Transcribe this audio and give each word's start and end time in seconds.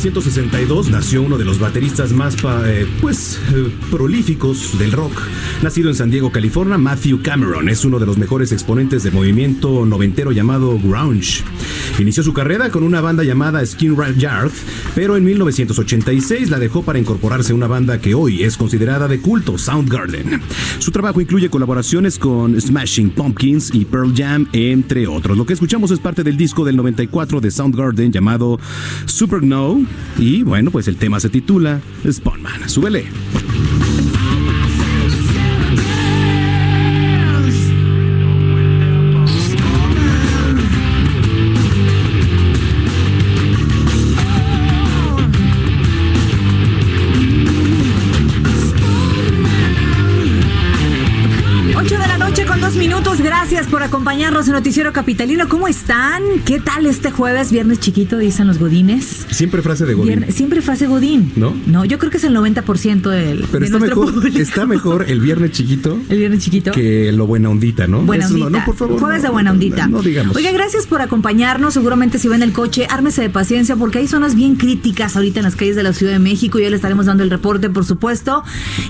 1962, 0.00 0.88
nació 0.88 1.22
uno 1.22 1.36
de 1.36 1.44
los 1.44 1.58
bateristas 1.58 2.12
más 2.12 2.34
eh, 2.64 2.86
pues 3.02 3.38
eh, 3.52 3.70
prolíficos 3.90 4.78
del 4.78 4.92
rock. 4.92 5.12
Nacido 5.62 5.90
en 5.90 5.94
San 5.94 6.10
Diego, 6.10 6.32
California, 6.32 6.78
Matthew 6.78 7.20
Cameron 7.20 7.68
es 7.68 7.84
uno 7.84 7.98
de 7.98 8.06
los 8.06 8.16
mejores 8.16 8.50
exponentes 8.50 9.02
del 9.02 9.12
movimiento 9.12 9.84
noventero 9.84 10.32
llamado 10.32 10.78
grunge. 10.78 11.44
Inició 11.98 12.22
su 12.22 12.32
carrera 12.32 12.70
con 12.70 12.82
una 12.82 13.02
banda 13.02 13.24
llamada 13.24 13.64
Skin 13.66 13.94
Yard, 14.16 14.52
pero 14.94 15.18
en 15.18 15.24
1986 15.24 16.48
la 16.48 16.58
dejó 16.58 16.82
para 16.82 16.98
incorporarse 16.98 17.52
a 17.52 17.56
una 17.56 17.66
banda 17.66 18.00
que 18.00 18.14
hoy 18.14 18.42
es 18.42 18.56
considerada 18.56 19.06
de 19.06 19.20
culto, 19.20 19.58
Soundgarden. 19.58 20.40
Su 20.78 20.92
trabajo 20.92 21.20
incluye 21.20 21.50
colaboraciones 21.50 22.18
con 22.18 22.58
Smashing 22.58 23.10
Pumpkins 23.10 23.74
y 23.74 23.84
Pearl 23.84 24.14
Jam, 24.16 24.48
entre 24.54 25.06
otros. 25.06 25.36
Lo 25.36 25.44
que 25.44 25.52
escuchamos 25.52 25.90
es 25.90 25.98
parte 25.98 26.24
del 26.24 26.38
disco 26.38 26.64
del 26.64 26.76
94 26.76 27.42
de 27.42 27.50
Soundgarden 27.50 28.12
llamado 28.12 28.58
Super 29.04 29.42
No. 29.42 29.89
Y 30.18 30.42
bueno, 30.42 30.70
pues 30.70 30.88
el 30.88 30.96
tema 30.96 31.20
se 31.20 31.28
titula 31.28 31.80
Spawnman. 32.10 32.68
Súbele. 32.68 33.06
Acompañarnos 54.30 54.48
en 54.48 54.54
Noticiero 54.54 54.92
Capitalino. 54.92 55.48
¿Cómo 55.48 55.66
están? 55.66 56.22
¿Qué 56.44 56.60
tal 56.60 56.86
este 56.86 57.10
jueves? 57.10 57.50
Viernes 57.50 57.80
chiquito, 57.80 58.16
dicen 58.16 58.46
los 58.46 58.58
godines. 58.58 59.26
Siempre 59.30 59.60
frase 59.60 59.86
de 59.86 59.94
Godín. 59.94 60.26
Siempre 60.30 60.60
hace 60.60 60.86
godín. 60.86 61.32
¿No? 61.34 61.52
No, 61.66 61.84
yo 61.84 61.98
creo 61.98 62.12
que 62.12 62.18
es 62.18 62.24
el 62.24 62.36
90% 62.36 63.10
del, 63.10 63.44
Pero 63.50 63.58
de 63.60 63.66
está 63.66 63.78
nuestro 63.78 63.78
mejor, 63.80 64.14
público. 64.14 64.38
está 64.38 64.66
mejor 64.66 65.06
el 65.08 65.20
viernes 65.20 65.50
chiquito 65.50 65.98
El 66.08 66.18
viernes 66.18 66.44
chiquito. 66.44 66.70
que 66.70 67.10
lo 67.10 67.26
buena 67.26 67.48
ondita, 67.48 67.88
¿no? 67.88 68.02
Buena 68.02 68.26
Eso 68.26 68.36
no, 68.36 68.44
ondita. 68.46 68.60
no, 68.60 68.64
por 68.66 68.76
favor. 68.76 69.00
Jueves 69.00 69.22
no, 69.22 69.28
de 69.28 69.32
buena 69.32 69.50
ondita. 69.50 69.88
No, 69.88 70.00
digamos. 70.00 70.36
Oiga, 70.36 70.52
gracias 70.52 70.86
por 70.86 71.02
acompañarnos. 71.02 71.74
Seguramente 71.74 72.20
si 72.20 72.28
va 72.28 72.36
en 72.36 72.42
el 72.42 72.52
coche, 72.52 72.86
ármese 72.88 73.22
de 73.22 73.30
paciencia 73.30 73.74
porque 73.74 73.98
hay 73.98 74.06
zonas 74.06 74.36
bien 74.36 74.54
críticas 74.54 75.16
ahorita 75.16 75.40
en 75.40 75.44
las 75.44 75.56
calles 75.56 75.74
de 75.74 75.82
la 75.82 75.92
Ciudad 75.92 76.12
de 76.12 76.20
México. 76.20 76.60
Ya 76.60 76.70
le 76.70 76.76
estaremos 76.76 77.06
dando 77.06 77.24
el 77.24 77.30
reporte, 77.30 77.68
por 77.68 77.84
supuesto. 77.84 78.44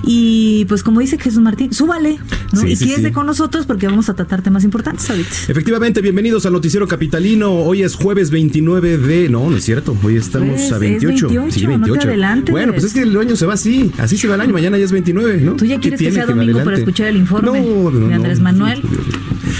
Y 0.05 0.65
pues 0.65 0.83
como 0.83 0.99
dice 0.99 1.17
Jesús 1.17 1.41
Martín, 1.41 1.73
súbale. 1.73 2.19
¿no? 2.53 2.61
Sí, 2.61 2.67
y 2.67 2.75
sí, 2.75 2.85
quédese 2.85 3.07
sí. 3.07 3.11
con 3.11 3.25
nosotros 3.25 3.65
porque 3.65 3.87
vamos 3.87 4.07
a 4.09 4.13
tratar 4.13 4.43
temas 4.43 4.63
importantes 4.63 5.09
ahorita. 5.09 5.30
Efectivamente, 5.47 6.01
bienvenidos 6.01 6.45
al 6.45 6.53
Noticiero 6.53 6.87
Capitalino. 6.87 7.53
Hoy 7.53 7.83
es 7.83 7.95
jueves 7.95 8.31
29 8.31 8.97
de. 8.97 9.29
No, 9.29 9.49
no 9.49 9.57
es 9.57 9.63
cierto. 9.63 9.95
Hoy 10.03 10.17
estamos 10.17 10.49
Pues, 10.49 10.71
a 10.71 10.75
es 10.75 10.81
28. 10.81 11.27
28, 11.29 11.51
sí, 11.51 11.61
no 11.61 11.73
te 11.73 11.77
28. 11.79 12.07
adelantes. 12.07 12.51
Bueno, 12.51 12.73
pues 12.73 12.83
es 12.85 12.93
que 12.93 13.01
el 13.01 13.17
año 13.17 13.35
se 13.35 13.45
va 13.45 13.53
así. 13.53 13.91
Así 13.97 14.17
se 14.17 14.27
va 14.27 14.35
el 14.35 14.41
año. 14.41 14.53
Mañana 14.53 14.77
ya 14.77 14.85
es 14.85 14.91
29, 14.91 15.37
¿no? 15.41 15.53
¿Tú 15.53 15.65
ya 15.65 15.75
¿Qué 15.75 15.81
quieres 15.89 15.99
que 15.99 16.11
sea 16.11 16.25
domingo 16.25 16.63
para 16.63 16.77
escuchar 16.77 17.07
el 17.07 17.17
informe 17.17 17.47
No, 17.47 17.91
no, 17.91 18.07
de 18.07 18.13
Andrés 18.13 18.39
no. 18.39 18.43
Manuel? 18.45 18.81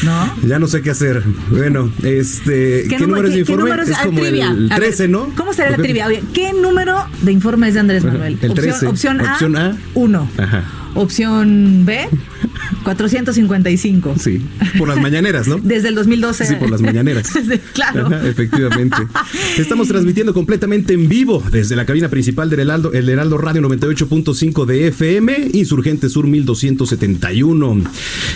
¿No? 0.04 0.48
Ya 0.48 0.60
no 0.60 0.68
sé 0.68 0.82
qué 0.82 0.90
hacer. 0.92 1.24
Bueno, 1.50 1.90
este. 2.04 2.86
¿Qué, 2.90 3.00
número 3.00 3.28
es 3.28 3.34
de 3.34 3.40
informe? 3.40 3.64
número 3.64 3.84
es 3.84 3.92
ah, 3.92 4.02
como 4.06 4.20
trivia. 4.22 4.52
el 4.52 4.72
A 4.72 4.76
ver, 4.80 4.90
13, 4.90 5.08
¿no? 5.08 5.34
¿Cómo 5.36 5.54
será 5.54 5.72
la 5.72 5.78
trivia? 5.78 6.08
Oye, 6.08 6.22
¿Qué 6.34 6.54
número 6.54 7.06
de 7.22 7.32
informe 7.32 7.70
es 7.70 7.76
de 7.76 7.80
Andrés 7.80 8.04
Manuel? 8.04 8.38
el 8.42 8.52
opción, 8.52 8.72
13. 8.72 8.88
opción 8.88 9.22
A, 9.22 9.34
Opción 9.34 9.56
A. 9.56 9.78
1. 9.94 10.30
Ajá. 10.38 10.64
Opción 10.96 11.84
B, 11.86 12.08
455. 12.84 14.16
Sí. 14.20 14.42
Por 14.78 14.88
las 14.88 15.00
mañaneras, 15.02 15.48
¿no? 15.48 15.58
Desde 15.64 15.90
el 15.90 15.96
2012. 15.96 16.46
Sí, 16.46 16.56
por 16.56 16.70
las 16.70 16.82
mañaneras. 16.82 17.32
Claro. 17.74 18.08
Ajá, 18.08 18.28
efectivamente. 18.28 18.98
Estamos 19.58 19.88
transmitiendo 19.88 20.34
completamente 20.34 20.94
en 20.94 21.08
vivo 21.08 21.44
desde 21.52 21.76
la 21.76 21.86
cabina 21.86 22.10
principal 22.10 22.50
del 22.50 22.62
Heraldo, 22.62 22.92
el 22.94 23.08
Heraldo 23.10 23.38
Radio 23.38 23.62
98.5 23.62 24.66
de 24.66 24.88
FM, 24.88 25.50
Insurgente 25.54 26.10
Sur 26.10 26.28
1271. 26.28 27.84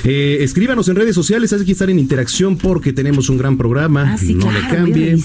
Eh, 0.03 0.37
escríbanos 0.41 0.87
en 0.89 0.95
redes 0.95 1.15
sociales, 1.15 1.51
hay 1.53 1.65
que 1.65 1.71
estar 1.71 1.89
en 1.89 1.99
interacción 1.99 2.57
porque 2.57 2.93
tenemos 2.93 3.29
un 3.29 3.37
gran 3.37 3.57
programa. 3.57 4.13
Ah, 4.13 4.17
sí, 4.17 4.33
no 4.35 4.47
claro, 4.47 4.59
le 4.61 4.75
cambie. 4.75 5.17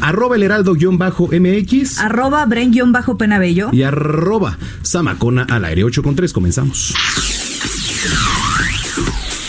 Arroba 0.00 0.36
el 0.36 0.42
Heraldo-MX 0.42 1.98
Arroba 1.98 2.46
Bren-Penabello. 2.46 3.70
y 3.72 3.82
arroba 3.82 4.58
Samacona 4.82 5.42
al 5.44 5.64
aire 5.64 5.84
8 5.84 6.02
con 6.02 6.16
3. 6.16 6.32
Comenzamos. 6.32 6.55
Regresamos. 6.56 6.94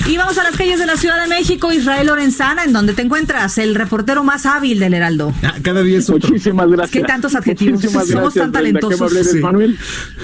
Y 0.10 0.16
vamos 0.16 0.38
a 0.38 0.44
las 0.44 0.56
calles 0.56 0.80
de 0.80 0.86
la 0.86 0.96
Ciudad 0.96 1.22
de 1.22 1.28
México, 1.28 1.70
Israel 1.74 2.08
Lorenzana, 2.08 2.64
en 2.64 2.72
donde 2.72 2.94
te 2.94 3.02
encuentras, 3.02 3.58
el 3.58 3.76
reportero 3.76 4.24
más 4.24 4.46
hábil 4.46 4.80
del 4.80 4.94
Heraldo. 4.94 5.34
Ah, 5.44 5.56
cada 5.62 5.84
día 5.84 5.98
es 5.98 6.10
otro. 6.10 6.30
Muchísimas 6.30 6.70
gracias. 6.70 6.92
¿Qué 6.92 7.02
tantos 7.02 7.36
adjetivos? 7.36 7.74
Muchísimas 7.82 8.08
Somos 8.08 8.34
gracias, 8.34 8.44
tan 8.46 8.52
Brenda. 8.54 8.80
Talentosos. 8.80 9.02
amable 9.02 9.20
eres, 9.20 9.32
Sí. 9.34 9.40
Manuel. 9.40 9.78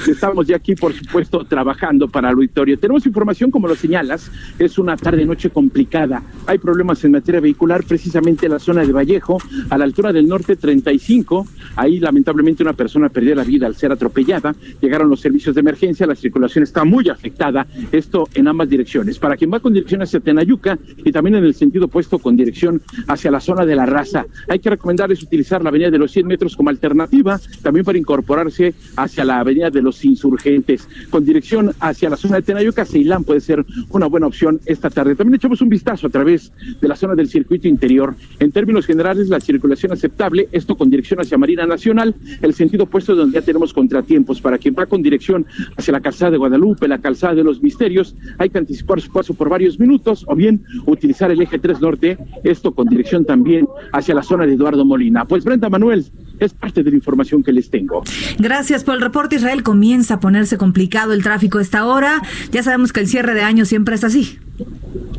Estamos 0.08 0.48
ya 0.48 0.56
aquí, 0.56 0.76
por 0.76 0.94
supuesto, 0.94 1.44
trabajando 1.44 2.08
para 2.08 2.30
el 2.30 2.36
auditorio. 2.36 2.80
Tenemos 2.80 3.06
información, 3.06 3.52
como 3.52 3.68
lo 3.68 3.76
señalas, 3.76 4.32
es 4.58 4.78
una 4.78 4.96
tarde-noche 4.96 5.50
complicada. 5.50 6.24
Hay 6.48 6.60
problemas 6.60 7.04
en 7.04 7.12
materia 7.12 7.42
vehicular, 7.42 7.84
precisamente 7.84 8.46
en 8.46 8.54
la 8.54 8.60
zona 8.60 8.86
de 8.86 8.94
Vallejo, 8.94 9.38
a 9.70 9.78
la 9.78 9.84
altura 9.84 10.14
del 10.14 10.30
norte 10.30 10.56
35. 10.56 11.46
Ahí, 11.76 12.00
lamentablemente, 12.00 12.64
una 12.64 12.74
persona 12.74 13.10
perdió 13.10 13.36
la 13.36 13.44
vida 13.44 13.68
al 13.68 13.76
ser 13.76 13.92
atropellada. 13.92 14.56
Llegaron 14.80 15.10
los 15.10 15.20
servicios 15.20 15.56
de 15.56 15.60
emergencia, 15.60 16.08
la 16.08 16.16
circulación 16.16 16.64
está 16.64 16.86
muy 16.86 17.10
afectada. 17.10 17.68
Esto 17.92 18.30
en 18.34 18.48
ambas 18.48 18.70
direcciones. 18.70 19.20
Para 19.20 19.36
quien 19.36 19.52
va 19.52 19.60
con 19.60 19.73
dirección 19.74 20.02
hacia 20.02 20.20
Tenayuca 20.20 20.78
y 20.98 21.12
también 21.12 21.36
en 21.36 21.44
el 21.44 21.54
sentido 21.54 21.86
opuesto 21.86 22.20
con 22.20 22.36
dirección 22.36 22.82
hacia 23.08 23.32
la 23.32 23.40
zona 23.40 23.66
de 23.66 23.76
la 23.76 23.86
raza. 23.86 24.26
Hay 24.48 24.60
que 24.60 24.70
recomendarles 24.70 25.24
utilizar 25.24 25.64
la 25.64 25.70
avenida 25.70 25.92
de 25.92 25.98
los 25.98 26.12
100 26.12 26.28
metros 26.28 26.56
como 26.56 26.70
alternativa, 26.70 27.40
también 27.62 27.86
para 27.86 27.98
incorporarse 27.98 28.74
hacia 28.96 29.26
la 29.26 29.40
avenida 29.40 29.70
de 29.70 29.82
los 29.82 30.04
insurgentes. 30.06 30.88
Con 31.10 31.26
dirección 31.26 31.72
hacia 31.80 32.10
la 32.10 32.18
zona 32.18 32.38
de 32.38 32.44
Tenayuca, 32.44 32.86
Ceilán 32.86 33.24
puede 33.24 33.42
ser 33.42 33.66
una 33.90 34.08
buena 34.08 34.28
opción 34.28 34.60
esta 34.66 34.90
tarde. 34.90 35.16
También 35.16 35.36
echamos 35.36 35.62
un 35.62 35.70
vistazo 35.70 36.08
a 36.08 36.10
través 36.10 36.52
de 36.80 36.88
la 36.88 36.96
zona 36.96 37.16
del 37.16 37.30
circuito 37.30 37.68
interior. 37.68 38.16
En 38.40 38.52
términos 38.52 38.86
generales, 38.86 39.30
la 39.30 39.40
circulación 39.40 39.92
aceptable, 39.92 40.50
esto 40.52 40.76
con 40.76 40.90
dirección 40.90 41.20
hacia 41.20 41.38
Marina 41.38 41.66
Nacional, 41.66 42.16
el 42.42 42.54
sentido 42.54 42.84
opuesto 42.84 43.16
donde 43.16 43.40
ya 43.40 43.46
tenemos 43.46 43.74
contratiempos. 43.74 44.42
Para 44.42 44.58
quien 44.58 44.76
va 44.78 44.86
con 44.86 45.02
dirección 45.02 45.46
hacia 45.78 45.92
la 45.92 46.02
calzada 46.02 46.32
de 46.32 46.38
Guadalupe, 46.38 46.88
la 46.88 47.00
calzada 47.00 47.36
de 47.36 47.44
los 47.44 47.62
Misterios, 47.62 48.16
hay 48.38 48.50
que 48.50 48.58
anticipar 48.58 49.02
su 49.02 49.12
paso 49.12 49.34
por 49.34 49.50
varios 49.50 49.63
minutos 49.80 50.26
o 50.28 50.36
bien 50.36 50.64
utilizar 50.86 51.32
el 51.32 51.42
eje 51.42 51.60
3 51.60 51.82
norte, 51.82 52.18
esto 52.44 52.74
con 52.74 52.88
dirección 52.88 53.26
también 53.26 53.68
hacia 53.92 54.16
la 54.16 54.24
zona 54.24 54.46
de 54.46 54.54
Eduardo 54.54 54.86
Molina. 54.86 55.26
Pues 55.26 55.44
Brenda 55.44 55.70
Manuel, 55.70 56.06
es 56.40 56.54
parte 56.54 56.84
de 56.84 56.90
la 56.90 56.98
información 56.98 57.44
que 57.44 57.52
les 57.52 57.70
tengo. 57.70 58.04
Gracias 58.40 58.84
por 58.84 58.96
el 58.96 59.02
reporte, 59.02 59.36
Israel. 59.36 59.64
Comienza 59.64 60.16
a 60.16 60.20
ponerse 60.20 60.58
complicado 60.58 61.14
el 61.14 61.24
tráfico 61.24 61.60
a 61.60 61.62
esta 61.62 61.86
hora. 61.86 62.22
Ya 62.52 62.64
sabemos 62.64 62.92
que 62.92 63.00
el 63.00 63.08
cierre 63.08 63.34
de 63.34 63.42
año 63.42 63.66
siempre 63.66 63.96
es 63.96 64.04
así. 64.04 64.38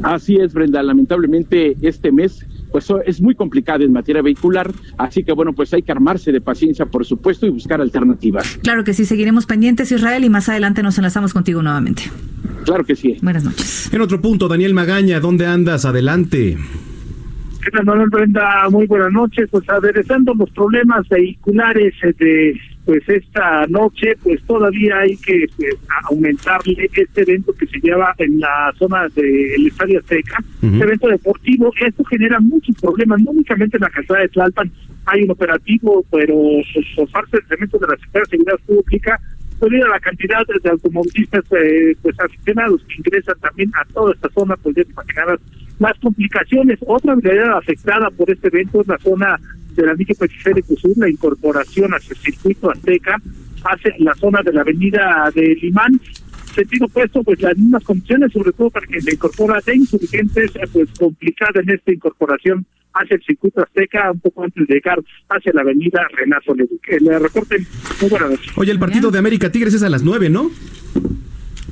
Así 0.02 0.36
es, 0.36 0.52
Brenda. 0.52 0.82
Lamentablemente 0.82 1.76
este 1.82 2.12
mes 2.12 2.44
pues 2.74 2.92
es 3.06 3.22
muy 3.22 3.36
complicado 3.36 3.84
en 3.84 3.92
materia 3.92 4.20
vehicular, 4.20 4.68
así 4.98 5.22
que 5.22 5.30
bueno, 5.30 5.52
pues 5.52 5.72
hay 5.72 5.82
que 5.82 5.92
armarse 5.92 6.32
de 6.32 6.40
paciencia, 6.40 6.84
por 6.86 7.06
supuesto, 7.06 7.46
y 7.46 7.50
buscar 7.50 7.80
alternativas. 7.80 8.58
Claro 8.64 8.82
que 8.82 8.94
sí, 8.94 9.04
seguiremos 9.04 9.46
pendientes, 9.46 9.92
Israel, 9.92 10.24
y 10.24 10.28
más 10.28 10.48
adelante 10.48 10.82
nos 10.82 10.98
enlazamos 10.98 11.32
contigo 11.32 11.62
nuevamente. 11.62 12.02
Claro 12.64 12.82
que 12.82 12.96
sí. 12.96 13.16
Buenas 13.22 13.44
noches. 13.44 13.94
En 13.94 14.00
otro 14.00 14.20
punto, 14.20 14.48
Daniel 14.48 14.74
Magaña, 14.74 15.20
¿dónde 15.20 15.46
andas? 15.46 15.84
Adelante. 15.84 16.58
¿Qué 17.62 17.70
tal, 17.70 17.84
Manuel 17.84 18.10
Brenda? 18.10 18.68
Muy 18.70 18.88
buenas 18.88 19.12
noches. 19.12 19.48
Pues 19.52 19.68
aderezando 19.68 20.34
los 20.34 20.50
problemas 20.50 21.08
vehiculares 21.08 21.94
de 22.18 22.60
pues 22.84 23.02
esta 23.08 23.66
noche 23.68 24.14
pues 24.22 24.42
todavía 24.44 24.98
hay 24.98 25.16
que 25.16 25.46
pues, 25.56 25.74
aumentarle 26.10 26.88
este 26.92 27.22
evento 27.22 27.52
que 27.54 27.66
se 27.66 27.80
lleva 27.80 28.14
en 28.18 28.40
la 28.40 28.72
zona 28.78 29.08
del 29.14 29.66
Estadio 29.66 30.00
Azteca, 30.00 30.38
este 30.62 30.84
evento 30.84 31.08
deportivo, 31.08 31.72
esto 31.80 32.04
genera 32.04 32.40
muchos 32.40 32.76
problemas, 32.80 33.20
no 33.22 33.30
únicamente 33.30 33.76
en 33.76 33.82
la 33.82 33.90
calzada 33.90 34.20
de 34.20 34.28
Tlalpan. 34.28 34.70
Hay 35.06 35.22
un 35.22 35.30
operativo, 35.30 36.04
pero 36.10 36.34
pues, 36.72 36.86
por 36.96 37.10
parte 37.10 37.38
del 37.38 37.58
Centro 37.58 37.78
de 37.78 37.86
la 37.86 37.96
Secretaría 37.96 38.22
de 38.22 38.30
Seguridad 38.30 38.60
Pública, 38.66 39.20
debido 39.60 39.86
a 39.86 39.90
la 39.90 40.00
cantidad 40.00 40.42
de 40.46 40.70
automovilistas 40.70 41.44
eh, 41.52 41.96
pues 42.02 42.18
aficionados 42.20 42.82
que 42.88 42.94
ingresan 42.96 43.38
también 43.40 43.70
a 43.74 43.84
toda 43.92 44.12
esta 44.12 44.28
zona, 44.30 44.56
pues 44.56 44.76
ya 44.76 44.84
las 45.78 45.98
complicaciones. 45.98 46.78
Otra 46.86 47.12
habilidad 47.12 47.58
afectada 47.58 48.10
por 48.10 48.30
este 48.30 48.48
evento 48.48 48.80
es 48.80 48.88
la 48.88 48.98
zona 48.98 49.40
de 49.74 49.86
la 49.86 49.94
Villa 49.94 50.14
Periférico 50.18 50.76
Sur, 50.76 50.92
la 50.96 51.08
incorporación 51.08 51.92
hacia 51.92 52.14
el 52.14 52.20
circuito 52.20 52.70
Azteca, 52.70 53.20
hacia 53.64 53.94
la 53.98 54.14
zona 54.14 54.40
de 54.42 54.52
la 54.52 54.60
avenida 54.62 55.30
de 55.34 55.56
Limán, 55.60 56.00
sentido 56.54 56.86
opuesto, 56.86 57.22
pues 57.22 57.40
las 57.42 57.56
mismas 57.56 57.82
condiciones, 57.84 58.32
sobre 58.32 58.52
todo 58.52 58.70
para 58.70 58.86
que 58.86 59.00
se 59.00 59.14
incorpora 59.14 59.60
de 59.64 59.76
insurgentes, 59.76 60.52
pues 60.72 60.88
complicada 60.98 61.60
en 61.60 61.70
esta 61.70 61.92
incorporación 61.92 62.64
hacia 62.94 63.16
el 63.16 63.22
circuito 63.24 63.62
Azteca, 63.62 64.12
un 64.12 64.20
poco 64.20 64.44
antes 64.44 64.66
de 64.66 64.74
llegar 64.74 64.98
hacia 65.28 65.52
la 65.52 65.62
avenida 65.62 66.06
Renato 66.16 66.54
Que 66.82 67.00
Le 67.00 67.18
reporten 67.18 67.66
muy 68.00 68.10
buenas 68.10 68.30
noches. 68.30 68.52
Oye, 68.56 68.70
el 68.70 68.78
partido 68.78 69.10
de 69.10 69.18
América 69.18 69.50
Tigres 69.50 69.74
es 69.74 69.82
a 69.82 69.90
las 69.90 70.02
nueve, 70.02 70.30
¿no? 70.30 70.50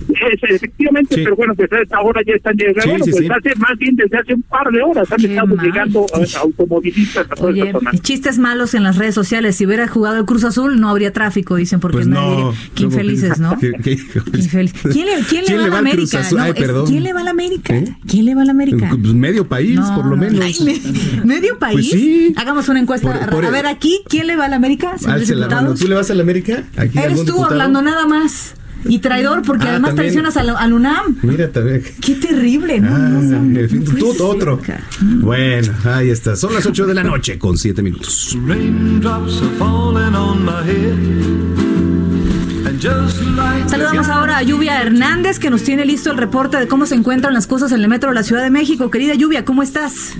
efectivamente, 0.43 1.17
pero 1.17 1.37
bueno, 1.37 1.55
pues 1.55 1.73
a 1.73 1.81
esta 1.81 2.01
hora 2.01 2.21
ya 2.27 2.35
están 2.35 2.57
llegando. 2.57 3.05
pues 3.05 3.31
hace 3.31 3.55
más 3.57 3.79
bien 3.79 3.97
desde 3.97 4.19
hace 4.19 4.35
un 4.35 4.43
par 4.43 4.71
de 4.71 4.83
horas 4.83 5.11
han 5.11 5.25
estado 5.25 5.57
llegando 5.57 6.07
automovilistas 6.41 7.27
a 7.31 7.35
toda 7.35 7.49
Oye, 7.49 7.73
Chistes 8.01 8.39
malos 8.39 8.75
en 8.75 8.83
las 8.83 8.97
redes 8.97 9.15
sociales. 9.15 9.57
Si 9.57 9.67
hubiera 9.67 9.87
jugado 9.89 10.19
el 10.19 10.25
Cruz 10.25 10.45
Azul, 10.45 10.81
no 10.81 10.89
habría 10.89 11.13
tráfico, 11.13 11.57
dicen, 11.57 11.81
porque 11.81 11.99
pues 11.99 12.07
no, 12.07 12.55
Qué 12.75 12.85
infelices, 12.85 13.39
¿no? 13.39 13.59
¿Quién, 13.59 13.77
le, 13.83 14.71
quién 15.29 15.45
le 15.47 15.57
va 15.57 15.65
a 15.65 15.69
la 15.69 15.79
América? 15.79 16.21
¿Quién 16.87 17.03
le 17.03 17.13
va 17.13 17.21
a 17.21 17.25
la 17.25 17.31
América? 17.31 17.75
¿Quién 18.07 18.25
le 18.25 18.35
va 18.35 18.43
a 18.43 18.45
la 18.45 18.51
América? 18.51 18.89
Pues 18.91 19.15
medio 19.15 19.47
país, 19.47 19.81
por 19.95 20.07
lo 20.07 20.17
menos. 20.17 20.61
¿Medio 21.25 21.59
pues 21.59 21.75
país? 21.75 22.33
Hagamos 22.37 22.69
una 22.69 22.81
encuesta. 22.81 23.13
a 23.13 23.51
ver, 23.51 23.67
aquí, 23.67 24.01
¿quién 24.09 24.27
le 24.27 24.37
va 24.37 24.47
a 24.47 24.49
la 24.49 24.57
América? 24.57 24.97
¿Tú 25.79 25.89
le 25.89 25.95
vas 25.95 26.11
a 26.11 26.15
la 26.15 26.23
América? 26.23 26.65
Eres 26.95 27.25
tú 27.25 27.45
hablando 27.45 27.83
nada 27.83 28.07
más. 28.07 28.55
Y 28.85 28.99
traidor 28.99 29.43
porque 29.43 29.67
ah, 29.67 29.71
además 29.71 29.95
traicionas 29.95 30.37
al, 30.37 30.73
UNAM. 30.73 31.17
Mira 31.23 31.49
también. 31.51 31.83
Qué 32.01 32.15
terrible, 32.17 32.81
¿no? 32.81 32.95
Ah, 32.95 33.41
tú 33.99 34.13
otro. 34.25 34.61
Bueno, 35.01 35.73
ahí 35.85 36.11
está. 36.11 36.37
Son 36.37 36.55
las 36.55 36.67
8 36.67 36.87
de 36.87 36.95
la 36.95 37.03
noche 37.03 37.39
con 37.39 37.57
7 37.57 37.83
minutos. 37.83 38.37
Saludamos 43.67 44.09
ahora 44.09 44.39
a 44.39 44.43
Lluvia 44.43 44.83
Hernández 44.83 45.39
que 45.39 45.51
nos 45.51 45.63
tiene 45.63 45.85
listo 45.85 46.11
el 46.11 46.19
reporte 46.19 46.57
de 46.57 46.67
cómo 46.67 46.87
se 46.87 46.95
encuentran 46.95 47.33
las 47.33 47.47
cosas 47.47 47.71
en 47.73 47.81
el 47.81 47.89
metro 47.89 48.11
de 48.11 48.17
la 48.17 48.23
Ciudad 48.23 48.43
de 48.43 48.51
México. 48.51 48.91
Querida 48.91 49.15
Lluvia, 49.15 49.45
¿cómo 49.45 49.63
estás? 49.63 50.15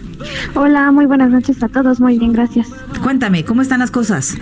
Hola, 0.55 0.93
muy 0.93 1.07
buenas 1.07 1.31
noches 1.31 1.63
a 1.63 1.69
todos. 1.69 1.99
Muy 1.99 2.19
bien, 2.19 2.33
gracias. 2.33 2.69
Cuéntame, 3.03 3.45
¿cómo 3.45 3.63
están 3.63 3.81
las 3.81 3.91
cosas? 3.91 4.37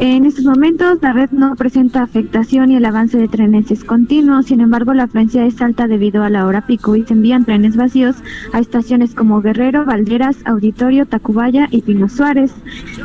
En 0.00 0.26
estos 0.26 0.44
momentos 0.44 0.98
la 1.02 1.12
red 1.12 1.30
no 1.32 1.56
presenta 1.56 2.04
afectación 2.04 2.70
y 2.70 2.76
el 2.76 2.84
avance 2.84 3.18
de 3.18 3.26
trenes 3.26 3.68
es 3.72 3.82
continuo, 3.82 4.44
sin 4.44 4.60
embargo 4.60 4.94
la 4.94 5.04
afluencia 5.04 5.44
es 5.44 5.60
alta 5.60 5.88
debido 5.88 6.22
a 6.22 6.30
la 6.30 6.46
hora 6.46 6.68
pico 6.68 6.94
y 6.94 7.02
se 7.02 7.14
envían 7.14 7.44
trenes 7.44 7.76
vacíos 7.76 8.14
a 8.52 8.60
estaciones 8.60 9.16
como 9.16 9.42
Guerrero, 9.42 9.84
Valderas, 9.84 10.36
Auditorio, 10.44 11.04
Tacubaya 11.06 11.66
y 11.72 11.82
Pino 11.82 12.08
Suárez. 12.08 12.54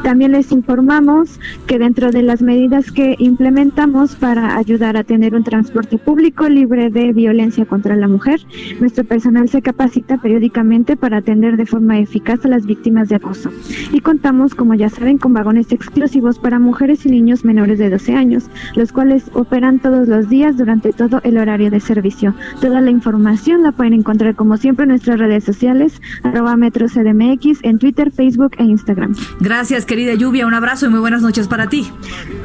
También 0.03 0.33
les 0.33 0.51
informamos 0.51 1.39
que 1.65 1.79
dentro 1.79 2.11
de 2.11 2.21
las 2.21 2.43
medidas 2.43 2.91
que 2.91 3.15
implementamos 3.17 4.15
para 4.15 4.55
ayudar 4.55 4.95
a 4.95 5.03
tener 5.03 5.33
un 5.33 5.43
transporte 5.43 5.97
público 5.97 6.47
libre 6.47 6.91
de 6.91 7.11
violencia 7.11 7.65
contra 7.65 7.95
la 7.95 8.07
mujer, 8.07 8.39
nuestro 8.79 9.03
personal 9.03 9.49
se 9.49 9.63
capacita 9.63 10.17
periódicamente 10.17 10.95
para 10.95 11.17
atender 11.17 11.57
de 11.57 11.65
forma 11.65 11.97
eficaz 11.97 12.45
a 12.45 12.49
las 12.49 12.67
víctimas 12.67 13.09
de 13.09 13.15
acoso. 13.15 13.49
Y 13.91 14.01
contamos, 14.01 14.53
como 14.53 14.75
ya 14.75 14.89
saben, 14.89 15.17
con 15.17 15.33
vagones 15.33 15.71
exclusivos 15.71 16.37
para 16.37 16.59
mujeres 16.59 16.82
y 16.83 17.09
niños 17.09 17.45
menores 17.45 17.79
de 17.79 17.89
12 17.89 18.13
años, 18.13 18.43
los 18.75 18.91
cuales 18.91 19.23
operan 19.33 19.79
todos 19.79 20.07
los 20.07 20.29
días 20.29 20.57
durante 20.57 20.91
todo 20.91 21.21
el 21.23 21.37
horario 21.37 21.71
de 21.71 21.79
servicio. 21.79 22.35
Toda 22.59 22.81
la 22.81 22.91
información 22.91 23.63
la 23.63 23.71
pueden 23.71 23.93
encontrar 23.93 24.35
como 24.35 24.57
siempre 24.57 24.83
en 24.83 24.89
nuestras 24.89 25.17
redes 25.17 25.43
sociales, 25.43 26.01
arroba 26.23 26.57
Metro 26.57 26.87
CDMX, 26.87 27.59
en 27.63 27.79
Twitter, 27.79 28.11
Facebook 28.11 28.51
e 28.57 28.63
Instagram. 28.63 29.15
Gracias, 29.39 29.85
querida 29.85 30.13
Lluvia. 30.15 30.45
Un 30.45 30.53
abrazo 30.53 30.87
y 30.87 30.89
muy 30.89 30.99
buenas 30.99 31.21
noches 31.21 31.47
para 31.47 31.67
ti. 31.67 31.87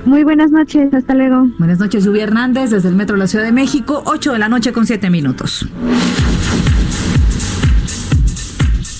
Muy 0.06 0.22
buenas 0.22 0.50
noches. 0.50 0.92
Hasta 0.94 1.14
luego. 1.14 1.48
Buenas 1.58 1.80
noches, 1.80 2.04
Lluvia 2.04 2.24
Hernández, 2.24 2.70
desde 2.70 2.88
el 2.88 2.94
Metro 2.94 3.16
de 3.16 3.20
la 3.20 3.26
Ciudad 3.26 3.44
de 3.44 3.52
México, 3.52 4.02
8 4.06 4.32
de 4.32 4.38
la 4.38 4.48
noche 4.48 4.72
con 4.72 4.86
7 4.86 5.10
minutos. 5.10 5.68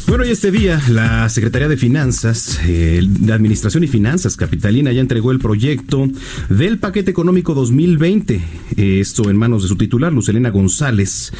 Bueno, 0.09 0.25
y 0.25 0.31
este 0.31 0.51
día 0.51 0.81
la 0.89 1.29
Secretaría 1.29 1.69
de 1.69 1.77
Finanzas, 1.77 2.59
eh, 2.65 3.03
de 3.07 3.31
Administración 3.31 3.85
y 3.85 3.89
Finanzas 3.89 4.37
Capitalina 4.37 4.91
ya 4.91 5.03
entregó 5.03 5.33
el 5.33 5.39
proyecto 5.39 6.09
del 6.49 6.79
paquete 6.79 7.11
económico 7.11 7.53
2020. 7.53 8.37
Eh, 8.79 9.01
esto 9.01 9.29
en 9.29 9.37
manos 9.37 9.65
de 9.65 9.69
su 9.69 9.77
titular, 9.77 10.11
Lucelena 10.11 10.49
González. 10.49 11.31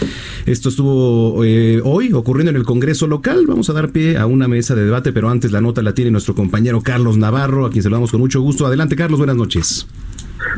Esto 0.45 0.69
estuvo 0.69 1.43
eh, 1.45 1.81
hoy 1.83 2.13
ocurriendo 2.13 2.51
en 2.51 2.57
el 2.57 2.65
Congreso 2.65 3.07
local. 3.07 3.47
Vamos 3.47 3.71
a 3.71 3.73
dar 3.73 3.91
pie 3.91 4.19
a 4.19 4.27
una 4.27 4.49
mesa 4.49 4.75
de 4.75 4.85
debate, 4.85 5.15
pero 5.15 5.31
antes 5.31 5.51
la 5.51 5.63
nota 5.63 5.81
la 5.81 5.95
tiene 5.95 6.11
nuestro 6.11 6.35
compañero 6.35 6.83
Carlos 6.83 7.17
Navarro, 7.17 7.65
a 7.65 7.71
quien 7.71 7.83
saludamos 7.83 8.11
con 8.11 8.21
mucho 8.21 8.43
gusto. 8.43 8.67
Adelante, 8.67 8.97
Carlos, 8.97 9.17
buenas 9.17 9.37
noches. 9.37 9.87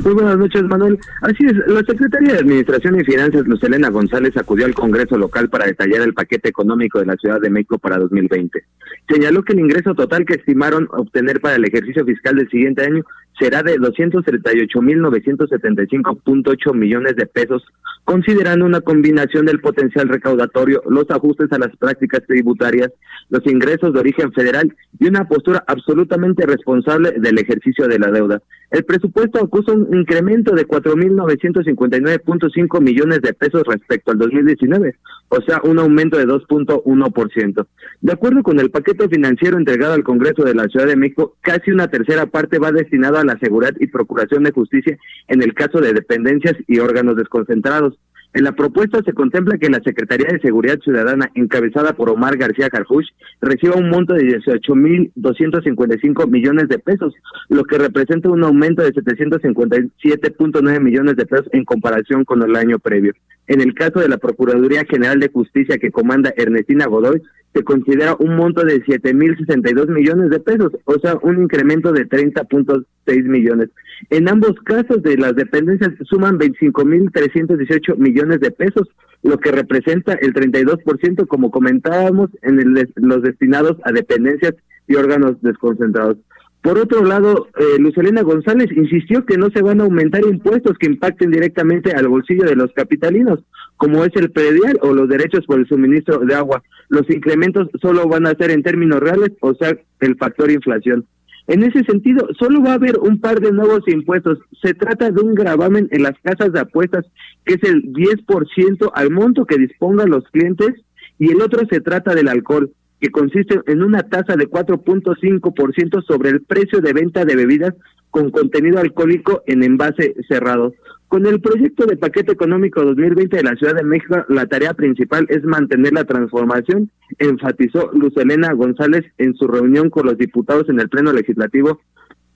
Muy 0.05 0.15
buenas 0.15 0.39
noches, 0.39 0.63
Manuel. 0.65 0.99
Así 1.23 1.45
es, 1.45 1.55
la 1.67 1.83
Secretaría 1.83 2.33
de 2.35 2.39
Administración 2.41 3.01
y 3.01 3.05
Finanzas, 3.05 3.47
Lucelena 3.47 3.91
González, 3.91 4.37
acudió 4.37 4.67
al 4.67 4.75
Congreso 4.75 5.17
local 5.17 5.49
para 5.49 5.67
detallar 5.67 6.03
el 6.03 6.15
paquete 6.15 6.49
económico 6.49 6.99
de 6.99 7.07
la 7.07 7.17
Ciudad 7.17 7.41
de 7.41 7.51
México 7.51 7.79
para 7.79 7.99
2020. 7.99 8.65
Señaló 9.09 9.43
que 9.43 9.53
el 9.53 9.61
ingreso 9.61 9.95
total 9.95 10.25
que 10.25 10.35
estimaron 10.35 10.89
obtener 10.91 11.41
para 11.41 11.57
el 11.57 11.65
ejercicio 11.65 12.05
fiscal 12.05 12.37
del 12.37 12.49
siguiente 12.49 12.85
año 12.85 13.05
será 13.41 13.63
de 13.63 13.79
238.975.8 13.79 16.75
millones 16.75 17.17
de 17.17 17.25
pesos, 17.27 17.65
considerando 18.05 18.67
una 18.67 18.83
combinación 18.83 19.47
del 19.47 19.61
potencial 19.61 20.09
recaudatorio, 20.09 20.83
los 20.89 21.11
ajustes 21.11 21.51
a 21.53 21.59
las 21.59 21.75
prácticas 21.77 22.23
tributarias, 22.27 22.93
los 23.31 23.47
ingresos 23.47 23.95
de 23.95 24.01
origen 24.01 24.31
federal 24.33 24.77
y 24.99 25.09
una 25.09 25.27
postura 25.27 25.65
absolutamente 25.67 26.45
responsable 26.47 27.13
del 27.13 27.39
ejercicio 27.39 27.89
de 27.89 27.99
la 27.99 28.11
deuda. 28.11 28.43
El 28.71 28.85
presupuesto 28.85 29.43
acusa 29.43 29.73
un 29.73 29.97
incremento 29.97 30.55
de 30.55 30.67
4.959.5 30.67 32.81
millones 32.81 33.21
de 33.21 33.33
pesos 33.33 33.63
respecto 33.67 34.13
al 34.13 34.19
2019, 34.19 34.95
o 35.29 35.41
sea, 35.43 35.61
un 35.65 35.81
aumento 35.81 36.17
de 36.19 36.27
2.1%. 36.27 37.67
De 38.01 38.13
acuerdo 38.13 38.45
con 38.45 38.61
el 38.61 38.71
paquete 38.71 39.09
financiero 39.09 39.59
entregado 39.59 39.95
al 39.95 40.05
Congreso 40.05 40.45
de 40.45 40.55
la 40.55 40.69
Ciudad 40.69 40.87
de 40.87 40.95
México, 40.95 41.35
casi 41.41 41.73
una 41.73 41.89
tercera 41.89 42.27
parte 42.27 42.61
va 42.61 42.71
destinada 42.71 43.23
a 43.23 43.25
la 43.31 43.39
seguridad 43.39 43.75
y 43.79 43.87
procuración 43.87 44.43
de 44.43 44.53
justicia 44.53 44.99
en 45.29 45.43
el 45.43 45.55
caso 45.55 45.81
de 45.81 45.93
dependencias 45.93 46.57
y 46.67 46.79
órganos 46.79 47.17
desconcentrados. 47.17 47.99
En 48.33 48.45
la 48.45 48.53
propuesta 48.53 49.03
se 49.05 49.13
contempla 49.13 49.59
que 49.59 49.69
la 49.69 49.83
Secretaría 49.85 50.29
de 50.31 50.39
Seguridad 50.39 50.79
Ciudadana, 50.79 51.33
encabezada 51.35 51.95
por 51.95 52.11
Omar 52.11 52.37
García 52.37 52.71
Carjuch, 52.71 53.07
reciba 53.41 53.75
un 53.75 53.91
monto 53.91 54.15
de 54.15 54.23
18.255 54.39 56.29
millones 56.29 56.69
de 56.69 56.79
pesos, 56.79 57.13
lo 57.49 57.65
que 57.65 57.79
representa 57.79 58.29
un 58.29 58.45
aumento 58.45 58.85
de 58.85 58.93
757.9 58.93 60.81
millones 60.81 61.17
de 61.17 61.27
pesos 61.27 61.49
en 61.53 61.65
comparación 61.65 62.25
con 62.25 62.41
el 62.45 62.55
año 62.55 62.79
previo. 62.79 63.15
En 63.49 63.61
el 63.61 63.75
caso 63.75 63.99
de 63.99 64.09
la 64.09 64.19
Procuraduría 64.19 64.85
General 64.89 65.19
de 65.19 65.29
Justicia 65.29 65.79
que 65.79 65.91
comanda 65.91 66.33
Ernestina 66.37 66.87
Godoy, 66.87 67.21
se 67.55 67.65
considera 67.65 68.15
un 68.19 68.37
monto 68.37 68.65
de 68.65 68.83
7.062 68.85 69.89
millones 69.89 70.31
de 70.31 70.41
pesos, 70.41 70.73
o 70.85 70.99
sea, 71.01 71.17
un 71.23 71.43
incremento 71.43 71.93
de 71.93 72.09
30.6 72.09 73.25
millones. 73.25 73.71
En 74.11 74.29
ambos 74.29 74.55
casos 74.65 75.03
de 75.03 75.17
las 75.17 75.35
dependencias 75.35 75.91
suman 76.09 76.39
25.318 76.39 77.97
millones 77.97 78.41
de 78.41 78.51
pesos, 78.53 78.89
lo 79.23 79.39
que 79.39 79.51
representa 79.51 80.15
el 80.15 80.33
32%, 80.33 81.27
como 81.27 81.51
comentábamos, 81.51 82.31
en 82.43 82.75
los 82.97 83.23
destinados 83.23 83.77
a 83.85 83.93
dependencias 83.93 84.55
y 84.87 84.95
órganos 84.95 85.41
desconcentrados. 85.43 86.19
Por 86.63 86.79
otro 86.79 87.05
lado, 87.05 87.49
eh, 87.59 87.79
Lucelena 87.79 88.23
González 88.23 88.71
insistió 88.77 89.25
que 89.25 89.39
no 89.39 89.49
se 89.51 89.63
van 89.63 89.81
a 89.81 89.85
aumentar 89.85 90.23
impuestos 90.23 90.77
que 90.79 90.87
impacten 90.87 91.31
directamente 91.31 91.93
al 91.93 92.09
bolsillo 92.09 92.45
de 92.45 92.55
los 92.55 92.71
capitalinos, 92.73 93.41
como 93.79 94.05
es 94.05 94.15
el 94.17 94.31
predial 94.31 94.79
o 94.83 94.93
los 94.93 95.09
derechos 95.09 95.47
por 95.47 95.59
el 95.59 95.67
suministro 95.67 96.19
de 96.19 96.35
agua. 96.35 96.63
Los 96.91 97.09
incrementos 97.09 97.69
solo 97.81 98.07
van 98.09 98.27
a 98.27 98.35
ser 98.35 98.51
en 98.51 98.63
términos 98.63 99.01
reales, 99.01 99.31
o 99.41 99.55
sea, 99.55 99.75
el 100.01 100.17
factor 100.17 100.51
inflación. 100.51 101.07
En 101.47 101.63
ese 101.63 101.83
sentido, 101.85 102.29
solo 102.39 102.63
va 102.63 102.73
a 102.73 102.75
haber 102.75 102.99
un 102.99 103.21
par 103.21 103.41
de 103.41 103.53
nuevos 103.53 103.81
impuestos. 103.89 104.39
Se 104.63 104.75
trata 104.75 105.11
de 105.11 105.21
un 105.21 105.35
gravamen 105.35 105.89
en 105.91 106.03
las 106.03 106.15
casas 106.23 106.53
de 106.53 106.61
apuestas, 106.61 107.07
que 107.47 107.55
es 107.55 107.63
el 107.63 107.93
10% 107.93 108.91
al 108.95 109.11
monto 109.11 109.47
que 109.47 109.57
dispongan 109.57 110.11
los 110.11 110.25
clientes, 110.29 110.75
y 111.19 111.33
el 111.33 111.41
otro 111.41 111.67
se 111.71 111.81
trata 111.81 112.15
del 112.15 112.29
alcohol 112.29 112.71
que 113.01 113.11
consiste 113.11 113.61
en 113.67 113.83
una 113.83 114.03
tasa 114.03 114.37
de 114.37 114.49
4.5% 114.49 116.05
sobre 116.07 116.31
el 116.31 116.43
precio 116.43 116.81
de 116.81 116.93
venta 116.93 117.25
de 117.25 117.37
bebidas 117.37 117.75
con 118.11 118.31
contenido 118.31 118.79
alcohólico 118.79 119.43
en 119.47 119.63
envase 119.63 120.15
cerrado. 120.29 120.75
Con 121.09 121.27
el 121.27 121.41
proyecto 121.41 121.87
de 121.87 121.97
paquete 121.97 122.33
económico 122.33 122.85
2020 122.85 123.37
de 123.37 123.43
la 123.43 123.57
Ciudad 123.57 123.75
de 123.75 123.83
México, 123.83 124.25
la 124.29 124.47
tarea 124.47 124.75
principal 124.75 125.27
es 125.29 125.43
mantener 125.43 125.93
la 125.93 126.05
transformación, 126.05 126.91
enfatizó 127.19 127.91
Luz 127.93 128.17
Elena 128.17 128.53
González 128.53 129.05
en 129.19 129.35
su 129.35 129.49
reunión 129.49 129.91
con 129.91 130.07
los 130.07 130.17
diputados 130.17 130.69
en 130.69 130.79
el 130.79 130.89
Pleno 130.89 131.13
Legislativo 131.13 131.81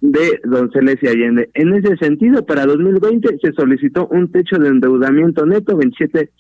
de 0.00 0.40
Don 0.44 0.71
Celeste 0.73 1.09
Allende. 1.09 1.50
En 1.54 1.73
ese 1.73 1.97
sentido, 1.99 2.44
para 2.44 2.66
2020 2.66 3.38
se 3.40 3.52
solicitó 3.52 4.09
un 4.09 4.33
techo 4.33 4.56
de 4.56 4.68
endeudamiento 4.68 5.47
neto 5.47 5.76
27 5.76 6.30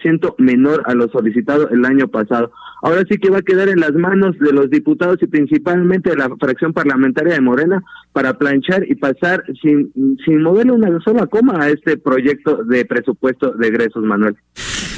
ciento 0.00 0.34
menor 0.38 0.82
a 0.86 0.94
lo 0.94 1.08
solicitado 1.08 1.68
el 1.70 1.84
año 1.84 2.08
pasado. 2.08 2.52
Ahora 2.82 3.04
sí 3.08 3.18
que 3.18 3.30
va 3.30 3.38
a 3.38 3.42
quedar 3.42 3.68
en 3.68 3.80
las 3.80 3.92
manos 3.92 4.38
de 4.38 4.52
los 4.52 4.70
diputados 4.70 5.18
y 5.20 5.26
principalmente 5.26 6.10
de 6.10 6.16
la 6.16 6.28
fracción 6.40 6.72
parlamentaria 6.72 7.34
de 7.34 7.40
Morena 7.40 7.82
para 8.12 8.38
planchar 8.38 8.84
y 8.88 8.94
pasar 8.94 9.44
sin, 9.60 9.92
sin 10.24 10.42
moverle 10.42 10.72
una 10.72 11.00
sola 11.00 11.26
coma 11.26 11.62
a 11.62 11.68
este 11.68 11.96
proyecto 11.96 12.64
de 12.64 12.84
presupuesto 12.84 13.52
de 13.52 13.68
egresos, 13.68 14.02
Manuel. 14.02 14.36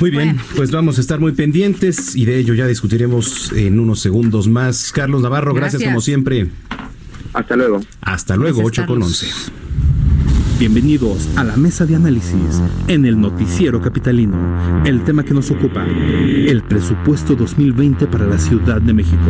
Muy 0.00 0.10
bien, 0.10 0.36
pues 0.56 0.70
vamos 0.70 0.98
a 0.98 1.00
estar 1.00 1.20
muy 1.20 1.32
pendientes 1.32 2.16
y 2.16 2.24
de 2.24 2.38
ello 2.38 2.54
ya 2.54 2.66
discutiremos 2.66 3.52
en 3.52 3.78
unos 3.78 4.00
segundos 4.00 4.48
más. 4.48 4.92
Carlos 4.92 5.22
Navarro, 5.22 5.54
gracias, 5.54 5.82
como 5.84 6.00
siempre. 6.00 6.48
Hasta 7.32 7.56
luego. 7.56 7.80
Hasta 8.00 8.36
luego, 8.36 8.62
8 8.64 8.86
con 8.86 9.02
11. 9.02 9.26
Bienvenidos 10.56 11.28
a 11.36 11.42
la 11.42 11.56
mesa 11.56 11.84
de 11.84 11.96
análisis 11.96 12.62
en 12.86 13.06
el 13.06 13.20
noticiero 13.20 13.82
capitalino. 13.82 14.84
El 14.84 15.02
tema 15.02 15.24
que 15.24 15.34
nos 15.34 15.50
ocupa, 15.50 15.84
el 15.84 16.62
presupuesto 16.62 17.34
2020 17.34 18.06
para 18.06 18.24
la 18.24 18.38
Ciudad 18.38 18.80
de 18.80 18.92
México. 18.92 19.24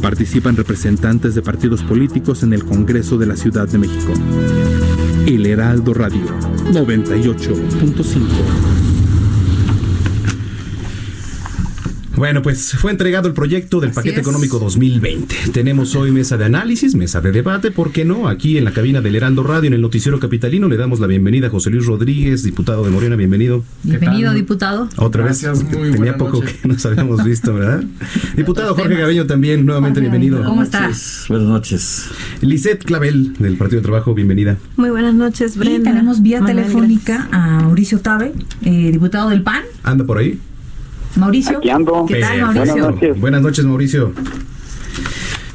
Participan 0.00 0.56
representantes 0.56 1.34
de 1.34 1.42
partidos 1.42 1.82
políticos 1.82 2.44
en 2.44 2.52
el 2.52 2.64
Congreso 2.64 3.18
de 3.18 3.26
la 3.26 3.36
Ciudad 3.36 3.66
de 3.66 3.78
México. 3.78 4.12
El 5.26 5.44
Heraldo 5.44 5.92
Radio 5.92 6.24
98.5. 6.72 8.93
Bueno, 12.16 12.42
pues 12.42 12.72
fue 12.72 12.92
entregado 12.92 13.26
el 13.26 13.34
proyecto 13.34 13.80
del 13.80 13.90
paquete 13.90 14.20
económico 14.20 14.60
2020. 14.60 15.34
Tenemos 15.52 15.96
hoy 15.96 16.12
mesa 16.12 16.36
de 16.36 16.44
análisis, 16.44 16.94
mesa 16.94 17.20
de 17.20 17.32
debate, 17.32 17.72
¿por 17.72 17.90
qué 17.90 18.04
no? 18.04 18.28
Aquí 18.28 18.56
en 18.56 18.64
la 18.64 18.72
cabina 18.72 19.00
del 19.00 19.16
Heraldo 19.16 19.42
Radio, 19.42 19.66
en 19.66 19.74
el 19.74 19.80
Noticiero 19.80 20.20
Capitalino, 20.20 20.68
le 20.68 20.76
damos 20.76 21.00
la 21.00 21.08
bienvenida 21.08 21.48
a 21.48 21.50
José 21.50 21.70
Luis 21.70 21.86
Rodríguez, 21.86 22.44
diputado 22.44 22.84
de 22.84 22.90
Morena, 22.90 23.16
bienvenido. 23.16 23.64
Bienvenido, 23.82 24.32
diputado. 24.32 24.88
Otra 24.96 25.24
vez, 25.24 25.44
tenía 25.70 26.16
poco 26.16 26.40
que 26.40 26.68
nos 26.68 26.86
habíamos 26.86 27.24
visto, 27.24 27.52
¿verdad? 27.52 27.82
diputado 28.36 28.76
Jorge 28.76 28.94
Gabeño 28.94 29.26
también, 29.26 29.66
nuevamente 29.66 29.98
bienvenido. 29.98 30.44
¿Cómo 30.44 30.62
estás? 30.62 31.24
Buenas 31.28 31.48
noches. 31.48 32.10
Lisette 32.40 32.84
Clavel, 32.84 33.34
del 33.38 33.56
Partido 33.56 33.80
de 33.80 33.86
Trabajo, 33.86 34.14
bienvenida. 34.14 34.56
Muy 34.76 34.90
buenas 34.90 35.14
noches, 35.14 35.56
Brenda. 35.56 35.90
Y 35.90 35.92
tenemos 35.92 36.22
vía 36.22 36.44
telefónica 36.44 37.28
a 37.32 37.62
Mauricio 37.62 37.98
Tabe, 37.98 38.32
eh, 38.62 38.92
diputado 38.92 39.30
del 39.30 39.42
PAN. 39.42 39.62
¿Anda 39.82 40.04
por 40.04 40.18
ahí? 40.18 40.38
Mauricio. 41.16 41.60
¿Qué 41.60 42.20
tal, 42.20 42.40
Mauricio? 42.40 42.52
Buenas 42.52 42.76
noches. 42.76 43.20
Buenas 43.20 43.42
noches, 43.42 43.64
Mauricio. 43.64 44.12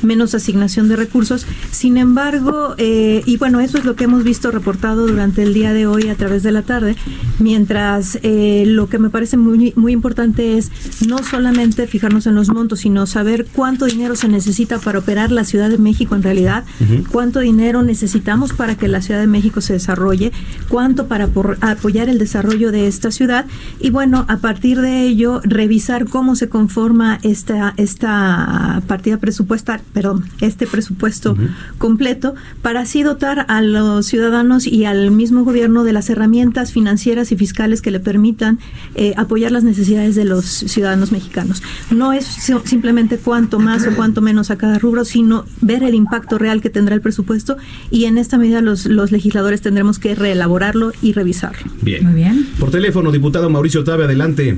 menos 0.01 0.33
asignación 0.33 0.89
de 0.89 0.95
recursos. 0.95 1.45
Sin 1.69 1.97
embargo, 1.97 2.73
eh, 2.79 3.21
y 3.27 3.37
bueno, 3.37 3.59
eso 3.59 3.77
es 3.77 3.85
lo 3.85 3.95
que 3.95 4.05
hemos 4.05 4.23
visto 4.23 4.49
reportado 4.49 5.05
durante 5.05 5.43
el 5.43 5.53
día 5.53 5.71
de 5.71 5.85
hoy 5.85 6.09
a 6.09 6.15
través 6.15 6.41
de 6.41 6.51
la 6.51 6.63
tarde, 6.63 6.95
mientras 7.37 8.17
eh, 8.23 8.63
lo 8.65 8.89
que 8.89 8.97
me 8.97 9.11
parece 9.11 9.37
muy, 9.37 9.71
muy 9.75 9.93
importante 9.93 10.57
es 10.57 10.71
no 11.07 11.19
solamente 11.19 11.85
fijarnos 11.85 12.25
en 12.25 12.33
los 12.33 12.49
montos, 12.49 12.79
sino 12.79 13.05
saber 13.05 13.45
cuánto 13.53 13.85
dinero 13.85 14.15
se 14.15 14.27
necesita 14.27 14.79
para 14.79 14.97
operar 14.97 15.31
la 15.31 15.43
Ciudad 15.43 15.69
de 15.69 15.77
México 15.77 16.15
en 16.15 16.23
realidad, 16.23 16.65
cuánto 17.11 17.39
dinero 17.39 17.83
necesitamos 17.83 18.46
para 18.53 18.75
que 18.75 18.87
la 18.87 19.01
Ciudad 19.01 19.19
de 19.19 19.27
México 19.27 19.61
se 19.61 19.73
desarrolle, 19.73 20.31
cuánto 20.69 21.07
para 21.07 21.29
apoyar 21.61 22.09
el 22.09 22.19
desarrollo 22.19 22.71
de 22.71 22.87
esta 22.87 23.11
ciudad 23.11 23.45
y 23.79 23.89
bueno, 23.89 24.25
a 24.27 24.37
partir 24.37 24.81
de 24.81 25.03
ello 25.03 25.41
revisar 25.43 26.05
cómo 26.05 26.35
se 26.35 26.49
conforma 26.49 27.19
esta 27.23 27.73
esta 27.77 28.81
partida 28.87 29.17
presupuesta, 29.17 29.81
perdón, 29.93 30.25
este 30.41 30.67
presupuesto 30.67 31.35
completo 31.77 32.35
para 32.61 32.81
así 32.81 33.03
dotar 33.03 33.45
a 33.49 33.61
los 33.61 34.05
ciudadanos 34.05 34.67
y 34.67 34.85
al 34.85 35.11
mismo 35.11 35.43
gobierno 35.43 35.83
de 35.83 35.93
las 35.93 36.09
herramientas 36.09 36.71
financieras 36.71 37.31
y 37.31 37.37
fiscales 37.37 37.81
que 37.81 37.91
le 37.91 37.99
permitan 37.99 38.59
eh, 38.95 39.13
apoyar 39.17 39.51
las 39.51 39.63
necesidades 39.63 40.15
de 40.15 40.25
los 40.25 40.45
ciudadanos 40.45 41.11
mexicanos. 41.11 41.61
No 41.91 42.13
es 42.13 42.25
simplemente 42.65 43.17
cuánto 43.17 43.59
más 43.59 43.85
o 43.87 43.95
cuánto 43.95 44.21
menos 44.21 44.51
a 44.51 44.57
cada 44.57 44.79
rubro, 44.79 45.05
sino 45.05 45.45
ver 45.61 45.83
el 45.83 45.95
impacto 45.95 46.37
real 46.37 46.61
que 46.61 46.69
tendrá 46.69 46.95
el 46.95 47.01
presupuesto 47.01 47.57
y 47.91 48.05
en 48.05 48.17
esta 48.17 48.36
medida 48.37 48.61
los, 48.61 48.85
los 48.85 49.11
legisladores 49.11 49.61
tendremos 49.61 49.99
que 49.99 50.15
reelaborarlo 50.15 50.91
y 51.01 51.13
revisarlo. 51.13 51.71
Bien. 51.81 52.03
Muy 52.03 52.13
bien. 52.13 52.47
Por 52.59 52.71
teléfono, 52.71 53.11
diputado 53.11 53.49
Mauricio 53.49 53.83
Tabe, 53.83 54.05
adelante. 54.05 54.57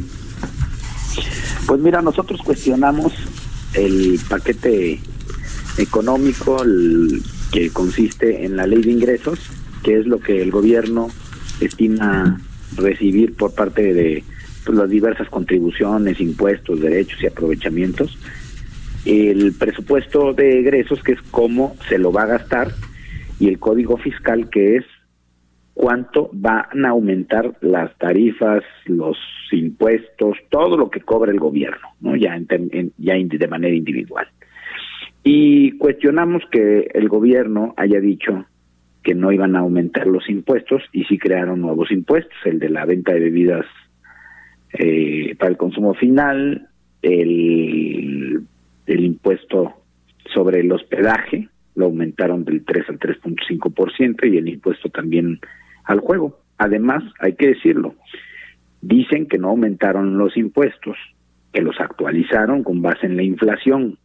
Pues 1.67 1.81
mira, 1.81 2.01
nosotros 2.01 2.41
cuestionamos 2.43 3.13
el 3.73 4.19
paquete 4.27 4.99
económico 5.77 6.63
que 7.51 7.69
consiste 7.69 8.45
en 8.45 8.57
la 8.57 8.67
ley 8.67 8.81
de 8.81 8.91
ingresos, 8.91 9.39
que 9.83 9.97
es 9.97 10.05
lo 10.05 10.19
que 10.19 10.41
el 10.41 10.51
gobierno 10.51 11.09
estima 11.59 12.39
recibir 12.75 13.33
por 13.35 13.53
parte 13.53 13.93
de 13.93 14.23
pues, 14.65 14.77
las 14.77 14.89
diversas 14.89 15.29
contribuciones, 15.29 16.19
impuestos, 16.19 16.79
derechos 16.79 17.21
y 17.21 17.27
aprovechamientos. 17.27 18.17
El 19.05 19.53
presupuesto 19.53 20.33
de 20.33 20.59
egresos, 20.59 21.01
que 21.03 21.13
es 21.13 21.19
cómo 21.31 21.75
se 21.87 21.97
lo 21.97 22.11
va 22.11 22.23
a 22.23 22.27
gastar, 22.27 22.73
y 23.39 23.47
el 23.47 23.59
código 23.59 23.97
fiscal 23.97 24.49
que 24.49 24.77
es 24.77 24.85
cuánto 25.73 26.29
van 26.33 26.85
a 26.85 26.89
aumentar 26.89 27.55
las 27.61 27.97
tarifas, 27.97 28.63
los 28.85 29.17
impuestos, 29.51 30.37
todo 30.49 30.75
lo 30.75 30.89
que 30.89 30.99
cobra 30.99 31.31
el 31.31 31.39
gobierno, 31.39 31.87
no 32.01 32.17
ya 32.17 32.35
en, 32.35 32.91
ya 32.97 33.13
de 33.15 33.47
manera 33.47 33.73
individual. 33.73 34.27
Y 35.23 35.77
cuestionamos 35.77 36.43
que 36.51 36.91
el 36.93 37.07
gobierno 37.07 37.73
haya 37.77 38.01
dicho 38.01 38.45
que 39.03 39.15
no 39.15 39.31
iban 39.31 39.55
a 39.55 39.59
aumentar 39.59 40.05
los 40.07 40.29
impuestos 40.29 40.83
y 40.91 41.05
sí 41.05 41.17
crearon 41.17 41.61
nuevos 41.61 41.91
impuestos, 41.91 42.35
el 42.43 42.59
de 42.59 42.69
la 42.69 42.85
venta 42.85 43.13
de 43.13 43.21
bebidas 43.21 43.65
eh, 44.73 45.33
para 45.39 45.51
el 45.51 45.57
consumo 45.57 45.93
final, 45.93 46.67
el, 47.01 48.43
el 48.85 48.99
impuesto 48.99 49.75
sobre 50.33 50.59
el 50.59 50.71
hospedaje, 50.71 51.47
lo 51.79 51.85
aumentaron 51.85 52.43
del 52.43 52.63
3 52.65 52.89
al 52.89 52.99
3.5% 52.99 54.31
y 54.31 54.37
el 54.37 54.49
impuesto 54.49 54.89
también 54.89 55.39
al 55.85 55.99
juego. 55.99 56.39
Además, 56.57 57.03
hay 57.19 57.33
que 57.33 57.47
decirlo, 57.47 57.95
dicen 58.81 59.27
que 59.27 59.37
no 59.37 59.49
aumentaron 59.49 60.17
los 60.17 60.35
impuestos, 60.35 60.97
que 61.53 61.61
los 61.61 61.79
actualizaron 61.79 62.63
con 62.63 62.81
base 62.81 63.05
en 63.05 63.15
la 63.15 63.23
inflación. 63.23 63.97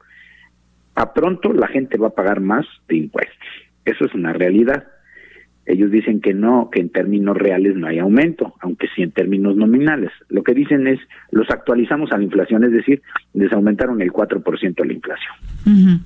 A 0.94 1.12
pronto 1.12 1.52
la 1.52 1.66
gente 1.66 1.98
va 1.98 2.08
a 2.08 2.14
pagar 2.14 2.40
más 2.40 2.64
de 2.88 2.96
impuestos. 2.96 3.48
Eso 3.84 4.04
es 4.04 4.14
una 4.14 4.32
realidad. 4.32 4.86
Ellos 5.66 5.90
dicen 5.90 6.20
que 6.20 6.34
no, 6.34 6.68
que 6.70 6.80
en 6.80 6.90
términos 6.90 7.36
reales 7.36 7.74
no 7.76 7.86
hay 7.86 7.98
aumento, 7.98 8.54
aunque 8.60 8.86
sí 8.94 9.02
en 9.02 9.12
términos 9.12 9.56
nominales. 9.56 10.10
Lo 10.28 10.42
que 10.42 10.52
dicen 10.54 10.86
es, 10.86 11.00
los 11.30 11.48
actualizamos 11.50 12.12
a 12.12 12.18
la 12.18 12.24
inflación, 12.24 12.64
es 12.64 12.72
decir, 12.72 13.02
les 13.32 13.52
aumentaron 13.52 14.02
el 14.02 14.12
4% 14.12 14.84
la 14.84 14.92
inflación. 14.92 16.02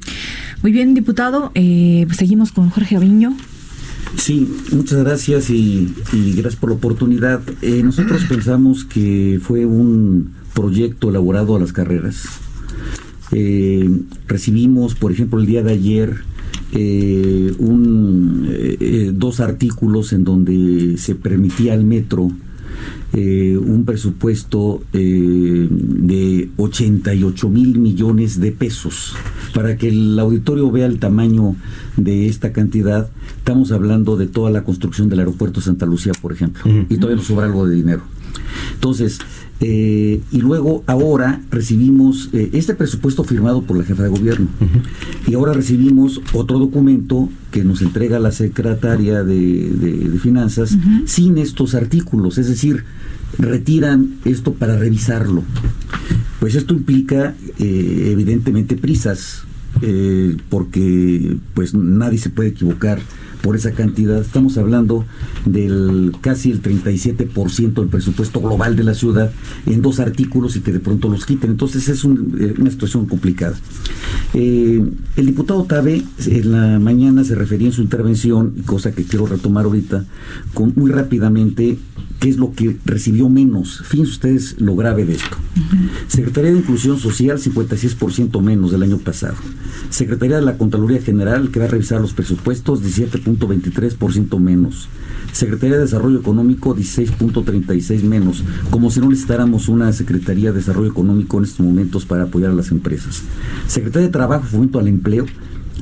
Muy 0.63 0.73
bien, 0.73 0.95
diputado. 0.95 1.51
Eh, 1.55 2.07
seguimos 2.13 2.53
con 2.53 2.71
Jorge 2.71 2.97
Aviño. 2.97 3.33
Sí, 4.17 4.49
muchas 4.73 5.03
gracias 5.05 5.51
y, 5.51 5.93
gracias 6.13 6.57
por 6.57 6.71
la 6.71 6.77
oportunidad. 6.77 7.41
Eh, 7.63 7.83
nosotros 7.83 8.25
pensamos 8.29 8.85
que 8.85 9.39
fue 9.41 9.67
un 9.67 10.33
proyecto 10.55 11.11
elaborado 11.11 11.57
a 11.57 11.61
las 11.61 11.73
carreras. 11.73 12.41
Eh, 13.33 13.89
recibimos, 14.27 14.95
por 14.95 15.13
ejemplo, 15.13 15.41
el 15.41 15.47
día 15.47 15.63
de 15.63 15.73
ayer 15.73 16.15
eh, 16.73 17.55
un, 17.59 18.49
dos 19.15 19.41
artículos 19.41 20.13
en 20.13 20.25
donde 20.25 20.97
se 20.99 21.15
permitía 21.15 21.75
al 21.75 21.85
metro 21.85 22.31
un 23.11 23.85
presupuesto 23.85 24.83
de 24.93 26.51
88 26.57 27.49
mil 27.49 27.79
millones 27.79 28.39
de 28.39 28.53
pesos. 28.53 29.17
Para 29.55 29.77
que 29.77 29.89
el 29.89 30.19
auditorio 30.19 30.71
vea 30.71 30.87
el 30.87 30.99
tamaño 30.99 31.57
de 31.97 32.29
esta 32.29 32.53
cantidad, 32.53 33.11
estamos 33.39 33.73
hablando 33.73 34.17
de 34.17 34.27
toda 34.27 34.51
la 34.51 34.63
construcción 34.63 35.09
del 35.09 35.21
aeropuerto 35.21 35.61
Santa 35.61 35.87
Lucía, 35.87 36.13
por 36.21 36.33
ejemplo, 36.33 36.63
y 36.89 36.97
todavía 36.97 37.17
nos 37.17 37.27
sobra 37.27 37.47
algo 37.47 37.67
de 37.67 37.75
dinero. 37.77 38.03
Entonces, 38.75 39.19
eh, 39.61 40.21
y 40.31 40.39
luego 40.39 40.85
ahora 40.87 41.43
recibimos 41.51 42.31
eh, 42.33 42.51
este 42.53 42.75
presupuesto 42.75 43.25
firmado 43.25 43.63
por 43.63 43.77
la 43.77 43.85
jefa 43.85 44.05
de 44.05 44.09
gobierno. 44.09 44.47
Y 45.27 45.35
ahora 45.35 45.53
recibimos 45.53 46.21
otro 46.33 46.59
documento 46.59 47.29
que 47.51 47.65
nos 47.65 47.83
entrega 47.83 48.21
la 48.21 48.31
secretaria 48.31 49.25
de, 49.25 50.19
Finanzas 50.23 50.77
sin 51.07 51.39
estos 51.39 51.75
artículos. 51.75 52.39
Es 52.39 52.49
decir, 52.49 52.85
retiran 53.39 54.15
esto 54.25 54.55
para 54.55 54.77
revisarlo. 54.77 55.43
Pues 56.41 56.55
esto 56.55 56.75
implica 56.75 57.35
eh, 57.59 58.11
evidentemente 58.13 58.77
prisas, 58.77 59.43
porque 60.49 61.37
pues 61.55 61.73
nadie 61.73 62.19
se 62.19 62.31
puede 62.31 62.49
equivocar 62.49 63.01
por 63.43 63.57
esa 63.57 63.73
cantidad. 63.73 64.21
Estamos 64.21 64.59
hablando 64.59 65.05
del 65.45 66.13
casi 66.21 66.51
el 66.51 66.63
37% 66.63 67.75
del 67.75 67.89
presupuesto 67.89 68.41
global 68.41 68.77
de 68.77 68.85
la 68.85 68.95
ciudad 68.95 69.31
en 69.67 69.83
dos 69.83 70.01
artículos 70.01 70.57
y 70.57 70.61
que 70.61 70.73
de 70.73 70.81
pronto 70.81 71.09
los 71.09 71.27
quiten. 71.27 71.51
Entonces 71.51 71.89
es 71.89 72.05
eh, 72.05 72.55
una 72.59 72.71
situación 72.71 73.07
complicada. 73.07 73.57
Eh, 74.35 74.83
el 75.17 75.27
diputado 75.27 75.65
Tabe 75.65 76.03
en 76.27 76.53
la 76.53 76.79
mañana 76.79 77.25
se 77.25 77.35
refería 77.35 77.69
en 77.69 77.73
su 77.73 77.83
intervención, 77.83 78.63
cosa 78.67 78.93
que 78.93 79.05
quiero 79.05 79.27
retomar 79.27 79.65
ahorita, 79.65 80.05
con, 80.55 80.73
muy 80.77 80.91
rápidamente 80.91 81.79
qué 82.21 82.29
es 82.29 82.37
lo 82.37 82.53
que 82.53 82.77
recibió 82.85 83.29
menos. 83.29 83.83
Fíjense 83.85 84.13
ustedes 84.13 84.61
lo 84.61 84.75
grave 84.75 85.05
de 85.05 85.15
esto. 85.15 85.37
Secretaría 86.09 86.53
de 86.53 86.59
Inclusión 86.59 86.99
Social, 86.99 87.39
56% 87.39 88.41
menos 88.43 88.73
del 88.73 88.83
año 88.83 88.99
pasado. 88.99 89.37
Secretaría 89.91 90.37
de 90.37 90.43
la 90.43 90.59
Contraloría 90.59 91.01
General, 91.01 91.51
que 91.51 91.61
va 91.61 91.67
a 91.67 91.69
revisar 91.69 92.01
los 92.01 92.13
presupuestos, 92.13 92.83
17.23% 93.37 94.39
menos. 94.39 94.89
Secretaría 95.33 95.77
de 95.77 95.83
Desarrollo 95.83 96.21
Económico, 96.21 96.75
16.36 96.75 98.03
menos. 98.03 98.43
Como 98.71 98.91
si 98.91 99.01
no 99.01 99.09
necesitáramos 99.09 99.69
una 99.69 99.93
Secretaría 99.93 100.51
de 100.51 100.59
Desarrollo 100.59 100.91
Económico 100.91 101.39
en 101.39 101.45
estos 101.45 101.65
momentos 101.65 102.07
para 102.07 102.25
apoyar 102.25 102.51
a 102.51 102.55
las 102.55 102.71
empresas. 102.71 103.23
Secretaría 103.67 104.07
de 104.07 104.13
Trabajo 104.13 104.45
Fomento 104.45 104.79
al 104.79 104.89
Empleo, 104.89 105.27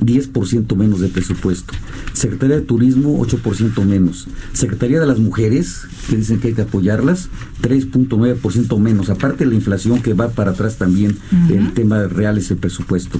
10% 0.00 0.76
menos 0.76 1.00
de 1.00 1.08
presupuesto. 1.08 1.72
Secretaría 2.12 2.56
de 2.56 2.62
Turismo, 2.62 3.18
8% 3.24 3.84
menos. 3.84 4.28
Secretaría 4.52 5.00
de 5.00 5.06
las 5.06 5.18
Mujeres, 5.18 5.86
que 6.08 6.16
dicen 6.16 6.40
que 6.40 6.48
hay 6.48 6.54
que 6.54 6.62
apoyarlas, 6.62 7.28
3.9% 7.62 8.78
menos. 8.78 9.10
Aparte 9.10 9.44
de 9.44 9.50
la 9.50 9.56
inflación 9.56 10.02
que 10.02 10.14
va 10.14 10.28
para 10.28 10.52
atrás 10.52 10.76
también, 10.76 11.16
el 11.50 11.72
tema 11.72 12.04
real 12.04 12.38
es 12.38 12.50
el 12.50 12.58
presupuesto. 12.58 13.18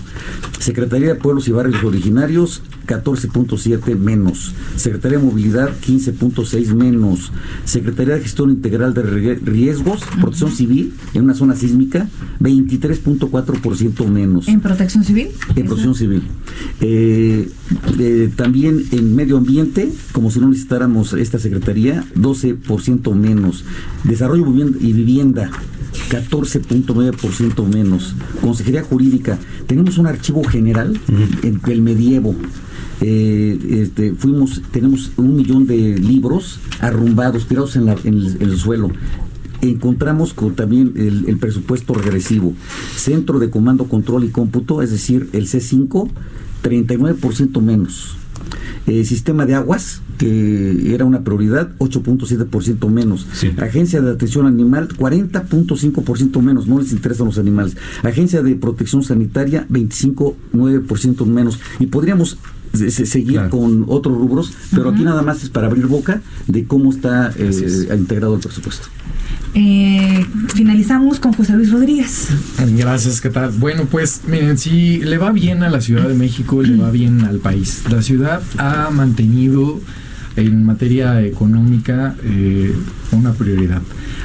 Secretaría 0.59 1.09
de 1.09 1.15
Pueblos 1.15 1.49
y 1.49 1.53
Barrios 1.53 1.83
Originarios, 1.83 2.63
14.7 2.87 3.97
menos. 3.97 4.55
Secretaría 4.77 5.19
de 5.19 5.25
Movilidad, 5.25 5.71
15.6 5.81 6.75
menos. 6.75 7.33
Secretaría 7.65 8.15
de 8.15 8.21
Gestión 8.21 8.51
Integral 8.51 8.95
de 8.95 9.03
Riesgos, 9.03 10.03
Protección 10.21 10.53
Civil, 10.53 10.95
en 11.15 11.25
una 11.25 11.35
zona 11.35 11.57
sísmica, 11.57 12.09
23.4% 12.41 14.09
menos. 14.09 14.49
¿En 14.49 14.61
Protección 14.61 15.05
Civil? 15.05 15.29
En 15.55 15.67
Protección 15.67 15.95
Civil. 15.95 16.23
Eh, 16.81 17.49
eh, 17.99 18.31
también 18.37 18.85
en 18.93 19.15
medio 19.15 19.37
ambiente, 19.37 19.91
como 20.13 20.31
si 20.31 20.41
no 20.41 20.49
necesitáramos 20.49 21.13
esta 21.15 21.39
secretaría, 21.39 22.05
12% 22.15 23.15
menos. 23.15 23.65
Desarrollo 24.05 24.47
y 24.81 24.93
vivienda, 24.93 25.51
14.9% 26.11 27.67
menos. 27.67 28.15
Consejería 28.41 28.83
Jurídica, 28.83 29.39
tenemos 29.67 29.99
un 29.99 30.07
archivo 30.07 30.45
general 30.45 31.01
en 31.43 31.61
el 31.67 31.83
medievo. 31.83 32.35
Eh, 33.01 33.59
este, 33.83 34.13
fuimos, 34.15 34.63
tenemos 34.71 35.13
un 35.17 35.37
millón 35.37 35.67
de 35.67 35.99
libros 35.99 36.61
arrumbados, 36.81 37.47
tirados 37.47 37.77
en, 37.77 37.89
el, 37.89 38.57
suelo 38.57 38.91
encontramos 39.63 40.35
con 40.35 40.55
también 40.55 40.93
el, 40.97 41.25
el, 41.29 41.39
presupuesto 41.39 41.95
regresivo. 41.95 42.55
Centro 42.95 43.39
de 43.39 43.51
Comando, 43.51 43.89
Control 43.89 44.25
y 44.25 44.29
Cómputo, 44.29 44.83
es 44.83 44.91
decir, 44.91 45.29
el 45.33 45.47
C5, 45.47 46.11
39% 46.63 47.61
menos. 47.63 48.17
Eh, 48.87 49.05
sistema 49.05 49.47
de 49.47 49.55
aguas, 49.55 50.01
que 50.17 50.95
era 50.95 51.05
una 51.05 51.25
prioridad, 51.25 51.73
8.7% 51.79 52.89
menos. 52.89 53.27
Agencia 53.59 54.01
de 54.01 54.13
Atención 54.13 54.47
Animal, 54.47 54.89
40.5% 54.89 56.41
menos, 56.41 56.69
no 56.69 56.79
les 56.79 56.93
interesan 56.93 57.27
los 57.27 57.39
animales. 57.39 57.77
Agencia 58.05 58.43
de 58.43 58.55
Protección 58.55 59.03
Sanitaria, 59.03 59.67
25.9% 59.69 61.27
menos. 61.27 61.59
Y 61.81 61.87
podríamos 61.87 62.39
seguir 62.73 63.49
con 63.51 63.85
otros 63.89 64.17
rubros, 64.17 64.53
pero 64.71 64.91
aquí 64.91 65.03
nada 65.03 65.23
más 65.23 65.43
es 65.43 65.51
para 65.51 65.67
abrir 65.67 65.87
boca 65.87 66.23
de 66.47 66.65
cómo 66.65 66.91
está 66.91 67.33
eh, 67.37 67.89
integrado 67.97 68.35
el 68.35 68.41
presupuesto. 68.41 68.89
Eh, 69.55 70.27
finalizamos 70.55 71.19
con 71.19 71.33
José 71.33 71.55
Luis 71.55 71.71
Rodríguez. 71.71 72.29
Gracias, 72.77 73.23
¿qué 73.23 73.31
tal? 73.31 73.53
Bueno, 73.53 73.87
pues 73.91 74.21
miren, 74.27 74.59
si 74.59 74.99
le 74.99 75.17
va 75.17 75.33
bien 75.33 75.63
a 75.63 75.71
la 75.71 75.81
Ciudad 75.81 76.07
de 76.07 76.15
México, 76.15 76.63
le 76.63 76.77
va 76.77 76.91
bien 76.91 77.23
al 77.23 77.39
país. 77.39 77.85
La 77.91 78.03
ciudad 78.03 78.43
ha 78.59 78.91
mantenido 78.91 79.81
en 80.37 80.67
materia 80.67 81.23
económica 81.23 82.15
eh, 82.23 82.75
una 83.13 83.33
prioridad. 83.33 83.81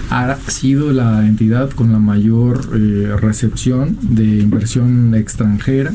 Ha 0.10 0.38
sido 0.48 0.92
la 0.92 1.26
entidad 1.26 1.70
con 1.70 1.94
la 1.94 2.00
mayor 2.00 2.70
eh, 2.74 3.16
recepción 3.18 3.98
de 4.02 4.26
inversión 4.40 5.16
extranjera. 5.16 5.94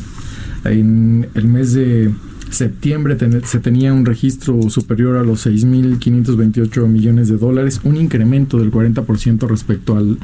En 0.65 1.29
el 1.35 1.47
mes 1.47 1.75
de 1.75 2.11
septiembre 2.51 3.17
se 3.45 3.59
tenía 3.61 3.93
un 3.93 4.05
registro 4.05 4.71
superior 4.71 5.17
a 5.17 5.23
los 5.23 5.47
6.528 5.47 6.87
millones 6.87 7.29
de 7.29 7.37
dólares, 7.37 7.81
un 7.85 7.97
incremento 7.97 8.59
del 8.59 8.71
40% 8.71 9.49
respecto 9.49 9.97
al 9.97 10.19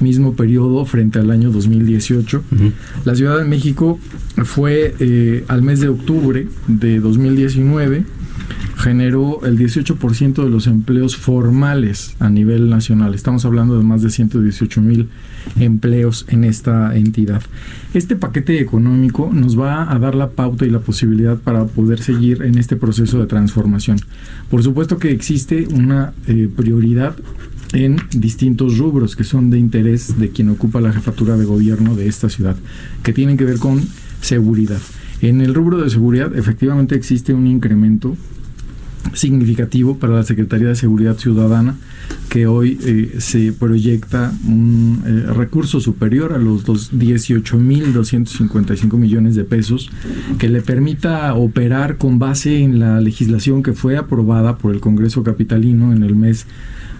mismo 0.00 0.34
periodo 0.34 0.84
frente 0.84 1.18
al 1.18 1.30
año 1.30 1.50
2018. 1.50 2.42
La 3.04 3.14
Ciudad 3.14 3.38
de 3.38 3.44
México 3.44 3.98
fue 4.44 4.94
eh, 4.98 5.44
al 5.48 5.62
mes 5.62 5.80
de 5.80 5.88
octubre 5.88 6.46
de 6.66 7.00
2019 7.00 8.04
generó 8.80 9.44
el 9.44 9.58
18% 9.58 10.42
de 10.42 10.48
los 10.48 10.66
empleos 10.66 11.16
formales 11.16 12.16
a 12.18 12.30
nivel 12.30 12.70
nacional. 12.70 13.14
Estamos 13.14 13.44
hablando 13.44 13.76
de 13.76 13.84
más 13.84 14.00
de 14.00 14.08
118 14.08 14.80
mil 14.80 15.08
empleos 15.58 16.24
en 16.28 16.44
esta 16.44 16.96
entidad. 16.96 17.42
Este 17.92 18.16
paquete 18.16 18.58
económico 18.58 19.30
nos 19.32 19.58
va 19.58 19.92
a 19.92 19.98
dar 19.98 20.14
la 20.14 20.30
pauta 20.30 20.64
y 20.64 20.70
la 20.70 20.80
posibilidad 20.80 21.36
para 21.36 21.66
poder 21.66 22.00
seguir 22.00 22.42
en 22.42 22.56
este 22.56 22.74
proceso 22.76 23.20
de 23.20 23.26
transformación. 23.26 23.98
Por 24.48 24.62
supuesto 24.62 24.96
que 24.96 25.10
existe 25.10 25.68
una 25.70 26.14
eh, 26.26 26.48
prioridad 26.54 27.14
en 27.72 27.98
distintos 28.16 28.78
rubros 28.78 29.14
que 29.14 29.24
son 29.24 29.50
de 29.50 29.58
interés 29.58 30.18
de 30.18 30.30
quien 30.30 30.48
ocupa 30.48 30.80
la 30.80 30.92
jefatura 30.92 31.36
de 31.36 31.44
gobierno 31.44 31.94
de 31.94 32.08
esta 32.08 32.30
ciudad, 32.30 32.56
que 33.02 33.12
tienen 33.12 33.36
que 33.36 33.44
ver 33.44 33.58
con 33.58 33.82
seguridad. 34.22 34.80
En 35.20 35.42
el 35.42 35.54
rubro 35.54 35.76
de 35.76 35.90
seguridad 35.90 36.34
efectivamente 36.34 36.94
existe 36.94 37.34
un 37.34 37.46
incremento 37.46 38.16
significativo 39.12 39.98
para 39.98 40.14
la 40.14 40.22
Secretaría 40.22 40.68
de 40.68 40.76
Seguridad 40.76 41.18
Ciudadana, 41.18 41.76
que 42.28 42.46
hoy 42.46 42.78
eh, 42.84 43.16
se 43.18 43.52
proyecta 43.52 44.32
un 44.46 45.02
eh, 45.04 45.24
recurso 45.32 45.80
superior 45.80 46.32
a 46.32 46.38
los 46.38 46.64
18.255 46.64 48.96
millones 48.96 49.34
de 49.34 49.42
pesos, 49.44 49.90
que 50.38 50.48
le 50.48 50.62
permita 50.62 51.34
operar 51.34 51.96
con 51.96 52.18
base 52.18 52.60
en 52.60 52.78
la 52.78 53.00
legislación 53.00 53.62
que 53.62 53.72
fue 53.72 53.96
aprobada 53.96 54.58
por 54.58 54.74
el 54.74 54.80
Congreso 54.80 55.22
Capitalino 55.22 55.92
en 55.92 56.02
el 56.02 56.14
mes 56.14 56.46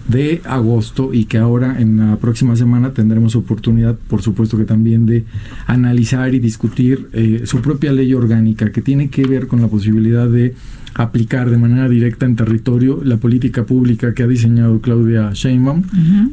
de 0.07 0.41
agosto 0.45 1.13
y 1.13 1.25
que 1.25 1.37
ahora 1.37 1.79
en 1.79 1.97
la 1.97 2.17
próxima 2.17 2.55
semana 2.55 2.93
tendremos 2.93 3.35
oportunidad, 3.35 3.95
por 3.95 4.21
supuesto 4.21 4.57
que 4.57 4.65
también 4.65 5.05
de 5.05 5.25
analizar 5.67 6.33
y 6.33 6.39
discutir 6.39 7.09
eh, 7.13 7.43
su 7.45 7.61
propia 7.61 7.91
ley 7.91 8.13
orgánica 8.13 8.71
que 8.71 8.81
tiene 8.81 9.09
que 9.09 9.25
ver 9.25 9.47
con 9.47 9.61
la 9.61 9.67
posibilidad 9.67 10.27
de 10.27 10.55
aplicar 10.93 11.49
de 11.49 11.57
manera 11.57 11.87
directa 11.87 12.25
en 12.25 12.35
territorio 12.35 13.01
la 13.03 13.17
política 13.17 13.65
pública 13.65 14.13
que 14.13 14.23
ha 14.23 14.27
diseñado 14.27 14.81
Claudia 14.81 15.31
Sheinbaum 15.33 15.83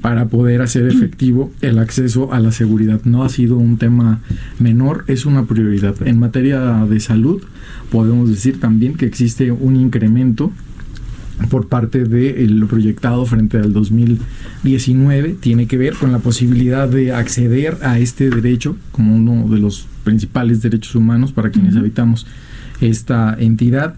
para 0.01 0.27
poder 0.29 0.63
hacer 0.63 0.87
efectivo 0.87 1.53
el 1.61 1.79
acceso 1.79 2.33
a 2.33 2.41
la 2.41 2.53
seguridad. 2.53 3.01
No 3.05 3.25
ha 3.25 3.29
sido 3.29 3.57
un 3.57 3.79
tema 3.79 4.21
menor, 4.59 5.05
es 5.07 5.27
una 5.27 5.45
prioridad. 5.45 5.95
En 6.07 6.19
materia 6.19 6.85
de 6.89 7.01
salud, 7.01 7.43
podemos 7.91 8.29
decir 8.31 8.61
también 8.61 8.95
que 8.95 9.07
existe 9.07 9.53
un 9.53 9.77
incremento 9.77 10.53
por 11.51 11.69
parte 11.69 12.05
de 12.05 12.47
lo 12.49 12.67
proyectado 12.67 13.25
frente 13.25 13.59
al 13.59 13.73
2019 13.73 15.37
tiene 15.41 15.67
que 15.67 15.79
ver 15.79 15.95
con 15.95 16.11
la 16.11 16.19
posibilidad 16.19 16.89
de 16.89 17.13
acceder 17.13 17.79
a 17.83 18.01
este 18.01 18.29
derecho 18.29 18.77
como 18.91 19.15
uno 19.15 19.49
de 19.49 19.61
los 19.61 19.87
principales 20.03 20.63
derechos 20.63 20.97
humanos 20.97 21.33
para 21.33 21.51
quienes 21.51 21.77
habitamos 21.77 22.27
esta 22.81 23.37
entidad 23.39 23.95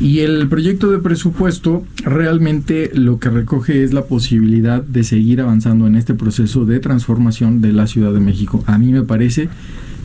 y 0.00 0.20
el 0.20 0.48
proyecto 0.48 0.90
de 0.90 0.98
presupuesto 0.98 1.84
realmente 2.04 2.90
lo 2.94 3.18
que 3.18 3.30
recoge 3.30 3.84
es 3.84 3.92
la 3.92 4.04
posibilidad 4.04 4.82
de 4.82 5.04
seguir 5.04 5.40
avanzando 5.40 5.86
en 5.86 5.94
este 5.94 6.14
proceso 6.14 6.64
de 6.64 6.80
transformación 6.80 7.60
de 7.60 7.72
la 7.72 7.86
Ciudad 7.86 8.12
de 8.12 8.20
México. 8.20 8.64
A 8.66 8.78
mí 8.78 8.92
me 8.92 9.02
parece 9.02 9.48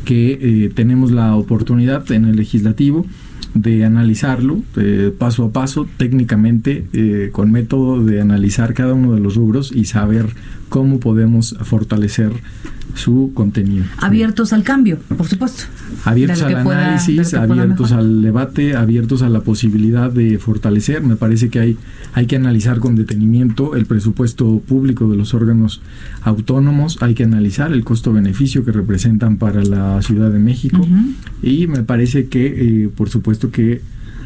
que 0.06 0.40
eh, 0.42 0.72
tenemos 0.74 1.12
la 1.12 1.36
oportunidad 1.36 2.12
en 2.12 2.26
el 2.26 2.36
legislativo 2.36 3.06
de 3.54 3.84
analizarlo 3.84 4.62
eh, 4.78 5.12
paso 5.18 5.46
a 5.46 5.52
paso, 5.52 5.88
técnicamente, 5.98 6.86
eh, 6.94 7.30
con 7.32 7.52
método 7.52 8.04
de 8.04 8.22
analizar 8.22 8.74
cada 8.74 8.94
uno 8.94 9.14
de 9.14 9.22
los 9.22 9.36
rubros 9.36 9.72
y 9.72 9.86
saber 9.86 10.28
cómo 10.70 11.00
podemos 11.00 11.56
fortalecer 11.62 12.32
su 12.96 13.32
contenido. 13.34 13.86
Abiertos 13.98 14.52
al 14.52 14.64
cambio, 14.64 14.98
por 15.16 15.28
supuesto. 15.28 15.64
Abiertos 16.06 16.42
al 16.42 16.56
análisis, 16.56 17.34
abiertos 17.34 17.92
al 17.92 18.22
debate, 18.22 18.76
abiertos 18.76 19.22
a 19.22 19.30
la 19.30 19.42
posibilidad 19.42 20.12
de 20.12 20.38
fortalecer. 20.40 21.02
Me 21.02 21.16
parece 21.16 21.50
que 21.50 21.60
hay, 21.60 21.78
hay 22.14 22.26
que 22.26 22.36
analizar 22.36 22.80
con 22.80 22.96
detenimiento 22.96 23.76
el 23.76 23.86
presupuesto 23.86 24.62
público 24.68 25.10
de 25.10 25.18
los 25.18 25.34
órganos 25.34 25.82
autónomos, 26.22 26.98
hay 27.02 27.14
que 27.14 27.24
analizar 27.24 27.72
el 27.72 27.84
costo-beneficio 27.84 28.66
que 28.66 28.72
representan 28.72 29.38
para 29.38 29.64
la 29.64 30.02
Ciudad 30.02 30.32
de 30.32 30.40
México 30.40 30.86
y 31.42 31.68
me 31.68 31.84
parece 31.84 32.28
que, 32.28 32.86
eh, 32.86 32.90
por 32.90 33.10
supuesto 33.10 33.52
que 33.52 33.82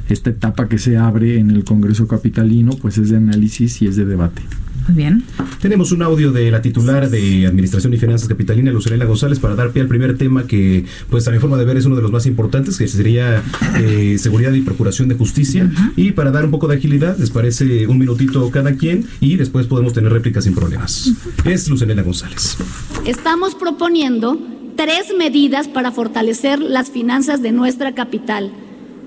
esta 0.10 0.32
etapa 0.32 0.68
que 0.68 0.78
se 0.78 0.98
abre 0.98 1.40
en 1.40 1.52
el 1.52 1.64
Congreso 1.64 2.08
Capitalino, 2.08 2.72
pues 2.82 2.98
es 2.98 3.10
de 3.10 3.18
análisis 3.18 3.82
y 3.82 3.88
es 3.88 3.96
de 3.96 4.06
debate. 4.06 4.42
Muy 4.88 4.98
bien. 4.98 5.24
Tenemos 5.62 5.92
un 5.94 6.04
audio 6.04 6.32
de 6.32 6.52
la 6.52 6.62
titular 6.62 7.10
de 7.10 7.48
Administración 7.48 7.94
y 7.94 7.98
Finanzas 7.98 8.28
Capitalina, 8.28 8.72
Lucelena 8.72 9.06
González, 9.06 9.40
para 9.40 9.56
dar 9.56 9.72
pie 9.72 9.82
al 9.82 9.88
primer 9.88 10.18
tema 10.18 10.46
que, 10.46 10.86
pues 11.10 11.28
a 11.28 11.32
mi 11.32 11.40
forma 11.40 11.58
de 11.58 11.64
ver, 11.64 11.78
es 11.78 11.86
uno 11.86 11.96
de 11.96 12.02
los 12.02 12.12
más 12.12 12.26
importantes, 12.26 12.78
que 12.78 12.88
sería 12.88 13.42
eh, 13.80 14.18
seguridad 14.20 14.52
y 14.52 14.62
procuración 14.62 15.08
de 15.08 15.16
justicia. 15.16 15.72
Y 15.96 16.12
para 16.12 16.32
dar 16.32 16.44
un 16.44 16.52
poco 16.52 16.68
de 16.68 16.76
agilidad, 16.76 17.18
les 17.18 17.30
parece 17.30 17.88
un 17.88 17.98
minutito 17.98 18.50
cada 18.52 18.76
quien 18.76 19.06
y 19.22 19.38
después 19.38 19.68
podemos 19.68 19.94
tener 19.94 20.12
réplicas 20.12 20.44
sin 20.44 20.54
problemas. 20.54 21.14
Es 21.46 21.70
Lucelena 21.70 22.04
González. 22.04 22.58
Estamos 23.06 23.56
proponiendo 23.56 24.38
tres 24.76 25.14
medidas 25.18 25.68
para 25.68 25.92
fortalecer 25.92 26.60
las 26.60 26.92
finanzas 26.92 27.42
de 27.42 27.52
nuestra 27.52 27.94
capital. 27.94 28.52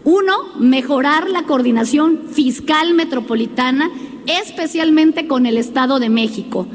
Uno, 0.05 0.33
mejorar 0.61 1.29
la 1.29 1.43
coordinación 1.43 2.21
fiscal 2.33 2.95
metropolitana 2.95 3.91
especialmente 4.27 5.27
con 5.27 5.47
el 5.47 5.57
Estado 5.57 5.99
de 5.99 6.09
México. 6.09 6.67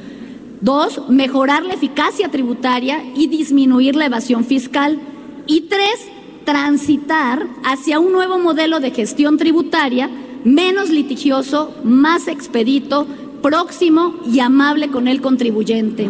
Dos, 0.62 1.10
mejorar 1.10 1.64
la 1.64 1.74
eficacia 1.74 2.30
tributaria 2.30 3.04
y 3.16 3.28
disminuir 3.28 3.96
la 3.96 4.06
evasión 4.06 4.46
fiscal. 4.46 5.00
Y 5.48 5.62
tres, 5.62 6.08
transitar 6.46 7.48
hacia 7.64 8.00
un 8.00 8.12
nuevo 8.12 8.38
modelo 8.38 8.80
de 8.80 8.92
gestión 8.92 9.38
tributaria 9.38 10.10
menos 10.44 10.90
litigioso, 10.90 11.76
más 11.84 12.28
expedito, 12.28 13.08
próximo 13.42 14.16
y 14.32 14.40
amable 14.40 14.90
con 14.90 15.08
el 15.08 15.22
contribuyente. 15.22 16.10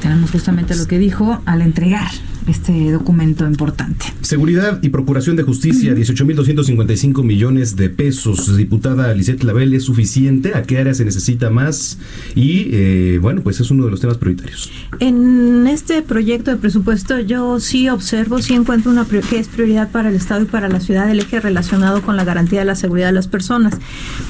tenemos 0.00 0.30
justamente 0.30 0.76
lo 0.76 0.86
que 0.86 0.98
dijo 0.98 1.40
al 1.46 1.62
entregar 1.62 2.10
este 2.46 2.92
documento 2.92 3.46
importante. 3.46 4.06
Seguridad 4.22 4.80
y 4.82 4.88
Procuración 4.90 5.36
de 5.36 5.42
Justicia, 5.42 5.94
18.255 5.94 7.22
millones 7.22 7.76
de 7.76 7.90
pesos. 7.90 8.56
Diputada 8.56 9.12
Lisette 9.14 9.42
Label, 9.42 9.74
¿es 9.74 9.84
suficiente? 9.84 10.54
¿A 10.54 10.62
qué 10.62 10.78
área 10.78 10.94
se 10.94 11.04
necesita 11.04 11.50
más? 11.50 11.98
Y 12.34 12.68
eh, 12.72 13.18
bueno, 13.20 13.42
pues 13.42 13.60
es 13.60 13.70
uno 13.70 13.84
de 13.84 13.90
los 13.90 14.00
temas 14.00 14.18
prioritarios. 14.18 14.70
En 15.00 15.66
este 15.66 16.02
proyecto 16.02 16.50
de 16.50 16.56
presupuesto 16.56 17.18
yo 17.20 17.60
sí 17.60 17.88
observo, 17.88 18.40
sí 18.40 18.54
encuentro 18.54 18.90
una 18.90 19.06
que 19.06 19.38
es 19.38 19.48
prioridad 19.48 19.90
para 19.90 20.10
el 20.10 20.14
Estado 20.14 20.42
y 20.42 20.46
para 20.46 20.68
la 20.68 20.80
ciudad 20.80 21.10
el 21.10 21.20
eje 21.20 21.40
relacionado 21.40 22.02
con 22.02 22.16
la 22.16 22.24
garantía 22.24 22.60
de 22.60 22.66
la 22.66 22.74
seguridad 22.74 23.06
de 23.06 23.12
las 23.12 23.28
personas. 23.28 23.74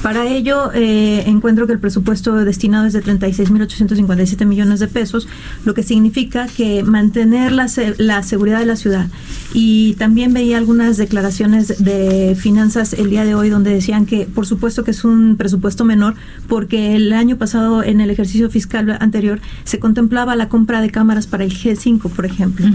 Para 0.01 0.27
ello 0.27 0.71
eh, 0.73 1.23
encuentro 1.27 1.67
que 1.67 1.73
el 1.73 1.79
presupuesto 1.79 2.33
destinado 2.35 2.85
es 2.85 2.93
de 2.93 3.03
36.857 3.03 4.45
millones 4.45 4.79
de 4.79 4.87
pesos, 4.87 5.27
lo 5.65 5.73
que 5.73 5.83
significa 5.83 6.47
que 6.47 6.83
mantener 6.83 7.51
la, 7.51 7.67
la 7.97 8.06
seguridad 8.23 8.59
de 8.59 8.65
la 8.65 8.75
ciudad. 8.75 9.07
Y 9.53 9.93
también 9.93 10.33
veía 10.33 10.57
algunas 10.57 10.97
declaraciones 10.97 11.83
de 11.83 12.35
finanzas 12.39 12.93
el 12.93 13.09
día 13.09 13.23
de 13.23 13.35
hoy 13.35 13.49
donde 13.49 13.73
decían 13.73 14.05
que 14.05 14.25
por 14.25 14.45
supuesto 14.45 14.83
que 14.83 14.91
es 14.91 15.03
un 15.03 15.35
presupuesto 15.37 15.85
menor 15.85 16.15
porque 16.47 16.95
el 16.95 17.13
año 17.13 17.37
pasado 17.37 17.83
en 17.83 18.01
el 18.01 18.09
ejercicio 18.09 18.49
fiscal 18.49 18.97
anterior 18.99 19.39
se 19.63 19.79
contemplaba 19.79 20.35
la 20.35 20.49
compra 20.49 20.81
de 20.81 20.89
cámaras 20.89 21.27
para 21.27 21.43
el 21.43 21.51
G5, 21.53 22.09
por 22.09 22.25
ejemplo. 22.25 22.65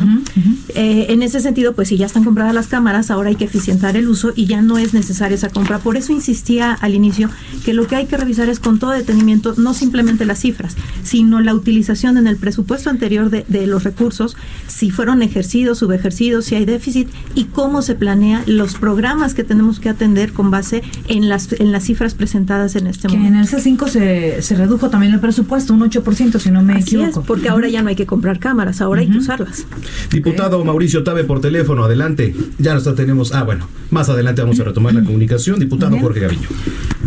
Eh, 0.75 1.07
en 1.11 1.23
ese 1.23 1.41
sentido, 1.41 1.75
pues 1.75 1.89
si 1.89 1.97
ya 1.97 2.07
están 2.07 2.25
compradas 2.25 2.55
las 2.55 2.69
cámaras, 2.69 3.11
ahora 3.11 3.29
hay 3.31 3.37
que 3.37 3.45
eficientar 3.45 3.97
el 3.97 4.09
uso 4.09 4.33
y 4.35 4.47
ya 4.47 4.63
no 4.63 4.79
es 4.79 4.95
necesaria 4.95 5.35
esa 5.35 5.49
compra. 5.49 5.79
Por 5.79 5.97
eso 5.97 6.13
insistía 6.13 6.73
al 6.73 6.95
inicio 6.95 7.31
que 7.65 7.75
lo 7.75 7.87
que 7.87 7.97
hay 7.97 8.07
que 8.07 8.17
revisar 8.17 8.49
es 8.49 8.61
con 8.61 8.79
todo 8.79 8.91
detenimiento 8.91 9.55
no 9.57 9.75
simplemente 9.75 10.25
las 10.25 10.41
cifras, 10.41 10.77
sino 11.03 11.41
la 11.41 11.55
utilización 11.55 12.17
en 12.19 12.27
el 12.27 12.37
presupuesto 12.37 12.91
anterior 12.91 13.31
de, 13.31 13.45
de 13.49 13.67
los 13.67 13.85
recursos, 13.85 14.37
si 14.67 14.91
fueron 14.91 15.22
ejercidos, 15.23 15.79
subejercidos, 15.79 16.45
si 16.47 16.55
hay 16.55 16.65
déficit 16.65 17.09
y 17.35 17.45
cómo 17.45 17.83
se 17.83 17.95
planea 17.95 18.43
los 18.47 18.75
programas 18.75 19.35
que 19.35 19.45
tenemos 19.45 19.81
que 19.81 19.89
atender 19.89 20.33
con 20.33 20.51
base 20.51 20.83
en 21.09 21.29
las 21.29 21.53
en 21.53 21.73
las 21.73 21.85
cifras 21.85 22.15
presentadas 22.15 22.77
en 22.77 22.87
este 22.87 23.09
momento. 23.09 23.29
En 23.29 23.37
el 23.37 23.49
C5 23.49 23.89
se, 23.89 24.43
se 24.43 24.57
redujo 24.57 24.91
también 24.91 25.13
el 25.13 25.21
presupuesto, 25.21 25.75
un 25.75 25.81
8%, 25.81 26.39
si 26.39 26.51
no 26.51 26.63
me 26.63 26.75
Así 26.75 26.97
equivoco. 26.97 27.21
Es, 27.21 27.27
porque 27.27 27.49
ahora 27.49 27.69
ya 27.69 27.83
no 27.83 27.89
hay 27.89 27.97
que 27.97 28.07
comprar 28.07 28.39
cámaras, 28.39 28.81
ahora 28.81 29.01
hay 29.01 29.09
que 29.09 29.19
usarlas. 29.19 29.67
Diputado 30.11 30.65
Mauricio 30.65 31.03
Tabe 31.03 31.25
por 31.25 31.41
teléfono, 31.41 31.85
adelante. 31.85 32.35
Ya 32.59 32.75
nos 32.75 32.93
tenemos. 32.95 33.33
Ah, 33.33 33.45
bueno, 33.45 33.69
más 33.91 34.09
adelante 34.09 34.43
vamos 34.43 34.59
a 34.61 34.65
retomar 34.65 34.95
la 34.95 35.03
comunicación. 35.03 35.59
Diputado 35.59 35.99
Jorge 35.99 36.21
Gaviño. 36.21 36.49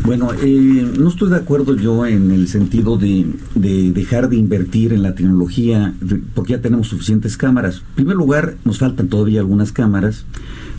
Bueno, 0.06 0.30
eh, 0.34 0.92
no 1.00 1.10
estoy 1.10 1.32
de 1.32 1.38
acuerdo 1.38 1.76
yo 1.76 2.06
en 2.06 2.30
el 2.30 2.48
sentido 2.48 2.96
de, 2.96 3.26
de, 3.56 3.92
dejar 3.92 4.30
de 4.30 4.36
invertir 4.36 4.94
en 4.94 5.02
la 5.02 5.16
tecnología, 5.16 5.96
porque 6.36 6.54
ya 6.54 6.62
tenemos 6.62 6.90
suficientes 6.90 7.38
cámaras. 7.38 7.78
En 7.90 7.96
primer 7.96 8.16
lugar, 8.16 8.56
nos 8.66 8.78
faltan 8.78 9.08
todavía 9.08 9.40
algunas 9.40 9.72
cámaras, 9.72 10.26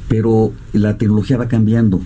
pero 0.09 0.53
la 0.73 0.97
tecnología 0.97 1.39
va 1.39 1.49
cambiando. 1.49 2.01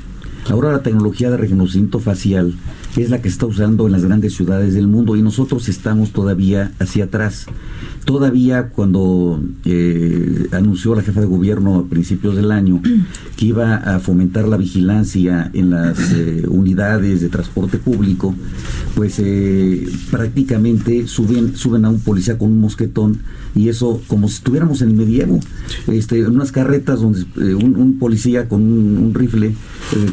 Ahora 0.48 0.72
la 0.72 0.82
tecnología 0.82 1.30
de 1.30 1.36
reconocimiento 1.36 2.00
facial 2.00 2.54
es 2.96 3.10
la 3.10 3.22
que 3.22 3.28
está 3.28 3.46
usando 3.46 3.86
en 3.86 3.92
las 3.92 4.04
grandes 4.04 4.34
ciudades 4.34 4.74
del 4.74 4.88
mundo 4.88 5.16
y 5.16 5.22
nosotros 5.22 5.68
estamos 5.68 6.10
todavía 6.10 6.72
hacia 6.78 7.04
atrás. 7.04 7.46
Todavía 8.04 8.70
cuando 8.70 9.42
eh, 9.64 10.48
anunció 10.52 10.94
la 10.94 11.02
jefa 11.02 11.20
de 11.20 11.26
gobierno 11.26 11.76
a 11.76 11.86
principios 11.86 12.34
del 12.36 12.50
año 12.50 12.82
que 13.36 13.46
iba 13.46 13.76
a 13.76 14.00
fomentar 14.00 14.48
la 14.48 14.56
vigilancia 14.56 15.50
en 15.52 15.70
las 15.70 16.12
eh, 16.12 16.44
unidades 16.48 17.20
de 17.20 17.28
transporte 17.28 17.78
público, 17.78 18.34
pues 18.94 19.18
eh, 19.18 19.86
prácticamente 20.10 21.06
suben, 21.06 21.56
suben 21.56 21.84
a 21.84 21.90
un 21.90 22.00
policía 22.00 22.38
con 22.38 22.50
un 22.50 22.60
mosquetón 22.60 23.20
y 23.54 23.68
eso 23.68 24.00
como 24.06 24.28
si 24.28 24.34
estuviéramos 24.36 24.82
en 24.82 24.90
el 24.90 24.96
medievo, 24.96 25.40
este, 25.88 26.20
en 26.20 26.28
unas 26.28 26.52
carretas 26.52 27.00
donde 27.00 27.24
un, 27.54 27.76
un, 27.76 27.98
policía 27.98 28.48
con 28.48 28.62
un, 28.62 28.98
un 28.98 29.14
rifle 29.14 29.54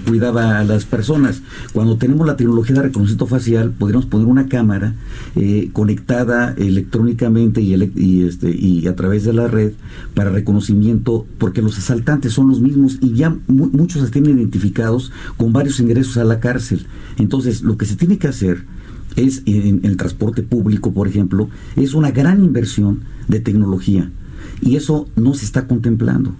cuidaba 0.08 0.60
a 0.60 0.63
las 0.63 0.86
personas. 0.86 1.41
Cuando 1.73 1.97
tenemos 1.97 2.26
la 2.26 2.36
tecnología 2.36 2.76
de 2.76 2.84
reconocimiento 2.84 3.28
facial, 3.28 3.71
podríamos 3.71 4.06
poner 4.08 4.28
una 4.28 4.47
cámara 4.47 4.95
conectada 5.73 6.54
electrónicamente 6.58 7.62
y 7.62 7.78
y, 7.95 8.23
este, 8.23 8.50
y 8.50 8.88
a 8.88 8.95
través 8.95 9.23
de 9.23 9.34
la 9.34 9.47
red 9.47 9.73
para 10.13 10.30
reconocimiento, 10.30 11.26
porque 11.38 11.62
los 11.62 11.78
asaltantes 11.78 12.34
son 12.34 12.50
los 12.50 12.60
mismos 12.60 12.97
y 13.02 13.13
ya 13.13 13.36
mu 13.47 13.67
muchos 13.71 14.04
están 14.04 14.26
identificados 14.26 15.12
con 15.38 15.54
varios 15.54 15.80
ingresos 15.80 16.17
a 16.17 16.23
la 16.23 16.39
cárcel. 16.39 16.88
Entonces, 17.17 17.62
lo 17.62 17.78
que 17.78 17.86
se 17.86 17.95
tiene 17.95 18.17
que 18.17 18.28
hacer 18.28 18.65
es 19.17 19.43
en, 19.45 19.82
el 19.84 19.97
transporte 19.97 20.43
público, 20.43 20.93
por 20.93 21.08
ejemplo, 21.08 21.49
es 21.75 21.93
una 21.93 22.12
gran 22.12 22.43
inversión 22.43 23.01
de 23.27 23.39
tecnología. 23.41 24.10
Y 24.62 24.75
eso 24.75 25.08
no 25.15 25.36
se 25.36 25.45
está 25.45 25.67
contemplando. 25.67 26.34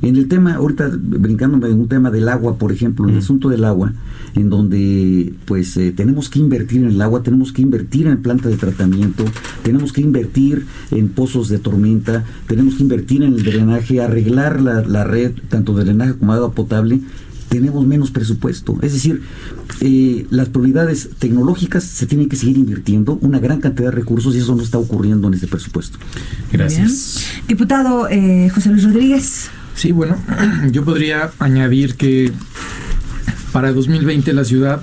En 0.00 0.14
el 0.14 0.28
tema, 0.28 0.54
ahorita 0.54 0.88
brincándome 0.96 1.66
en 1.66 1.80
un 1.80 1.88
tema 1.88 2.12
del 2.12 2.28
agua, 2.28 2.58
por 2.58 2.70
ejemplo, 2.70 3.08
en 3.08 3.14
el 3.14 3.18
asunto 3.18 3.48
del 3.48 3.64
agua, 3.64 3.92
en 4.36 4.50
donde 4.50 5.34
pues 5.46 5.76
eh, 5.76 5.92
tenemos 5.92 6.28
que 6.28 6.38
invertir 6.38 6.82
en 6.82 6.90
el 6.90 7.02
agua, 7.02 7.24
tenemos 7.24 7.52
que 7.52 7.62
invertir 7.62 8.06
en 8.06 8.22
plantas 8.22 8.52
de 8.52 8.58
tratamiento, 8.58 9.24
tenemos 9.64 9.92
que 9.92 10.00
invertir 10.00 10.64
en 10.92 11.08
pozos 11.08 11.48
de 11.48 11.58
tormenta, 11.58 12.24
tenemos 12.46 12.76
que 12.76 12.82
invertir 12.82 13.24
en 13.24 13.34
el 13.34 13.42
drenaje, 13.42 14.00
arreglar 14.00 14.60
la, 14.60 14.82
la 14.82 15.02
red, 15.02 15.32
tanto 15.48 15.74
de 15.74 15.84
drenaje 15.84 16.14
como 16.14 16.34
agua 16.34 16.52
potable, 16.52 17.00
tenemos 17.48 17.86
menos 17.86 18.10
presupuesto. 18.10 18.76
Es 18.82 18.92
decir, 18.92 19.22
eh, 19.80 20.26
las 20.30 20.48
prioridades 20.48 21.10
tecnológicas 21.18 21.84
se 21.84 22.06
tienen 22.06 22.28
que 22.28 22.36
seguir 22.36 22.56
invirtiendo 22.56 23.18
una 23.22 23.38
gran 23.38 23.60
cantidad 23.60 23.90
de 23.90 23.96
recursos 23.96 24.34
y 24.34 24.38
eso 24.38 24.54
no 24.54 24.62
está 24.62 24.78
ocurriendo 24.78 25.28
en 25.28 25.34
este 25.34 25.46
presupuesto. 25.46 25.98
Gracias. 26.52 27.24
Diputado 27.48 28.08
eh, 28.08 28.50
José 28.54 28.70
Luis 28.70 28.84
Rodríguez. 28.84 29.50
Sí, 29.74 29.92
bueno, 29.92 30.16
yo 30.70 30.84
podría 30.84 31.30
añadir 31.38 31.96
que 31.96 32.32
para 33.52 33.72
2020 33.72 34.32
la 34.32 34.44
ciudad 34.44 34.82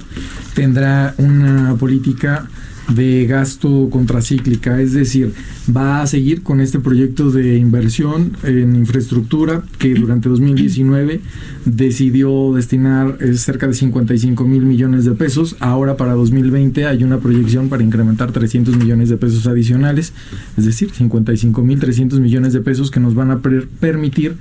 tendrá 0.54 1.16
una 1.18 1.76
política 1.76 2.48
de 2.90 3.26
gasto 3.26 3.90
contracíclica, 3.90 4.82
es 4.82 4.94
decir, 4.94 5.34
va 5.76 6.02
a 6.02 6.08
seguir 6.08 6.44
con 6.44 6.60
este 6.60 6.80
proyecto 6.80 7.32
de 7.32 7.58
inversión 7.58 8.38
en 8.44 8.76
infraestructura 8.76 9.64
que 9.78 9.94
durante 9.94 10.30
2019 10.30 11.22
decidió 11.66 12.54
destinar 12.54 13.18
eh, 13.22 13.34
cerca 13.36 13.68
de 13.68 13.74
55 13.74 14.44
mil 14.46 14.64
millones 14.64 15.06
de 15.06 15.12
pesos. 15.12 15.56
Ahora 15.60 15.98
para 15.98 16.14
2020 16.14 16.86
hay 16.86 17.04
una 17.04 17.20
proyección 17.20 17.70
para 17.70 17.84
incrementar 17.84 18.32
300 18.32 18.76
millones 18.78 19.10
de 19.10 19.18
pesos 19.18 19.48
adicionales, 19.48 20.14
es 20.58 20.66
decir, 20.66 20.92
55 20.92 21.64
mil 21.64 21.80
300 21.80 22.20
millones 22.20 22.54
de 22.54 22.62
pesos 22.62 22.92
que 22.92 23.00
nos 23.00 23.16
van 23.16 23.32
a 23.32 23.42
permitir 23.42 24.36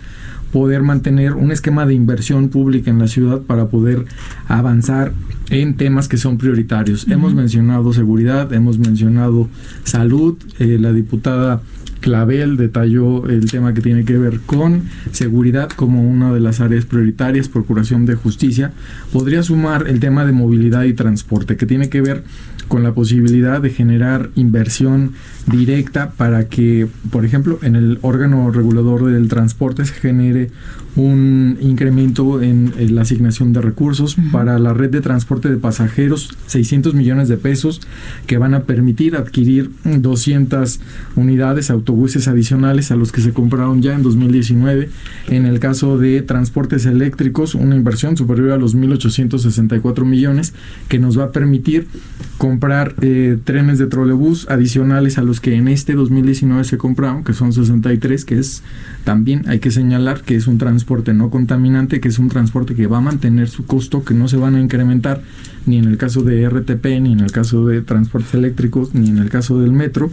poder 0.52 0.82
mantener 0.82 1.32
un 1.32 1.50
esquema 1.50 1.86
de 1.86 1.94
inversión 1.94 2.48
pública 2.48 2.90
en 2.90 2.98
la 2.98 3.08
ciudad 3.08 3.40
para 3.40 3.68
poder 3.68 4.04
avanzar 4.46 5.12
en 5.50 5.74
temas 5.76 6.08
que 6.08 6.18
son 6.18 6.38
prioritarios. 6.38 7.08
Hemos 7.08 7.34
mencionado 7.34 7.92
seguridad, 7.92 8.52
hemos 8.52 8.78
mencionado 8.78 9.48
salud, 9.84 10.36
eh, 10.58 10.78
la 10.78 10.92
diputada 10.92 11.62
Clavel 12.02 12.58
detalló 12.58 13.26
el 13.26 13.50
tema 13.50 13.72
que 13.72 13.80
tiene 13.80 14.04
que 14.04 14.18
ver 14.18 14.40
con 14.40 14.82
seguridad 15.12 15.70
como 15.70 16.06
una 16.06 16.34
de 16.34 16.40
las 16.40 16.60
áreas 16.60 16.84
prioritarias, 16.84 17.48
procuración 17.48 18.04
de 18.04 18.16
justicia. 18.16 18.72
Podría 19.12 19.42
sumar 19.42 19.88
el 19.88 20.00
tema 20.00 20.26
de 20.26 20.32
movilidad 20.32 20.82
y 20.82 20.92
transporte, 20.92 21.56
que 21.56 21.64
tiene 21.64 21.88
que 21.88 22.02
ver 22.02 22.24
con 22.68 22.82
la 22.82 22.92
posibilidad 22.92 23.60
de 23.60 23.70
generar 23.70 24.30
inversión 24.34 25.12
directa 25.46 26.12
para 26.12 26.48
que, 26.48 26.88
por 27.10 27.24
ejemplo, 27.24 27.58
en 27.62 27.76
el 27.76 27.98
órgano 28.02 28.50
regulador 28.50 29.04
del 29.10 29.28
transporte 29.28 29.84
se 29.84 29.94
genere 29.94 30.50
un 30.94 31.56
incremento 31.60 32.42
en, 32.42 32.72
la 32.94 33.02
asignación 33.02 33.52
de 33.52 33.60
recursos 33.60 34.16
para 34.30 34.58
la 34.58 34.74
red 34.74 34.90
de 34.90 35.00
transporte 35.00 35.48
de 35.48 35.56
pasajeros, 35.56 36.36
600 36.46 36.94
millones 36.94 37.28
de 37.28 37.36
pesos 37.36 37.80
que 38.26 38.38
van 38.38 38.54
a 38.54 38.64
permitir 38.64 39.16
adquirir 39.16 39.70
200 39.84 40.80
unidades, 41.16 41.70
autobuses 41.92 42.26
adicionales 42.26 42.90
a 42.90 42.96
los 42.96 43.12
que 43.12 43.20
se 43.20 43.32
compraron 43.32 43.82
ya 43.82 43.94
en 43.94 44.02
2019. 44.02 44.88
En 45.28 45.44
el 45.44 45.60
caso 45.60 45.98
de 45.98 46.22
transportes 46.22 46.86
eléctricos, 46.86 47.54
una 47.54 47.76
inversión 47.76 48.16
superior 48.16 48.52
a 48.52 48.56
los 48.56 48.74
1.864 48.74 50.04
millones 50.06 50.54
que 50.88 50.98
nos 50.98 51.18
va 51.18 51.24
a 51.24 51.32
permitir 51.32 51.86
comprar 52.38 52.94
eh, 53.02 53.36
trenes 53.44 53.78
de 53.78 53.86
trolebús 53.86 54.48
adicionales 54.48 55.18
a 55.18 55.22
los 55.22 55.40
que 55.40 55.54
en 55.54 55.68
este 55.68 55.92
2019 55.92 56.64
se 56.64 56.78
compraron, 56.78 57.24
que 57.24 57.34
son 57.34 57.52
63, 57.52 58.24
que 58.24 58.38
es 58.38 58.62
también 59.04 59.42
hay 59.46 59.58
que 59.58 59.70
señalar 59.70 60.22
que 60.22 60.36
es 60.36 60.46
un 60.46 60.56
transporte 60.56 61.12
no 61.12 61.28
contaminante, 61.28 62.00
que 62.00 62.08
es 62.08 62.18
un 62.18 62.28
transporte 62.28 62.74
que 62.74 62.86
va 62.86 62.98
a 62.98 63.02
mantener 63.02 63.50
su 63.50 63.66
costo, 63.66 64.02
que 64.02 64.14
no 64.14 64.28
se 64.28 64.38
van 64.38 64.54
a 64.54 64.60
incrementar 64.60 65.22
ni 65.66 65.76
en 65.76 65.84
el 65.84 65.98
caso 65.98 66.22
de 66.22 66.48
RTP, 66.48 66.86
ni 67.02 67.12
en 67.12 67.20
el 67.20 67.32
caso 67.32 67.66
de 67.66 67.82
transportes 67.82 68.32
eléctricos, 68.32 68.94
ni 68.94 69.10
en 69.10 69.18
el 69.18 69.28
caso 69.28 69.60
del 69.60 69.72
metro. 69.72 70.10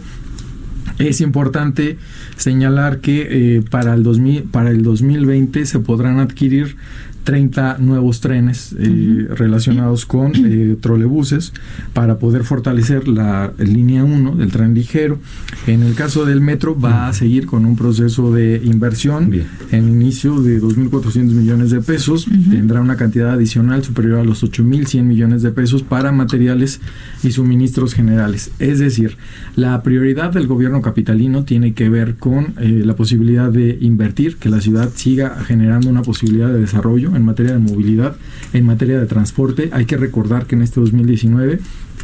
Es 0.98 1.20
importante 1.20 1.96
señalar 2.36 3.00
que 3.00 3.56
eh, 3.56 3.62
para, 3.62 3.94
el 3.94 4.02
2000, 4.02 4.44
para 4.44 4.70
el 4.70 4.82
2020 4.82 5.64
se 5.66 5.78
podrán 5.78 6.18
adquirir 6.18 6.76
30 7.24 7.78
nuevos 7.78 8.20
trenes 8.20 8.74
eh, 8.78 9.26
relacionados 9.30 10.06
con 10.06 10.32
eh, 10.34 10.76
trolebuses 10.80 11.52
para 11.92 12.18
poder 12.18 12.44
fortalecer 12.44 13.08
la 13.08 13.52
línea 13.58 14.04
1 14.04 14.36
del 14.36 14.50
tren 14.50 14.74
ligero. 14.74 15.18
En 15.66 15.82
el 15.82 15.94
caso 15.94 16.24
del 16.24 16.40
metro 16.40 16.78
va 16.78 17.08
a 17.08 17.12
seguir 17.12 17.46
con 17.46 17.64
un 17.66 17.76
proceso 17.76 18.32
de 18.32 18.60
inversión 18.64 19.32
en 19.70 19.88
inicio 19.88 20.40
de 20.40 20.60
2.400 20.60 21.24
millones 21.32 21.70
de 21.70 21.80
pesos. 21.80 22.26
Tendrá 22.50 22.80
una 22.80 22.96
cantidad 22.96 23.32
adicional 23.32 23.84
superior 23.84 24.20
a 24.20 24.24
los 24.24 24.42
8.100 24.42 25.02
millones 25.02 25.42
de 25.42 25.50
pesos 25.50 25.82
para 25.82 26.12
materiales 26.12 26.80
y 27.22 27.32
suministros 27.32 27.94
generales. 27.94 28.50
Es 28.58 28.78
decir, 28.78 29.16
la 29.56 29.82
prioridad 29.82 30.32
del 30.32 30.46
gobierno 30.46 30.82
capitalino 30.82 31.44
tiene 31.44 31.74
que 31.74 31.88
ver 31.88 32.16
con 32.16 32.54
eh, 32.58 32.82
la 32.84 32.96
posibilidad 32.96 33.50
de 33.50 33.78
invertir, 33.80 34.36
que 34.36 34.48
la 34.48 34.60
ciudad 34.60 34.90
siga 34.94 35.36
generando 35.44 35.88
una 35.88 36.02
posibilidad 36.02 36.48
de 36.48 36.60
desarrollo 36.60 37.09
en 37.16 37.24
materia 37.24 37.52
de 37.52 37.58
movilidad, 37.58 38.16
en 38.52 38.66
materia 38.66 38.98
de 38.98 39.06
transporte. 39.06 39.70
Hay 39.72 39.86
que 39.86 39.96
recordar 39.96 40.46
que 40.46 40.54
en 40.54 40.62
este 40.62 40.80
2019 40.80 41.60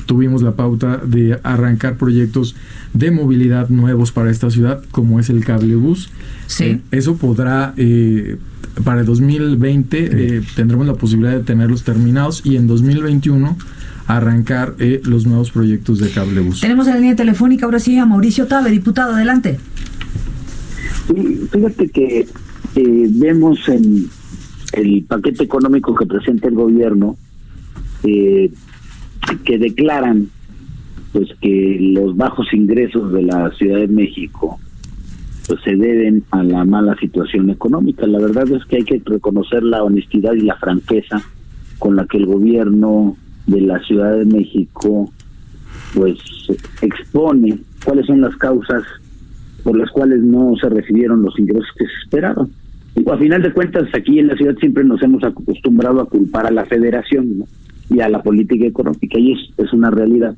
tuvimos 0.06 0.42
la 0.42 0.52
pauta 0.52 0.98
de 0.98 1.38
arrancar 1.42 1.96
proyectos 1.96 2.54
de 2.94 3.10
movilidad 3.10 3.68
nuevos 3.68 4.12
para 4.12 4.30
esta 4.30 4.50
ciudad, 4.50 4.82
como 4.90 5.20
es 5.20 5.28
el 5.28 5.44
cable 5.44 5.74
bus. 5.74 6.10
Sí. 6.46 6.64
Eh, 6.64 6.80
eso 6.92 7.16
podrá, 7.16 7.74
eh, 7.76 8.36
para 8.84 9.00
el 9.00 9.06
2020 9.06 10.36
eh, 10.38 10.42
tendremos 10.54 10.86
la 10.86 10.94
posibilidad 10.94 11.34
de 11.34 11.42
tenerlos 11.42 11.82
terminados 11.82 12.42
y 12.44 12.56
en 12.56 12.66
2021 12.66 13.56
arrancar 14.06 14.76
los 15.02 15.26
nuevos 15.26 15.50
proyectos 15.50 15.98
de 15.98 16.10
cable 16.10 16.40
bus. 16.40 16.60
Tenemos 16.60 16.86
en 16.86 16.94
la 16.94 17.00
línea 17.00 17.16
telefónica 17.16 17.66
ahora 17.66 17.80
sí 17.80 17.98
a 17.98 18.06
Mauricio 18.06 18.46
Tabe, 18.46 18.70
diputado, 18.70 19.14
adelante. 19.14 19.58
fíjate 21.50 21.88
que 21.88 22.28
vemos 23.10 23.68
en 23.68 24.08
el 24.76 25.04
paquete 25.04 25.44
económico 25.44 25.94
que 25.94 26.06
presenta 26.06 26.48
el 26.48 26.54
gobierno, 26.54 27.16
eh, 28.04 28.50
que 29.44 29.58
declaran 29.58 30.28
pues 31.12 31.28
que 31.40 31.78
los 31.80 32.16
bajos 32.16 32.52
ingresos 32.52 33.12
de 33.12 33.22
la 33.22 33.50
Ciudad 33.52 33.78
de 33.78 33.88
México 33.88 34.58
pues 35.48 35.60
se 35.62 35.76
deben 35.76 36.24
a 36.30 36.42
la 36.42 36.64
mala 36.64 36.96
situación 36.96 37.48
económica. 37.50 38.06
La 38.06 38.18
verdad 38.18 38.48
es 38.50 38.64
que 38.66 38.76
hay 38.76 38.84
que 38.84 39.00
reconocer 39.04 39.62
la 39.62 39.82
honestidad 39.82 40.34
y 40.34 40.40
la 40.40 40.56
franqueza 40.56 41.22
con 41.78 41.96
la 41.96 42.04
que 42.06 42.18
el 42.18 42.26
gobierno 42.26 43.16
de 43.46 43.60
la 43.60 43.78
Ciudad 43.84 44.16
de 44.16 44.24
México 44.24 45.10
pues 45.94 46.18
expone 46.82 47.58
cuáles 47.84 48.06
son 48.06 48.20
las 48.20 48.36
causas 48.36 48.82
por 49.62 49.76
las 49.76 49.90
cuales 49.90 50.22
no 50.22 50.54
se 50.60 50.68
recibieron 50.68 51.22
los 51.22 51.38
ingresos 51.38 51.68
que 51.78 51.86
se 51.86 51.92
esperaban 52.04 52.50
a 53.06 53.18
final 53.18 53.42
de 53.42 53.52
cuentas, 53.52 53.88
aquí 53.94 54.18
en 54.18 54.28
la 54.28 54.36
ciudad 54.36 54.56
siempre 54.58 54.84
nos 54.84 55.02
hemos 55.02 55.22
acostumbrado 55.22 56.00
a 56.00 56.06
culpar 56.06 56.46
a 56.46 56.50
la 56.50 56.64
federación 56.64 57.44
y 57.90 58.00
a 58.00 58.08
la 58.08 58.22
política 58.22 58.66
económica, 58.66 59.18
y 59.18 59.32
es, 59.32 59.38
es 59.58 59.72
una 59.72 59.90
realidad. 59.90 60.34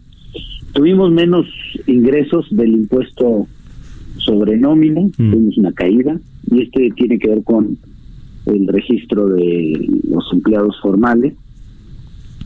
Tuvimos 0.72 1.10
menos 1.10 1.46
ingresos 1.86 2.46
del 2.50 2.72
impuesto 2.72 3.46
sobre 4.18 4.56
nómina, 4.56 5.00
mm. 5.00 5.30
tuvimos 5.30 5.58
una 5.58 5.72
caída, 5.72 6.20
y 6.50 6.62
este 6.62 6.90
tiene 6.96 7.18
que 7.18 7.28
ver 7.28 7.42
con 7.42 7.78
el 8.46 8.66
registro 8.66 9.28
de 9.28 9.88
los 10.08 10.24
empleados 10.32 10.76
formales. 10.80 11.34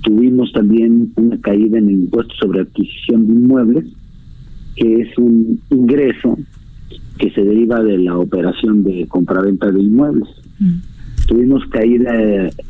Tuvimos 0.02 0.52
también 0.52 1.12
una 1.16 1.40
caída 1.40 1.78
en 1.78 1.88
el 1.88 1.94
impuesto 1.94 2.34
sobre 2.34 2.60
adquisición 2.60 3.26
de 3.26 3.32
inmuebles, 3.32 3.84
que 4.76 5.02
es 5.02 5.18
un 5.18 5.60
ingreso 5.70 6.38
que 7.22 7.30
se 7.30 7.44
deriva 7.44 7.80
de 7.80 7.98
la 7.98 8.18
operación 8.18 8.82
de 8.82 9.06
compraventa 9.06 9.70
de 9.70 9.80
inmuebles. 9.80 10.28
Mm. 10.58 10.78
Tuvimos 11.28 11.64
caída 11.66 12.12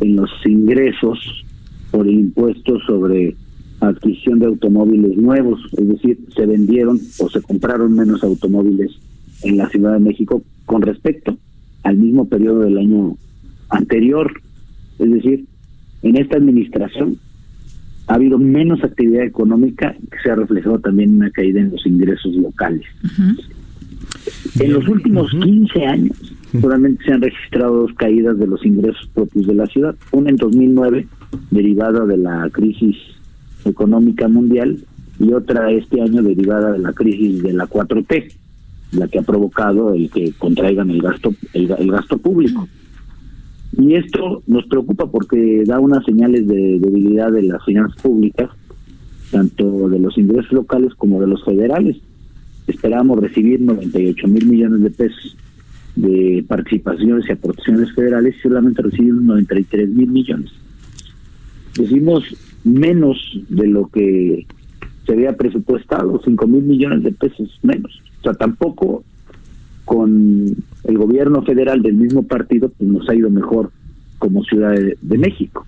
en 0.01 0.17
los 0.17 0.29
ingresos 0.45 1.19
por 1.91 2.07
el 2.07 2.19
impuesto 2.19 2.79
sobre 2.81 3.35
adquisición 3.81 4.41
de 4.41 4.47
automóviles 4.47 5.17
nuevos, 5.17 5.59
es 5.73 5.89
decir, 5.89 6.19
se 6.37 6.45
vendieron 6.45 7.01
o 7.19 7.31
se 7.31 7.41
compraron 7.41 7.95
menos 7.95 8.23
automóviles 8.23 8.93
en 9.43 9.57
la 9.57 9.71
Ciudad 9.71 9.95
de 9.95 10.01
México 10.01 10.43
con 10.67 10.83
respecto 10.83 11.35
al 11.83 11.97
mismo 11.97 12.27
periodo 12.27 12.61
del 12.61 12.77
año 12.77 13.17
anterior. 13.71 14.31
Es 14.99 15.11
decir, 15.11 15.47
en 16.03 16.17
esta 16.19 16.37
administración 16.37 17.17
ha 18.07 18.17
habido 18.17 18.37
menos 18.39 18.85
actividad 18.85 19.25
económica 19.25 19.97
que 20.11 20.19
se 20.23 20.31
ha 20.31 20.35
reflejado 20.35 20.79
también 20.79 21.15
una 21.15 21.31
caída 21.31 21.59
en 21.59 21.71
los 21.71 21.87
ingresos 21.87 22.35
locales. 22.35 22.85
En 24.61 24.73
los 24.73 24.87
últimos 24.89 25.31
15 25.31 25.87
años 25.87 26.17
solamente 26.61 27.05
se 27.05 27.13
han 27.13 27.23
registrado 27.23 27.83
dos 27.83 27.93
caídas 27.95 28.39
de 28.39 28.47
los 28.47 28.65
ingresos 28.65 29.09
propios 29.15 29.47
de 29.47 29.55
la 29.55 29.67
ciudad, 29.67 29.95
una 30.13 30.31
en 30.31 30.37
2009 30.37 31.07
derivada 31.51 32.05
de 32.05 32.17
la 32.19 32.49
crisis 32.53 32.97
económica 33.65 34.29
mundial 34.29 34.79
y 35.19 35.33
otra 35.33 35.71
este 35.71 36.01
año 36.01 36.23
derivada 36.23 36.73
de 36.73 36.79
la 36.79 36.93
crisis 36.93 37.43
de 37.43 37.53
la 37.53 37.67
4T. 37.67 38.33
la 38.93 39.09
que 39.09 39.19
ha 39.19 39.23
provocado 39.23 39.95
el 39.95 40.11
que 40.11 40.33
contraigan 40.33 40.91
el 40.91 41.01
gasto 41.01 41.35
el, 41.55 41.91
gasto 41.91 42.19
público. 42.19 42.69
Y 43.79 43.95
esto 43.95 44.43
nos 44.47 44.67
preocupa 44.67 45.11
porque 45.11 45.65
da 45.67 45.81
unas 45.81 46.05
señales 46.05 46.47
de 46.47 46.79
debilidad 46.79 47.33
de 47.33 47.43
las 47.45 47.65
finanzas 47.65 48.01
públicas, 48.03 48.51
tanto 49.31 49.89
de 49.89 49.99
los 49.99 50.19
ingresos 50.19 50.53
locales 50.53 50.95
como 50.95 51.21
de 51.21 51.27
los 51.27 51.43
federales. 51.43 51.97
Esperamos 52.67 53.21
recibir 53.21 53.61
98 53.61 54.29
mil 54.29 54.47
millones 54.47 54.83
de 54.83 54.91
pesos 54.91 55.37
de 55.97 56.45
participaciones 56.49 57.27
y 57.29 57.33
aportaciones 57.33 57.93
federales 57.93 58.37
y 58.37 58.41
solamente 58.41 58.83
recibimos 58.83 59.23
93 59.25 59.89
mil 59.91 60.09
millones. 60.09 60.51
Decimos 61.77 62.25
menos 62.65 63.19
de 63.49 63.67
lo 63.67 63.89
que 63.89 64.47
se 65.07 65.13
había 65.13 65.37
presupuestado, 65.37 66.21
5 66.25 66.47
mil 66.47 66.63
millones 66.63 67.03
de 67.03 67.13
pesos 67.13 67.59
menos. 67.63 68.01
O 68.21 68.23
sea, 68.23 68.35
tampoco 68.35 69.05
con 69.85 70.55
el 70.85 70.99
gobierno 70.99 71.43
federal 71.43 71.83
del 71.83 71.95
mismo 71.95 72.23
partido 72.23 72.69
pues 72.69 72.89
nos 72.89 73.09
ha 73.09 73.15
ido 73.15 73.31
mejor 73.31 73.71
como 74.19 74.45
Ciudad 74.45 74.75
de, 74.75 75.19
México. 75.19 75.67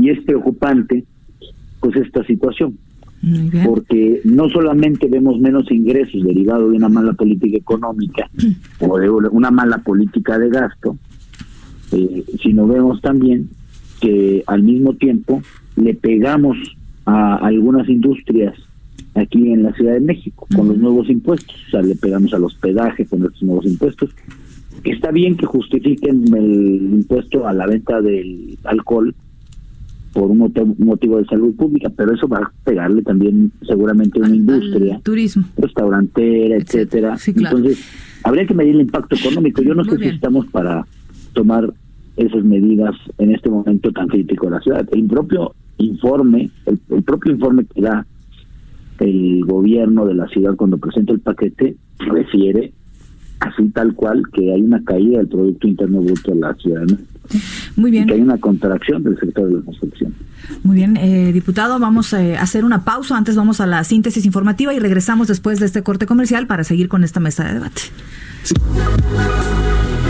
Y 0.00 0.08
es 0.08 0.20
preocupante 0.24 1.04
pues 1.80 1.96
esta 1.96 2.24
situación. 2.24 2.78
Porque 3.64 4.20
no 4.24 4.48
solamente 4.48 5.06
vemos 5.06 5.38
menos 5.38 5.70
ingresos 5.70 6.24
derivados 6.24 6.70
de 6.70 6.76
una 6.76 6.88
mala 6.88 7.12
política 7.12 7.56
económica 7.56 8.28
o 8.80 8.98
de 8.98 9.08
una 9.08 9.50
mala 9.50 9.78
política 9.78 10.38
de 10.38 10.48
gasto, 10.50 10.98
eh, 11.92 12.24
sino 12.42 12.66
vemos 12.66 13.00
también 13.00 13.48
que 14.00 14.42
al 14.46 14.64
mismo 14.64 14.94
tiempo 14.94 15.40
le 15.76 15.94
pegamos 15.94 16.56
a 17.06 17.36
algunas 17.36 17.88
industrias 17.88 18.54
aquí 19.14 19.52
en 19.52 19.62
la 19.62 19.72
Ciudad 19.74 19.94
de 19.94 20.00
México 20.00 20.48
con 20.54 20.68
los 20.68 20.78
nuevos 20.78 21.08
impuestos, 21.08 21.54
o 21.68 21.70
sea, 21.70 21.82
le 21.82 21.94
pegamos 21.94 22.34
al 22.34 22.44
hospedaje 22.44 23.06
con 23.06 23.22
estos 23.22 23.42
nuevos 23.42 23.66
impuestos. 23.66 24.10
Está 24.82 25.12
bien 25.12 25.36
que 25.36 25.46
justifiquen 25.46 26.24
el 26.34 26.90
impuesto 26.92 27.46
a 27.46 27.52
la 27.52 27.66
venta 27.66 28.00
del 28.00 28.58
alcohol 28.64 29.14
por 30.12 30.30
un 30.30 30.38
motivo, 30.78 31.18
de 31.18 31.24
salud 31.24 31.54
pública, 31.54 31.90
pero 31.96 32.14
eso 32.14 32.28
va 32.28 32.38
a 32.38 32.52
pegarle 32.64 33.02
también 33.02 33.50
seguramente 33.66 34.18
a 34.18 34.26
una 34.26 34.34
industria, 34.34 35.00
turismo, 35.02 35.44
restaurantera, 35.56 36.56
etcétera. 36.56 37.16
Entonces, 37.26 37.84
habría 38.24 38.46
que 38.46 38.54
medir 38.54 38.74
el 38.74 38.82
impacto 38.82 39.16
económico. 39.16 39.62
Yo 39.62 39.74
no 39.74 39.84
sé 39.84 39.96
si 39.98 40.08
estamos 40.08 40.46
para 40.46 40.86
tomar 41.32 41.72
esas 42.16 42.44
medidas 42.44 42.94
en 43.18 43.34
este 43.34 43.48
momento 43.48 43.90
tan 43.92 44.08
crítico 44.08 44.46
de 44.46 44.52
la 44.52 44.60
ciudad. 44.60 44.86
El 44.92 45.06
propio 45.06 45.54
informe, 45.78 46.50
el, 46.66 47.02
propio 47.02 47.32
informe 47.32 47.64
que 47.64 47.80
da 47.80 48.06
el 48.98 49.44
gobierno 49.44 50.06
de 50.06 50.14
la 50.14 50.28
ciudad 50.28 50.54
cuando 50.56 50.78
presenta 50.78 51.12
el 51.12 51.20
paquete 51.20 51.76
refiere 51.98 52.72
así 53.42 53.68
tal 53.70 53.94
cual 53.94 54.22
que 54.32 54.52
hay 54.52 54.62
una 54.62 54.82
caída 54.84 55.18
del 55.18 55.28
Producto 55.28 55.66
Interno 55.66 56.00
Bruto 56.00 56.32
de 56.32 56.40
la 56.40 56.54
ciudad. 56.54 56.86
Muy 57.76 57.90
bien. 57.90 58.04
Y 58.04 58.06
que 58.06 58.14
hay 58.14 58.20
una 58.20 58.38
contracción 58.38 59.02
del 59.02 59.18
sector 59.18 59.48
de 59.48 59.56
la 59.56 59.60
construcción. 59.62 60.14
Muy 60.64 60.76
bien, 60.76 60.96
eh, 60.96 61.32
diputado, 61.32 61.78
vamos 61.78 62.12
eh, 62.12 62.36
a 62.36 62.42
hacer 62.42 62.64
una 62.64 62.84
pausa. 62.84 63.16
Antes 63.16 63.36
vamos 63.36 63.60
a 63.60 63.66
la 63.66 63.84
síntesis 63.84 64.24
informativa 64.26 64.74
y 64.74 64.78
regresamos 64.78 65.28
después 65.28 65.60
de 65.60 65.66
este 65.66 65.82
corte 65.82 66.06
comercial 66.06 66.46
para 66.46 66.64
seguir 66.64 66.88
con 66.88 67.04
esta 67.04 67.20
mesa 67.20 67.44
de 67.44 67.54
debate. 67.54 67.82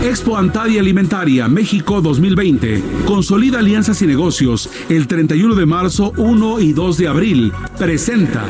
Expo 0.03 0.37
Antadia 0.37 0.81
Alimentaria 0.81 1.47
México 1.47 2.01
2020. 2.01 2.83
Consolida 3.05 3.59
alianzas 3.59 4.01
y 4.01 4.07
negocios 4.07 4.69
el 4.89 5.07
31 5.07 5.55
de 5.55 5.65
marzo, 5.65 6.11
1 6.17 6.59
y 6.59 6.73
2 6.73 6.97
de 6.97 7.07
abril. 7.07 7.51
Presenta. 7.77 8.43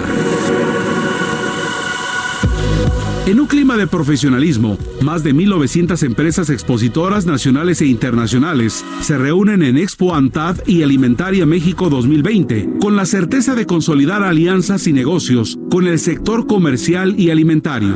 En 3.25 3.39
un 3.39 3.47
clima 3.47 3.77
de 3.77 3.87
profesionalismo, 3.87 4.77
más 5.01 5.23
de 5.23 5.33
1.900 5.33 6.03
empresas 6.03 6.49
expositoras 6.49 7.25
nacionales 7.25 7.79
e 7.79 7.85
internacionales 7.85 8.83
se 8.99 9.17
reúnen 9.17 9.63
en 9.63 9.77
Expo 9.77 10.13
Antad 10.13 10.57
y 10.67 10.83
Alimentaria 10.83 11.45
México 11.45 11.89
2020, 11.89 12.79
con 12.81 12.97
la 12.97 13.05
certeza 13.05 13.55
de 13.55 13.65
consolidar 13.65 14.23
alianzas 14.23 14.87
y 14.87 14.93
negocios 14.93 15.57
con 15.71 15.87
el 15.87 15.99
sector 15.99 16.47
comercial 16.47 17.17
y 17.17 17.29
alimentario. 17.29 17.95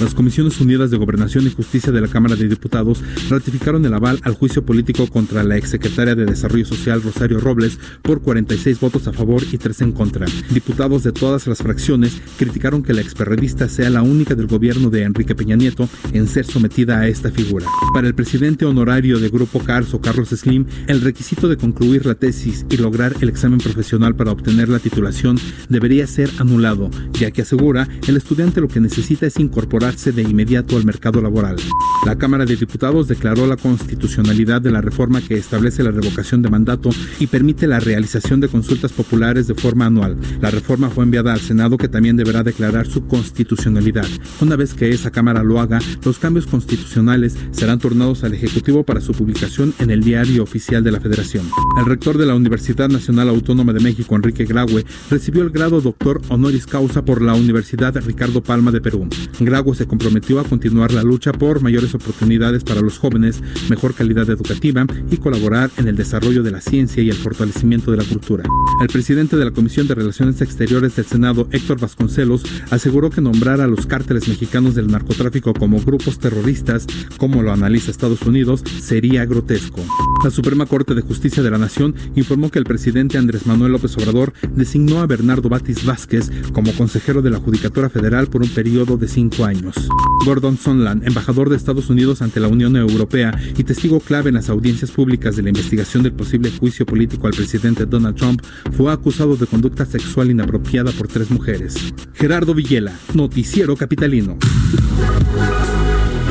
Las 0.00 0.12
Comisiones 0.12 0.60
Unidas 0.60 0.90
de 0.90 0.96
Gobernación 0.96 1.46
y 1.46 1.50
Justicia 1.50 1.92
de 1.92 2.00
la 2.00 2.08
Cámara 2.08 2.34
de 2.34 2.48
Diputados 2.48 3.00
ratificaron 3.30 3.86
el 3.86 3.94
aval 3.94 4.18
al 4.24 4.34
juicio 4.34 4.64
político 4.64 5.06
contra 5.06 5.44
la 5.44 5.56
exsecretaria 5.56 6.16
de 6.16 6.26
Desarrollo 6.26 6.64
Social 6.64 7.00
Rosario 7.00 7.38
Robles 7.38 7.78
por 8.02 8.20
46 8.20 8.80
votos 8.80 9.06
a 9.06 9.12
favor 9.12 9.44
y 9.52 9.56
3 9.56 9.82
en 9.82 9.92
contra. 9.92 10.26
Diputados 10.50 11.04
de 11.04 11.12
todas 11.12 11.46
las 11.46 11.58
fracciones 11.58 12.20
criticaron 12.36 12.82
que 12.82 12.92
la 12.92 13.02
experredista 13.02 13.68
sea 13.68 13.88
la 13.88 14.02
única 14.02 14.34
del 14.34 14.48
gobierno 14.48 14.90
de 14.90 15.04
Enrique 15.04 15.36
Peña 15.36 15.54
Nieto 15.54 15.88
en 16.12 16.26
ser 16.26 16.44
sometida 16.44 16.98
a 16.98 17.06
esta 17.06 17.30
figura. 17.30 17.66
Para 17.94 18.08
el 18.08 18.16
presidente 18.16 18.64
honorario 18.64 19.20
de 19.20 19.28
Grupo 19.28 19.60
CARS 19.60 19.94
o 19.94 20.00
Carlos 20.00 20.30
Slim, 20.30 20.66
el 20.88 21.02
requisito 21.02 21.48
de 21.48 21.56
concluir 21.56 22.04
la 22.04 22.16
tesis 22.16 22.66
y 22.68 22.78
lograr 22.78 23.14
el 23.20 23.28
examen 23.28 23.58
profesional 23.60 24.16
para 24.16 24.32
obtener 24.32 24.68
la 24.68 24.80
titulación 24.80 25.38
debería 25.68 26.08
ser 26.08 26.30
anulado, 26.38 26.90
ya 27.12 27.30
que 27.30 27.42
asegura 27.42 27.88
el 28.08 28.16
estudiante 28.16 28.60
lo 28.60 28.66
que 28.66 28.80
necesita 28.80 29.26
es 29.26 29.38
incorporar 29.38 29.83
de 29.84 30.22
inmediato 30.22 30.78
al 30.78 30.86
mercado 30.86 31.20
laboral. 31.20 31.56
La 32.06 32.16
Cámara 32.16 32.46
de 32.46 32.56
Diputados 32.56 33.06
declaró 33.06 33.46
la 33.46 33.58
constitucionalidad 33.58 34.62
de 34.62 34.70
la 34.70 34.80
reforma 34.80 35.20
que 35.20 35.34
establece 35.34 35.82
la 35.82 35.90
revocación 35.90 36.40
de 36.40 36.48
mandato 36.48 36.88
y 37.20 37.26
permite 37.26 37.66
la 37.66 37.80
realización 37.80 38.40
de 38.40 38.48
consultas 38.48 38.92
populares 38.92 39.46
de 39.46 39.54
forma 39.54 39.84
anual. 39.84 40.16
La 40.40 40.50
reforma 40.50 40.88
fue 40.88 41.04
enviada 41.04 41.34
al 41.34 41.40
Senado 41.40 41.76
que 41.76 41.88
también 41.88 42.16
deberá 42.16 42.42
declarar 42.42 42.86
su 42.86 43.06
constitucionalidad. 43.06 44.06
Una 44.40 44.56
vez 44.56 44.72
que 44.72 44.88
esa 44.88 45.10
Cámara 45.10 45.42
lo 45.42 45.60
haga, 45.60 45.80
los 46.02 46.18
cambios 46.18 46.46
constitucionales 46.46 47.36
serán 47.50 47.78
turnados 47.78 48.24
al 48.24 48.32
Ejecutivo 48.32 48.84
para 48.84 49.02
su 49.02 49.12
publicación 49.12 49.74
en 49.80 49.90
el 49.90 50.02
Diario 50.02 50.44
Oficial 50.44 50.82
de 50.82 50.92
la 50.92 51.00
Federación. 51.00 51.44
El 51.78 51.84
rector 51.84 52.16
de 52.16 52.24
la 52.24 52.34
Universidad 52.34 52.88
Nacional 52.88 53.28
Autónoma 53.28 53.74
de 53.74 53.80
México, 53.80 54.16
Enrique 54.16 54.46
Graue, 54.46 54.86
recibió 55.10 55.42
el 55.42 55.50
grado 55.50 55.82
doctor 55.82 56.22
honoris 56.30 56.66
causa 56.66 57.04
por 57.04 57.20
la 57.20 57.34
Universidad 57.34 57.94
Ricardo 58.02 58.42
Palma 58.42 58.70
de 58.70 58.80
Perú. 58.80 59.08
Graue 59.40 59.73
se 59.74 59.86
comprometió 59.86 60.40
a 60.40 60.44
continuar 60.44 60.92
la 60.92 61.02
lucha 61.02 61.32
por 61.32 61.62
mayores 61.62 61.94
oportunidades 61.94 62.64
para 62.64 62.80
los 62.80 62.98
jóvenes, 62.98 63.42
mejor 63.68 63.94
calidad 63.94 64.28
educativa 64.30 64.86
y 65.10 65.16
colaborar 65.16 65.70
en 65.76 65.88
el 65.88 65.96
desarrollo 65.96 66.42
de 66.42 66.50
la 66.50 66.60
ciencia 66.60 67.02
y 67.02 67.10
el 67.10 67.16
fortalecimiento 67.16 67.90
de 67.90 67.98
la 67.98 68.04
cultura. 68.04 68.44
El 68.80 68.88
presidente 68.88 69.36
de 69.36 69.44
la 69.44 69.50
Comisión 69.50 69.86
de 69.86 69.94
Relaciones 69.94 70.40
Exteriores 70.40 70.96
del 70.96 71.04
Senado, 71.04 71.48
Héctor 71.50 71.80
Vasconcelos, 71.80 72.42
aseguró 72.70 73.10
que 73.10 73.20
nombrar 73.20 73.60
a 73.60 73.66
los 73.66 73.86
cárteles 73.86 74.28
mexicanos 74.28 74.74
del 74.74 74.88
narcotráfico 74.88 75.54
como 75.54 75.80
grupos 75.80 76.18
terroristas, 76.18 76.86
como 77.16 77.42
lo 77.42 77.52
analiza 77.52 77.90
Estados 77.90 78.22
Unidos, 78.22 78.62
sería 78.80 79.24
grotesco. 79.26 79.84
La 80.22 80.30
Suprema 80.30 80.66
Corte 80.66 80.94
de 80.94 81.02
Justicia 81.02 81.42
de 81.42 81.50
la 81.50 81.58
Nación 81.58 81.94
informó 82.14 82.50
que 82.50 82.58
el 82.58 82.64
presidente 82.64 83.18
Andrés 83.18 83.46
Manuel 83.46 83.72
López 83.72 83.96
Obrador 83.96 84.32
designó 84.54 85.00
a 85.00 85.06
Bernardo 85.06 85.48
Batis 85.48 85.84
Vázquez 85.84 86.30
como 86.52 86.72
consejero 86.72 87.22
de 87.22 87.30
la 87.30 87.38
Judicatura 87.38 87.88
Federal 87.88 88.26
por 88.26 88.42
un 88.42 88.48
periodo 88.48 88.96
de 88.96 89.08
cinco 89.08 89.44
años. 89.44 89.63
Gordon 90.24 90.56
Sondland, 90.56 91.06
embajador 91.06 91.50
de 91.50 91.56
Estados 91.56 91.90
Unidos 91.90 92.22
ante 92.22 92.40
la 92.40 92.48
Unión 92.48 92.76
Europea 92.76 93.38
y 93.56 93.64
testigo 93.64 94.00
clave 94.00 94.28
en 94.28 94.36
las 94.36 94.48
audiencias 94.48 94.90
públicas 94.90 95.36
de 95.36 95.42
la 95.42 95.50
investigación 95.50 96.02
del 96.02 96.12
posible 96.12 96.50
juicio 96.50 96.86
político 96.86 97.26
al 97.26 97.34
presidente 97.34 97.86
Donald 97.86 98.16
Trump, 98.16 98.42
fue 98.76 98.92
acusado 98.92 99.36
de 99.36 99.46
conducta 99.46 99.84
sexual 99.86 100.30
inapropiada 100.30 100.92
por 100.92 101.08
tres 101.08 101.30
mujeres. 101.30 101.76
Gerardo 102.14 102.54
Villela, 102.54 102.92
Noticiero 103.14 103.76
Capitalino. 103.76 104.38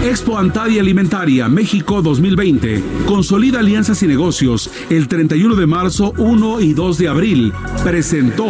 Expo 0.04 0.38
Antadia 0.38 0.82
Alimentaria 0.82 1.48
México 1.48 2.02
2020. 2.02 2.84
Consolida 3.06 3.60
alianzas 3.60 4.04
y 4.04 4.08
negocios 4.08 4.70
el 4.90 5.08
31 5.08 5.56
de 5.56 5.66
marzo, 5.66 6.14
1 6.18 6.60
y 6.60 6.74
2 6.74 6.98
de 6.98 7.08
abril. 7.08 7.54
Presentó. 7.84 8.50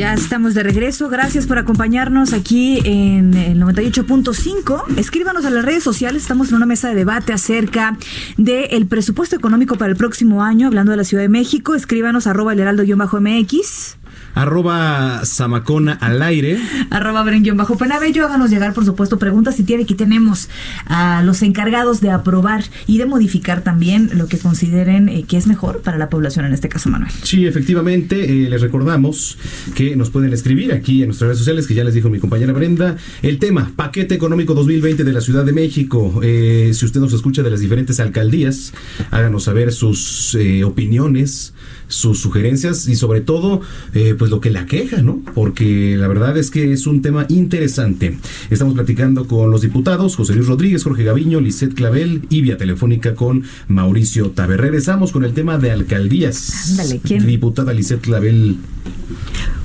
Ya 0.00 0.14
estamos 0.14 0.54
de 0.54 0.62
regreso. 0.62 1.10
Gracias 1.10 1.46
por 1.46 1.58
acompañarnos 1.58 2.32
aquí 2.32 2.80
en 2.86 3.34
el 3.34 3.60
98.5. 3.60 4.96
Escríbanos 4.96 5.44
a 5.44 5.50
las 5.50 5.62
redes 5.62 5.82
sociales. 5.82 6.22
Estamos 6.22 6.48
en 6.48 6.54
una 6.54 6.64
mesa 6.64 6.88
de 6.88 6.94
debate 6.94 7.34
acerca 7.34 7.98
del 8.38 8.86
presupuesto 8.86 9.36
económico 9.36 9.76
para 9.76 9.90
el 9.90 9.98
próximo 9.98 10.42
año, 10.42 10.68
hablando 10.68 10.92
de 10.92 10.96
la 10.96 11.04
Ciudad 11.04 11.22
de 11.22 11.28
México. 11.28 11.74
Escríbanos 11.74 12.26
arroba 12.26 12.54
el 12.54 12.60
heraldo-mx 12.60 13.99
arroba 14.34 15.24
Samacona 15.24 15.92
al 15.92 16.22
aire. 16.22 16.58
Arroba 16.90 17.24
bajo 17.54 17.76
penabello. 17.76 18.24
Háganos 18.24 18.50
llegar, 18.50 18.74
por 18.74 18.84
supuesto, 18.84 19.18
preguntas 19.18 19.56
si 19.56 19.62
tiene. 19.62 19.84
Aquí 19.84 19.94
tenemos 19.94 20.48
a 20.86 21.22
los 21.22 21.42
encargados 21.42 22.00
de 22.00 22.10
aprobar 22.10 22.64
y 22.86 22.98
de 22.98 23.06
modificar 23.06 23.62
también 23.62 24.10
lo 24.14 24.26
que 24.26 24.38
consideren 24.38 25.08
eh, 25.08 25.24
que 25.26 25.36
es 25.36 25.46
mejor 25.46 25.80
para 25.82 25.98
la 25.98 26.08
población, 26.08 26.44
en 26.44 26.52
este 26.52 26.68
caso, 26.68 26.88
Manuel. 26.90 27.12
Sí, 27.22 27.46
efectivamente, 27.46 28.44
eh, 28.44 28.48
les 28.48 28.60
recordamos 28.60 29.38
que 29.74 29.96
nos 29.96 30.10
pueden 30.10 30.32
escribir 30.32 30.72
aquí 30.72 31.02
en 31.02 31.08
nuestras 31.08 31.28
redes 31.28 31.38
sociales, 31.38 31.66
que 31.66 31.74
ya 31.74 31.84
les 31.84 31.94
dijo 31.94 32.10
mi 32.10 32.18
compañera 32.18 32.52
Brenda, 32.52 32.96
el 33.22 33.38
tema, 33.38 33.72
paquete 33.76 34.14
económico 34.14 34.54
2020 34.54 35.04
de 35.04 35.12
la 35.12 35.20
Ciudad 35.20 35.44
de 35.44 35.52
México. 35.52 36.20
Eh, 36.22 36.72
si 36.74 36.84
usted 36.84 37.00
nos 37.00 37.12
escucha 37.12 37.42
de 37.42 37.50
las 37.50 37.60
diferentes 37.60 38.00
alcaldías, 38.00 38.72
háganos 39.10 39.44
saber 39.44 39.72
sus 39.72 40.36
opiniones 40.64 41.54
sus 41.90 42.20
sugerencias 42.20 42.88
y 42.88 42.96
sobre 42.96 43.20
todo 43.20 43.60
eh, 43.92 44.14
pues 44.18 44.30
lo 44.30 44.40
que 44.40 44.50
la 44.50 44.64
queja, 44.64 45.02
¿no? 45.02 45.20
Porque 45.34 45.96
la 45.98 46.08
verdad 46.08 46.38
es 46.38 46.50
que 46.50 46.72
es 46.72 46.86
un 46.86 47.02
tema 47.02 47.26
interesante. 47.28 48.16
Estamos 48.48 48.74
platicando 48.74 49.26
con 49.26 49.50
los 49.50 49.60
diputados 49.60 50.16
José 50.16 50.34
Luis 50.34 50.46
Rodríguez, 50.46 50.84
Jorge 50.84 51.04
Gaviño, 51.04 51.40
Lisette 51.40 51.74
Clavel 51.74 52.22
y 52.30 52.40
vía 52.40 52.56
telefónica 52.56 53.14
con 53.14 53.44
Mauricio 53.68 54.30
Tabe. 54.30 54.56
Regresamos 54.56 55.12
con 55.12 55.24
el 55.24 55.34
tema 55.34 55.58
de 55.58 55.72
alcaldías. 55.72 56.70
Ándale, 56.70 57.00
¿quién? 57.04 57.26
Diputada 57.26 57.74
Lisette 57.74 58.00
Clavel. 58.00 58.56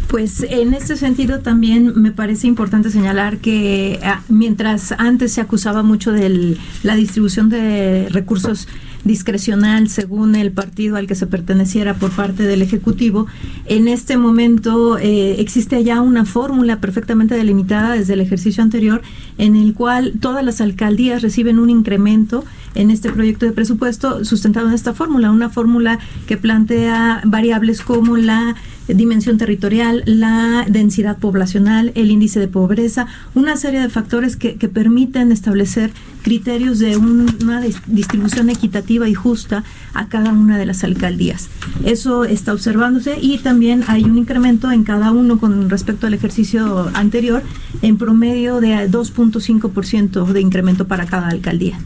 Pues 0.07 0.45
en 0.49 0.73
este 0.73 0.95
sentido 0.95 1.39
también 1.39 1.93
me 1.95 2.11
parece 2.11 2.47
importante 2.47 2.91
señalar 2.91 3.39
que 3.39 3.99
ah, 4.03 4.21
mientras 4.29 4.91
antes 4.93 5.33
se 5.33 5.41
acusaba 5.41 5.83
mucho 5.83 6.11
de 6.11 6.57
la 6.83 6.95
distribución 6.95 7.49
de 7.49 8.07
recursos 8.09 8.67
discrecional 9.05 9.87
según 9.87 10.35
el 10.35 10.51
partido 10.51 10.97
al 10.97 11.07
que 11.07 11.15
se 11.15 11.27
perteneciera 11.27 11.93
por 11.93 12.11
parte 12.11 12.43
del 12.43 12.61
Ejecutivo. 12.61 13.27
En 13.65 13.87
este 13.87 14.17
momento 14.17 14.97
eh, 14.97 15.39
existe 15.39 15.83
ya 15.83 16.01
una 16.01 16.25
fórmula 16.25 16.81
perfectamente 16.81 17.35
delimitada 17.35 17.93
desde 17.93 18.13
el 18.13 18.21
ejercicio 18.21 18.61
anterior 18.63 19.01
en 19.37 19.55
el 19.55 19.73
cual 19.73 20.13
todas 20.19 20.43
las 20.43 20.59
alcaldías 20.59 21.21
reciben 21.21 21.59
un 21.59 21.69
incremento 21.69 22.43
en 22.73 22.91
este 22.91 23.11
proyecto 23.11 23.45
de 23.45 23.53
presupuesto 23.53 24.25
sustentado 24.25 24.67
en 24.67 24.73
esta 24.73 24.93
fórmula, 24.93 25.31
una 25.31 25.49
fórmula 25.49 25.99
que 26.27 26.35
plantea 26.35 27.21
variables 27.23 27.81
como 27.81 28.17
la 28.17 28.55
dimensión 28.87 29.37
territorial, 29.37 30.03
la 30.05 30.65
densidad 30.69 31.17
poblacional, 31.17 31.91
el 31.95 32.11
índice 32.11 32.39
de 32.39 32.47
pobreza, 32.47 33.07
una 33.33 33.55
serie 33.55 33.81
de 33.81 33.89
factores 33.89 34.35
que, 34.35 34.55
que 34.55 34.69
permiten 34.69 35.31
establecer 35.31 35.91
criterios 36.21 36.79
de 36.79 36.97
una 36.97 37.61
distribución 37.87 38.49
equitativa 38.49 39.07
y 39.07 39.13
justa 39.13 39.63
a 39.93 40.07
cada 40.07 40.31
una 40.31 40.57
de 40.57 40.65
las 40.65 40.83
alcaldías. 40.83 41.49
Eso 41.83 42.25
está 42.25 42.51
observándose 42.51 43.19
y 43.21 43.37
también 43.37 43.83
hay 43.87 44.05
un 44.05 44.17
incremento 44.17 44.71
en 44.71 44.83
cada 44.83 45.11
uno 45.11 45.37
con 45.37 45.69
respecto 45.69 46.07
al 46.07 46.15
ejercicio 46.15 46.89
anterior, 46.95 47.43
en 47.81 47.97
promedio 47.97 48.59
de 48.59 48.89
2.5% 48.89 50.25
de 50.25 50.41
incremento 50.41 50.87
para 50.87 51.05
cada 51.05 51.27
alcaldía. 51.27 51.77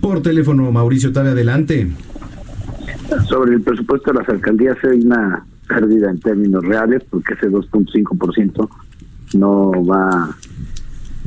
Por 0.00 0.20
teléfono, 0.20 0.70
Mauricio, 0.70 1.12
tal 1.12 1.28
adelante. 1.28 1.90
Sobre 3.28 3.54
el 3.54 3.62
presupuesto 3.62 4.12
de 4.12 4.18
las 4.18 4.28
alcaldías 4.28 4.76
hay 4.84 5.00
una 5.00 5.46
pérdida 5.66 6.10
en 6.10 6.20
términos 6.20 6.64
reales 6.64 7.02
porque 7.08 7.34
ese 7.34 7.50
2.5% 7.50 8.68
no 9.34 9.70
va 9.84 10.34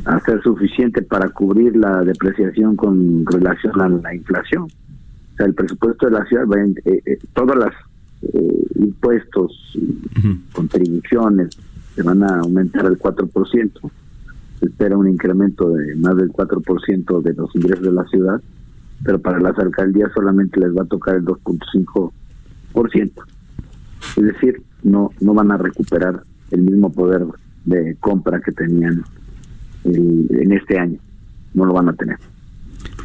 a 0.04 0.20
ser 0.20 0.42
suficiente 0.42 1.02
para 1.02 1.28
cubrir 1.30 1.76
la 1.76 2.02
depreciación 2.02 2.76
con 2.76 3.26
relación 3.26 3.80
a 3.80 3.88
la 3.88 4.14
inflación. 4.14 4.62
O 4.62 5.36
sea, 5.36 5.46
el 5.46 5.54
presupuesto 5.54 6.06
de 6.06 6.12
la 6.12 6.24
ciudad, 6.26 6.46
va 6.46 6.60
en, 6.60 6.76
eh, 6.84 7.02
eh, 7.04 7.18
todas 7.34 7.58
las 7.58 7.74
eh, 8.22 8.66
impuestos, 8.76 9.76
contribuciones, 10.52 11.50
se 11.94 12.02
van 12.02 12.22
a 12.22 12.38
aumentar 12.38 12.86
al 12.86 12.98
4%. 12.98 13.90
Se 14.60 14.66
espera 14.66 14.96
un 14.96 15.08
incremento 15.08 15.70
de 15.70 15.96
más 15.96 16.16
del 16.16 16.30
4% 16.30 17.22
de 17.22 17.34
los 17.34 17.54
ingresos 17.54 17.84
de 17.84 17.92
la 17.92 18.04
ciudad, 18.04 18.40
pero 19.04 19.18
para 19.18 19.40
las 19.40 19.58
alcaldías 19.58 20.10
solamente 20.14 20.60
les 20.60 20.74
va 20.74 20.82
a 20.82 20.86
tocar 20.86 21.16
el 21.16 21.24
2.5%. 21.24 23.12
Es 24.16 24.24
decir, 24.24 24.62
no, 24.82 25.10
no 25.20 25.34
van 25.34 25.50
a 25.50 25.56
recuperar 25.56 26.22
el 26.50 26.62
mismo 26.62 26.92
poder 26.92 27.24
de 27.64 27.96
compra 28.00 28.40
que 28.40 28.52
tenían 28.52 29.04
en 29.84 30.52
este 30.52 30.78
año. 30.78 30.98
No 31.54 31.64
lo 31.64 31.72
van 31.74 31.88
a 31.88 31.92
tener. 31.94 32.18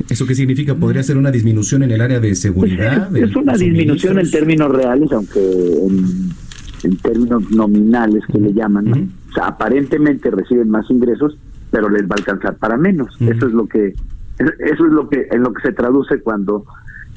¿Eso 0.10 0.26
qué 0.26 0.36
significa? 0.36 0.76
¿Podría 0.76 1.04
ser 1.04 1.18
una 1.18 1.32
disminución 1.32 1.84
en 1.84 1.92
el 1.92 2.02
área 2.02 2.20
de 2.20 2.36
seguridad? 2.36 3.10
Pues 3.10 3.24
es, 3.24 3.36
una 3.36 3.54
disminución 3.54 4.20
en 4.20 4.32
términos 4.32 4.72
reales, 4.72 5.12
aunque 5.12 5.40
en, 6.84 6.98
términos 6.98 7.50
nominales 7.52 8.24
que 8.32 8.40
le 8.40 8.54
llaman. 8.54 9.12
O 9.30 9.34
sea, 9.34 9.48
aparentemente 9.48 10.32
reciben 10.32 10.70
más 10.70 10.90
ingresos, 10.90 11.38
pero 11.70 11.90
les 11.90 12.04
va 12.04 12.16
a 12.16 12.20
alcanzar 12.20 12.56
para 12.56 12.78
menos. 12.78 13.16
Eso 13.22 13.48
es 13.48 13.54
lo 13.54 13.68
que 13.68 13.94
eso 14.40 14.86
es 14.86 14.92
lo 14.92 15.08
que 15.08 15.28
en 15.30 15.44
lo 15.44 15.54
que 15.54 15.62
se 15.62 15.74
traduce 15.74 16.20
cuando 16.22 16.66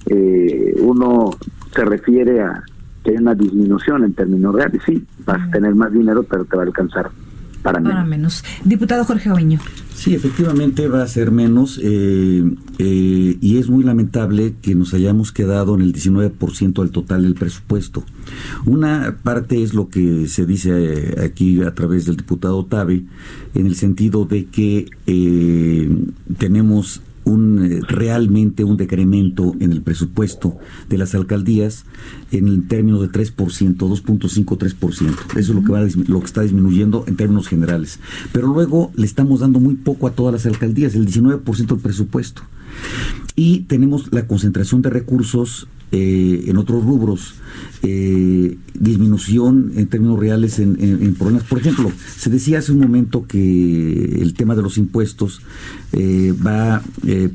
eh, 0.07 0.75
uno 0.81 1.31
se 1.75 1.85
refiere 1.85 2.43
a 2.43 2.63
que 3.05 3.11
hay 3.11 3.17
una 3.19 3.35
disminución 3.35 4.05
en 4.05 4.15
términos 4.15 4.55
reales. 4.55 4.83
Sí, 4.85 5.05
vas 5.27 5.47
a 5.47 5.51
tener 5.51 5.75
más 5.75 5.93
dinero, 5.93 6.25
pero 6.25 6.45
te 6.45 6.57
va 6.57 6.63
a 6.63 6.67
alcanzar 6.67 7.11
para 7.65 7.81
menos. 7.81 7.95
Para 7.95 8.05
menos. 8.05 8.45
Diputado 8.65 9.05
Jorge 9.05 9.31
Aviño. 9.31 9.59
Sí, 9.95 10.15
efectivamente 10.15 10.87
va 10.89 11.03
a 11.03 11.07
ser 11.07 11.31
menos 11.31 11.81
eh, 11.83 12.45
eh, 12.79 13.39
y 13.41 13.59
es 13.59 13.71
muy 13.71 13.85
lamentable 13.85 14.55
que 14.61 14.75
nos 14.75 14.93
hayamos 14.93 15.33
quedado 15.33 15.75
en 15.77 15.83
el 15.83 15.95
19% 15.95 16.83
del 16.83 16.91
total 16.91 17.23
del 17.23 17.35
presupuesto. 17.35 18.05
Una 18.67 19.17
parte 19.23 19.63
es 19.63 19.73
lo 19.73 19.89
que 19.89 20.27
se 20.29 20.45
dice 20.47 20.71
eh, 20.73 21.25
aquí 21.25 21.63
a 21.63 21.75
través 21.75 22.07
del 22.07 22.17
diputado 22.17 22.67
Tabe, 22.67 23.05
en 23.55 23.67
el 23.67 23.77
sentido 23.77 24.27
de 24.27 24.47
que 24.47 24.91
tenemos 26.37 27.01
un 27.25 27.65
eh, 27.65 27.81
realmente 27.87 28.65
un 28.65 28.77
decremento 28.77 29.55
en 29.61 29.73
el 29.73 29.83
presupuesto 29.83 30.57
de 30.89 30.99
las 30.99 31.15
alcaldías 31.15 31.85
en 32.31 32.49
el 32.49 32.67
término 32.69 33.01
de 33.01 33.09
3%, 33.09 33.35
2.5-3%. 33.77 35.15
Eso 35.31 35.39
es 35.39 35.49
lo 35.49 35.63
que 35.63 35.73
va 35.73 35.81
lo 35.81 36.21
que 36.21 36.27
está 36.27 36.43
disminuyendo 36.43 37.05
en 37.07 37.17
términos 37.17 37.49
generales. 37.49 37.99
Pero 38.33 38.49
luego 38.49 38.93
le 38.95 39.07
estamos 39.07 39.41
dando 39.41 39.61
muy 39.61 39.75
poco 39.75 40.07
a 40.07 40.13
todas 40.13 40.33
las 40.33 40.47
alcaldías, 40.47 40.95
el 40.95 41.07
19% 41.07 41.67
del 41.67 41.79
presupuesto. 41.79 42.43
Y 43.37 43.61
tenemos 43.61 44.13
la 44.13 44.27
concentración 44.27 44.83
de 44.83 44.91
recursos 44.91 45.67
eh, 45.97 46.47
en 46.49 46.57
otros 46.57 46.85
rubros, 46.85 47.35
eh, 47.85 48.57
disminución 48.75 49.73
en 49.77 49.87
términos 49.87 50.19
reales 50.19 50.59
en, 50.59 51.15
problemas. 51.15 51.45
Por 51.45 51.59
ejemplo, 51.61 51.93
se 52.17 52.31
decía 52.31 52.59
hace 52.59 52.73
un 52.73 52.81
momento 52.81 53.27
que 53.29 54.21
el 54.21 54.35
tema 54.35 54.57
de 54.57 54.63
los 54.63 54.77
impuestos 54.77 55.43
eh, 55.93 56.35
va 56.45 56.83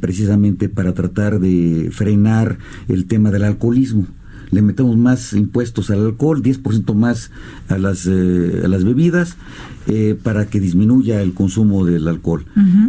precisamente 0.02 0.68
para 0.68 0.94
tratar 0.94 1.40
de 1.40 1.90
frenar 1.94 2.58
el 2.90 3.06
tema 3.06 3.32
del 3.32 3.46
alcoholismo 3.46 4.08
le 4.52 4.62
metemos 4.62 4.97
más 4.97 5.34
impuestos 5.34 5.89
al 5.89 6.06
alcohol, 6.06 6.41
10% 6.41 6.93
más 6.93 7.32
a 7.68 7.78
las, 7.78 8.08
a 8.08 8.68
las 8.68 8.84
bebidas, 8.84 9.38
para 10.24 10.47
que 10.47 10.60
disminuya 10.60 11.22
el 11.22 11.34
consumo 11.34 11.86
del 11.86 12.08
alcohol. 12.08 12.45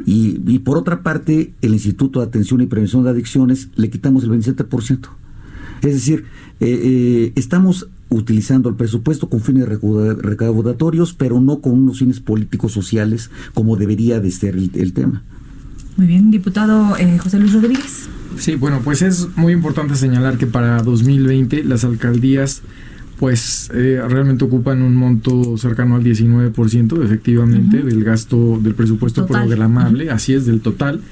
y, 0.07 0.41
y, 0.47 0.59
por 0.61 0.77
otra 0.77 1.03
parte, 1.03 1.55
el 1.63 1.73
Instituto 1.73 2.21
de 2.21 2.27
Atención 2.27 2.61
y 2.61 2.67
Prevención 2.67 3.05
de 3.05 3.11
Adicciones 3.11 3.69
le 3.77 3.91
quitamos 3.91 4.25
el 4.25 4.31
27%. 4.31 5.09
Es 5.83 5.95
decir, 5.95 6.25
eh, 6.61 6.81
eh, 6.83 7.33
estamos 7.37 7.89
utilizando 8.11 8.69
el 8.69 8.75
presupuesto 8.75 9.29
con 9.29 9.41
fines 9.41 9.67
recaudatorios, 9.67 11.15
pero 11.15 11.41
no 11.41 11.61
con 11.61 11.73
unos 11.73 12.01
fines 12.01 12.21
políticos 12.21 12.73
sociales 12.73 13.31
como 13.55 13.77
debería 13.77 14.21
de 14.21 14.31
ser 14.31 14.57
el, 14.57 14.93
tema. 14.93 15.23
Muy 16.01 16.07
bien, 16.07 16.31
diputado 16.31 16.97
eh, 16.97 17.19
José 17.19 17.39
Luis 17.39 17.53
Rodríguez. 17.53 18.09
Sí, 18.39 18.55
bueno, 18.55 18.81
pues 18.83 19.03
es 19.03 19.37
muy 19.37 19.53
importante 19.53 19.95
señalar 19.97 20.39
que 20.39 20.47
para 20.47 20.83
2020 20.83 21.63
las 21.65 21.85
alcaldías 21.85 22.63
pues 23.19 23.69
realmente 23.71 24.43
ocupan 24.47 24.81
un 24.81 24.97
monto 24.97 25.59
cercano 25.59 25.97
al 25.97 26.03
19% 26.03 27.05
efectivamente 27.05 27.83
del 27.83 28.03
gasto 28.03 28.59
del 28.63 28.75
presupuesto 28.75 29.27
programable, 29.27 30.09
así 30.11 30.33
es, 30.33 30.47
del 30.47 30.63
total. 30.63 31.03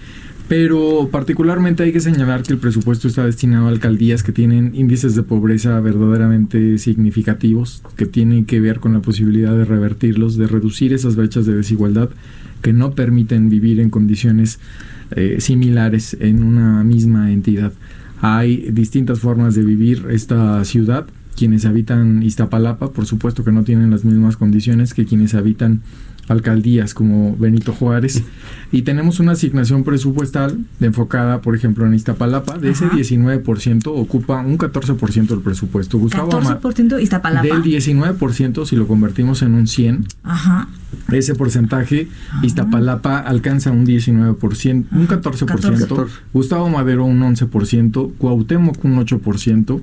Pero 0.48 1.10
particularmente 1.12 1.82
hay 1.82 1.92
que 1.92 2.00
señalar 2.00 2.42
que 2.42 2.54
el 2.54 2.58
presupuesto 2.58 3.08
está 3.08 3.26
destinado 3.26 3.66
a 3.66 3.68
alcaldías 3.68 4.22
que 4.22 4.32
tienen 4.32 4.74
índices 4.74 5.14
de 5.14 5.22
pobreza 5.22 5.78
verdaderamente 5.80 6.78
significativos, 6.78 7.82
que 7.94 8.06
tienen 8.06 8.46
que 8.46 8.58
ver 8.58 8.80
con 8.80 8.94
la 8.94 9.00
posibilidad 9.00 9.54
de 9.54 9.66
revertirlos, 9.66 10.38
de 10.38 10.46
reducir 10.46 10.94
esas 10.94 11.14
brechas 11.14 11.44
de 11.44 11.56
desigualdad 11.56 12.08
que 12.62 12.72
no 12.72 12.92
permiten 12.92 13.48
vivir 13.48 13.80
en 13.80 13.90
condiciones 13.90 14.58
eh, 15.12 15.36
similares 15.40 16.16
en 16.20 16.42
una 16.42 16.84
misma 16.84 17.32
entidad. 17.32 17.72
Hay 18.20 18.70
distintas 18.72 19.20
formas 19.20 19.54
de 19.54 19.62
vivir 19.62 20.06
esta 20.10 20.64
ciudad 20.64 21.06
quienes 21.38 21.64
habitan 21.66 22.24
Iztapalapa, 22.24 22.90
por 22.90 23.06
supuesto 23.06 23.44
que 23.44 23.52
no 23.52 23.62
tienen 23.62 23.92
las 23.92 24.04
mismas 24.04 24.36
condiciones 24.36 24.92
que 24.92 25.06
quienes 25.06 25.34
habitan 25.34 25.82
alcaldías 26.28 26.94
como 26.94 27.36
Benito 27.36 27.72
Juárez 27.72 28.22
y 28.72 28.82
tenemos 28.82 29.20
una 29.20 29.32
asignación 29.32 29.84
presupuestal 29.84 30.58
enfocada, 30.80 31.40
por 31.40 31.56
ejemplo, 31.56 31.86
en 31.86 31.94
Iztapalapa, 31.94 32.58
de 32.58 32.70
ese 32.70 32.86
19% 32.86 33.86
ocupa 33.86 34.40
un 34.40 34.58
14% 34.58 35.26
del 35.26 35.40
presupuesto. 35.40 35.98
Gustavo 35.98 36.30
14% 36.30 37.02
Iztapalapa. 37.02 37.46
Del 37.46 37.62
19%, 37.62 38.66
si 38.66 38.76
lo 38.76 38.86
convertimos 38.86 39.42
en 39.42 39.54
un 39.54 39.66
100, 39.66 40.06
Ajá. 40.22 40.68
ese 41.12 41.34
porcentaje 41.34 42.08
Iztapalapa 42.42 43.18
alcanza 43.18 43.70
un 43.70 43.86
19%, 43.86 44.86
un 44.92 45.08
14%, 45.08 46.08
Gustavo 46.32 46.68
Madero 46.68 47.04
un 47.04 47.20
11%, 47.20 48.12
Cuauhtémoc 48.18 48.84
un 48.84 48.96
8%, 49.04 49.80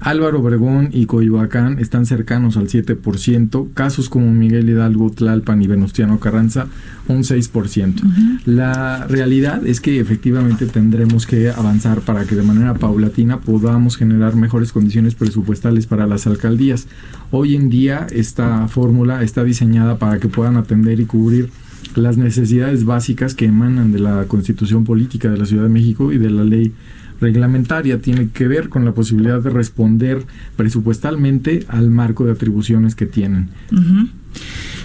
Álvaro 0.00 0.40
Obregón 0.40 0.90
y 0.92 1.06
Coyoacán 1.06 1.78
están 1.78 2.06
cercanos 2.06 2.56
al 2.56 2.68
7%, 2.68 3.72
casos 3.74 4.08
como 4.08 4.32
Miguel 4.32 4.68
Hidalgo, 4.68 5.10
Tlalpan 5.10 5.62
y 5.62 5.66
Venustiano 5.66 6.20
Carranza 6.20 6.66
un 7.08 7.22
6%. 7.22 8.02
La 8.46 9.06
realidad 9.06 9.66
es 9.66 9.80
que 9.80 10.00
efectivamente 10.00 10.66
tendremos 10.66 11.26
que 11.26 11.50
avanzar 11.50 12.00
para 12.00 12.24
que 12.24 12.34
de 12.34 12.42
manera 12.42 12.74
paulatina 12.74 13.40
podamos 13.40 13.96
generar 13.96 14.36
mejores 14.36 14.72
condiciones 14.72 15.14
presupuestales 15.14 15.86
para 15.86 16.06
las 16.06 16.26
alcaldías. 16.26 16.86
Hoy 17.30 17.54
en 17.54 17.70
día 17.70 18.06
esta 18.10 18.68
fórmula 18.68 19.22
está 19.22 19.44
diseñada 19.44 19.98
para 19.98 20.18
que 20.18 20.28
puedan 20.28 20.56
atender 20.56 21.00
y 21.00 21.06
cubrir 21.06 21.50
las 21.94 22.16
necesidades 22.16 22.84
básicas 22.84 23.34
que 23.34 23.46
emanan 23.46 23.92
de 23.92 24.00
la 24.00 24.24
constitución 24.24 24.84
política 24.84 25.30
de 25.30 25.38
la 25.38 25.46
Ciudad 25.46 25.64
de 25.64 25.68
México 25.68 26.12
y 26.12 26.18
de 26.18 26.30
la 26.30 26.44
ley 26.44 26.72
reglamentaria 27.20 28.00
tiene 28.00 28.28
que 28.28 28.48
ver 28.48 28.68
con 28.68 28.84
la 28.84 28.92
posibilidad 28.92 29.40
de 29.40 29.50
responder 29.50 30.24
presupuestalmente 30.56 31.64
al 31.68 31.90
marco 31.90 32.24
de 32.24 32.32
atribuciones 32.32 32.94
que 32.94 33.06
tienen. 33.06 33.48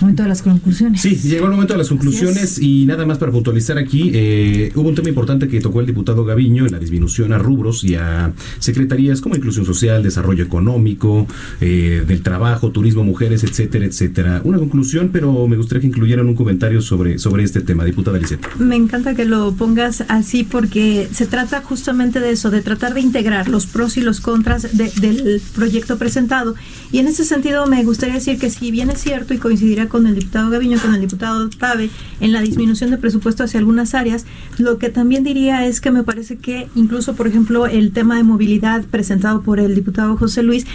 Momento 0.01 0.23
de 0.23 0.29
las 0.29 0.41
conclusiones. 0.41 1.01
Sí, 1.01 1.15
llegó 1.15 1.45
el 1.45 1.51
momento 1.51 1.73
de 1.73 1.77
las 1.77 1.89
conclusiones 1.89 2.57
y 2.59 2.85
nada 2.85 3.05
más 3.05 3.19
para 3.19 3.31
puntualizar 3.31 3.77
aquí, 3.77 4.11
eh, 4.13 4.71
hubo 4.75 4.89
un 4.89 4.95
tema 4.95 5.09
importante 5.09 5.47
que 5.47 5.59
tocó 5.61 5.79
el 5.79 5.85
diputado 5.85 6.25
Gaviño 6.25 6.65
en 6.65 6.71
la 6.71 6.79
disminución 6.79 7.33
a 7.33 7.37
rubros 7.37 7.83
y 7.83 7.95
a 7.95 8.33
secretarías 8.59 9.21
como 9.21 9.35
inclusión 9.35 9.65
social, 9.65 10.01
desarrollo 10.01 10.43
económico, 10.43 11.27
eh, 11.59 12.03
del 12.07 12.23
trabajo, 12.23 12.71
turismo, 12.71 13.03
mujeres, 13.03 13.43
etcétera, 13.43 13.85
etcétera. 13.85 14.41
Una 14.43 14.57
conclusión, 14.57 15.09
pero 15.13 15.47
me 15.47 15.55
gustaría 15.55 15.81
que 15.81 15.87
incluyeran 15.87 16.27
un 16.27 16.35
comentario 16.35 16.81
sobre, 16.81 17.19
sobre 17.19 17.43
este 17.43 17.61
tema, 17.61 17.85
diputada 17.85 18.17
Lisette. 18.17 18.47
Me 18.57 18.75
encanta 18.75 19.13
que 19.13 19.25
lo 19.25 19.53
pongas 19.53 20.03
así 20.07 20.43
porque 20.43 21.07
se 21.11 21.27
trata 21.27 21.61
justamente 21.61 22.19
de 22.19 22.31
eso, 22.31 22.49
de 22.49 22.61
tratar 22.61 22.93
de 22.93 23.01
integrar 23.01 23.47
los 23.49 23.67
pros 23.67 23.97
y 23.97 24.01
los 24.01 24.19
contras 24.19 24.75
del 24.75 25.41
proyecto 25.53 25.97
presentado. 25.97 26.55
Y 26.91 26.99
en 26.99 27.07
ese 27.07 27.23
sentido 27.23 27.67
me 27.67 27.83
gustaría 27.83 28.15
decir 28.15 28.37
que 28.37 28.49
si 28.49 28.71
bien 28.71 28.89
es 28.89 29.01
cierto 29.01 29.33
y 29.33 29.37
coincidirá 29.41 29.89
con 29.89 30.07
el 30.07 30.15
diputado 30.15 30.49
Gaviño, 30.49 30.79
con 30.81 30.95
el 30.95 31.01
diputado 31.01 31.49
Tabe, 31.49 31.89
en 32.21 32.31
la 32.31 32.39
disminución 32.39 32.91
de 32.91 32.97
presupuesto 32.97 33.43
hacia 33.43 33.59
algunas 33.59 33.93
áreas. 33.93 34.25
Lo 34.57 34.77
que 34.77 34.89
también 34.89 35.25
diría 35.25 35.67
es 35.67 35.81
que 35.81 35.91
me 35.91 36.03
parece 36.03 36.37
que 36.37 36.69
incluso, 36.75 37.15
por 37.15 37.27
ejemplo, 37.27 37.67
el 37.67 37.91
tema 37.91 38.15
de 38.15 38.23
movilidad 38.23 38.85
presentado 38.85 39.41
por 39.41 39.59
el 39.59 39.75
diputado 39.75 40.15
José 40.15 40.43
Luis, 40.43 40.65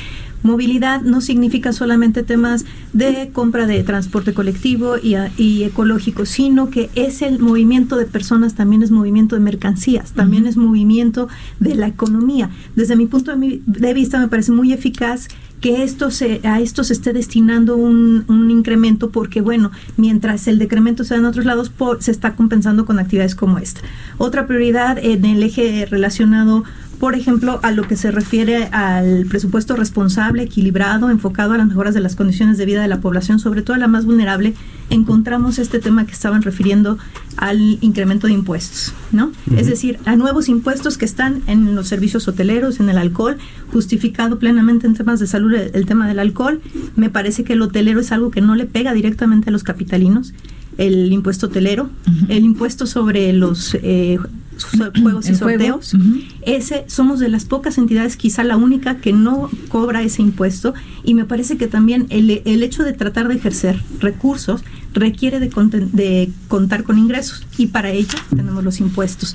Movilidad 0.46 1.02
no 1.02 1.20
significa 1.20 1.72
solamente 1.72 2.22
temas 2.22 2.64
de 2.92 3.30
compra 3.32 3.66
de 3.66 3.82
transporte 3.82 4.32
colectivo 4.32 4.96
y, 4.96 5.16
y, 5.36 5.64
ecológico, 5.64 6.24
sino 6.24 6.70
que 6.70 6.88
es 6.94 7.22
el 7.22 7.40
movimiento 7.40 7.96
de 7.96 8.06
personas, 8.06 8.54
también 8.54 8.82
es 8.82 8.90
movimiento 8.90 9.34
de 9.34 9.40
mercancías, 9.40 10.12
también 10.12 10.46
es 10.46 10.56
movimiento 10.56 11.28
de 11.58 11.74
la 11.74 11.88
economía. 11.88 12.50
Desde 12.76 12.96
mi 12.96 13.06
punto 13.06 13.34
de 13.36 13.94
vista 13.94 14.20
me 14.20 14.28
parece 14.28 14.52
muy 14.52 14.72
eficaz 14.72 15.28
que 15.60 15.82
esto 15.82 16.10
se, 16.10 16.40
a 16.44 16.60
esto 16.60 16.84
se 16.84 16.92
esté 16.92 17.12
destinando 17.12 17.76
un, 17.76 18.24
un 18.28 18.50
incremento 18.50 19.10
porque, 19.10 19.40
bueno, 19.40 19.70
mientras 19.96 20.46
el 20.48 20.58
decremento 20.58 21.04
sea 21.04 21.16
en 21.16 21.24
otros 21.24 21.44
lados, 21.44 21.72
se 22.00 22.10
está 22.10 22.34
compensando 22.34 22.84
con 22.84 22.98
actividades 22.98 23.34
como 23.34 23.58
esta. 23.58 23.80
Otra 24.18 24.46
prioridad 24.46 24.98
en 24.98 25.24
el 25.24 25.42
eje 25.42 25.86
relacionado 25.86 26.64
por 26.98 27.14
ejemplo, 27.14 27.60
a 27.62 27.72
lo 27.72 27.86
que 27.86 27.96
se 27.96 28.10
refiere 28.10 28.68
al 28.72 29.26
presupuesto 29.26 29.76
responsable, 29.76 30.42
equilibrado, 30.42 31.10
enfocado 31.10 31.52
a 31.52 31.58
las 31.58 31.66
mejoras 31.66 31.94
de 31.94 32.00
las 32.00 32.16
condiciones 32.16 32.58
de 32.58 32.64
vida 32.64 32.80
de 32.82 32.88
la 32.88 33.00
población, 33.00 33.38
sobre 33.38 33.62
todo 33.62 33.74
a 33.74 33.78
la 33.78 33.88
más 33.88 34.06
vulnerable, 34.06 34.54
encontramos 34.88 35.58
este 35.58 35.78
tema 35.78 36.06
que 36.06 36.12
estaban 36.12 36.42
refiriendo 36.42 36.98
al 37.36 37.78
incremento 37.80 38.26
de 38.26 38.32
impuestos, 38.32 38.94
¿no? 39.12 39.30
Es 39.56 39.66
decir, 39.66 39.98
a 40.06 40.16
nuevos 40.16 40.48
impuestos 40.48 40.96
que 40.96 41.04
están 41.04 41.42
en 41.46 41.74
los 41.74 41.88
servicios 41.88 42.26
hoteleros, 42.28 42.80
en 42.80 42.88
el 42.88 42.96
alcohol, 42.98 43.36
justificado 43.72 44.38
plenamente 44.38 44.86
en 44.86 44.94
temas 44.94 45.20
de 45.20 45.26
salud 45.26 45.52
el, 45.54 45.86
tema 45.86 46.08
del 46.08 46.18
alcohol. 46.18 46.60
Me 46.94 47.10
parece 47.10 47.44
que 47.44 47.52
el 47.52 47.62
hotelero 47.62 48.00
es 48.00 48.12
algo 48.12 48.30
que 48.30 48.40
no 48.40 48.54
le 48.54 48.64
pega 48.64 48.94
directamente 48.94 49.50
a 49.50 49.52
los 49.52 49.64
capitalinos 49.64 50.32
el 50.78 51.10
impuesto 51.10 51.46
hotelero, 51.46 51.88
el 52.28 52.44
impuesto 52.44 52.86
sobre 52.86 53.32
los 53.32 53.74
eh, 53.80 54.18
juegos 55.02 55.28
y 55.28 55.34
sorteos. 55.34 55.94
Ese 56.42 56.84
somos 56.88 57.20
de 57.20 57.28
las 57.28 57.44
pocas 57.44 57.78
entidades, 57.78 58.16
quizá 58.16 58.44
la 58.44 58.56
única 58.56 58.96
que 58.98 59.12
no 59.12 59.50
cobra 59.68 60.02
ese 60.02 60.22
impuesto 60.22 60.74
y 61.04 61.14
me 61.14 61.24
parece 61.24 61.56
que 61.56 61.66
también 61.66 62.06
el, 62.10 62.42
el 62.44 62.62
hecho 62.62 62.82
de 62.82 62.92
tratar 62.92 63.28
de 63.28 63.34
ejercer 63.34 63.82
recursos 64.00 64.62
requiere 64.92 65.40
de, 65.40 65.48
de 65.92 66.30
contar 66.48 66.84
con 66.84 66.98
ingresos 66.98 67.46
y 67.58 67.66
para 67.66 67.90
ello 67.90 68.18
tenemos 68.30 68.64
los 68.64 68.80
impuestos. 68.80 69.34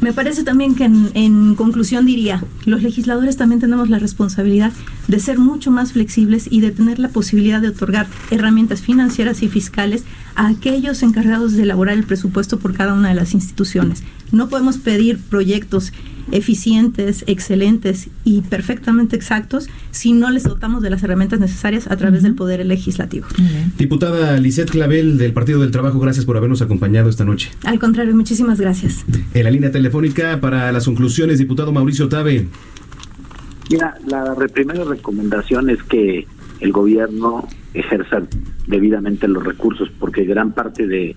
Me 0.00 0.12
parece 0.12 0.44
también 0.44 0.74
que 0.74 0.84
en, 0.84 1.54
conclusión 1.54 2.04
diría, 2.04 2.44
los 2.66 2.82
legisladores 2.82 3.36
también 3.36 3.60
tenemos 3.60 3.88
la 3.88 3.98
responsabilidad 3.98 4.72
de 5.08 5.20
ser 5.20 5.38
mucho 5.38 5.70
más 5.70 5.92
flexibles 5.92 6.48
y 6.50 6.60
de 6.60 6.70
tener 6.70 6.98
la 6.98 7.08
posibilidad 7.08 7.62
de 7.62 7.68
otorgar 7.68 8.06
herramientas 8.30 8.82
financieras 8.82 9.42
y 9.42 9.48
fiscales 9.48 10.04
a 10.36 10.48
aquellos 10.48 11.02
encargados 11.02 11.54
de 11.54 11.64
elaborar 11.64 11.96
el 11.96 12.04
presupuesto 12.04 12.58
por 12.58 12.74
cada 12.74 12.94
una 12.94 13.08
de 13.08 13.14
las 13.14 13.34
instituciones. 13.34 14.04
No 14.32 14.48
podemos 14.48 14.78
pedir 14.78 15.18
proyectos 15.18 15.92
eficientes, 16.32 17.24
excelentes 17.26 18.08
y 18.24 18.42
perfectamente 18.42 19.16
exactos 19.16 19.68
si 19.90 20.12
no 20.12 20.30
les 20.30 20.42
dotamos 20.44 20.82
de 20.82 20.90
las 20.90 21.02
herramientas 21.02 21.40
necesarias 21.40 21.88
a 21.90 21.96
través 21.96 22.22
del 22.22 22.34
Poder 22.34 22.64
Legislativo. 22.66 23.26
Diputada 23.78 24.36
Lisette 24.38 24.70
Clavel 24.70 25.18
del 25.18 25.32
Partido 25.32 25.60
del 25.60 25.70
Trabajo, 25.70 25.98
gracias 26.00 26.24
por 26.24 26.36
habernos 26.36 26.62
acompañado 26.62 27.08
esta 27.08 27.24
noche. 27.24 27.50
Al 27.64 27.78
contrario, 27.78 28.14
muchísimas 28.14 28.60
gracias. 28.60 29.04
En 29.34 29.44
la 29.44 29.50
línea 29.50 29.70
telefónica 29.70 30.40
para 30.40 30.70
las 30.72 30.84
conclusiones, 30.84 31.38
diputado 31.38 31.72
Mauricio 31.72 32.08
Tabe. 32.08 32.48
Mira, 33.70 33.94
la 34.06 34.34
primera 34.52 34.84
recomendación 34.84 35.70
es 35.70 35.82
que 35.84 36.26
el 36.60 36.72
gobierno 36.72 37.46
ejerza 37.74 38.22
debidamente 38.66 39.28
los 39.28 39.44
recursos, 39.44 39.90
porque 39.98 40.24
gran 40.24 40.52
parte 40.52 40.86
de 40.86 41.14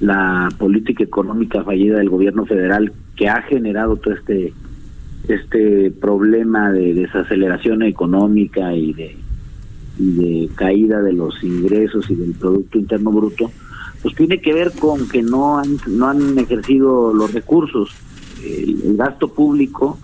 la 0.00 0.48
política 0.58 1.04
económica 1.04 1.62
fallida 1.62 1.98
del 1.98 2.10
gobierno 2.10 2.44
federal 2.46 2.92
que 3.16 3.28
ha 3.28 3.42
generado 3.42 3.96
todo 3.96 4.14
este 4.14 4.52
este 5.28 5.90
problema 5.90 6.70
de 6.70 6.92
desaceleración 6.92 7.82
económica 7.82 8.74
y 8.74 8.92
de, 8.92 10.50
caída 10.54 11.00
de 11.00 11.14
los 11.14 11.42
ingresos 11.42 12.10
y 12.10 12.14
del 12.14 12.32
producto 12.32 12.78
interno 12.78 13.10
bruto 13.10 13.50
pues 14.02 14.14
tiene 14.16 14.40
que 14.40 14.52
ver 14.52 14.72
con 14.72 15.08
que 15.08 15.22
no 15.22 15.58
han 15.58 15.78
no 15.86 16.08
han 16.08 16.38
ejercido 16.38 17.14
los 17.14 17.32
recursos. 17.32 17.94
El, 18.44 18.96
gasto 18.96 19.28
público 19.28 19.98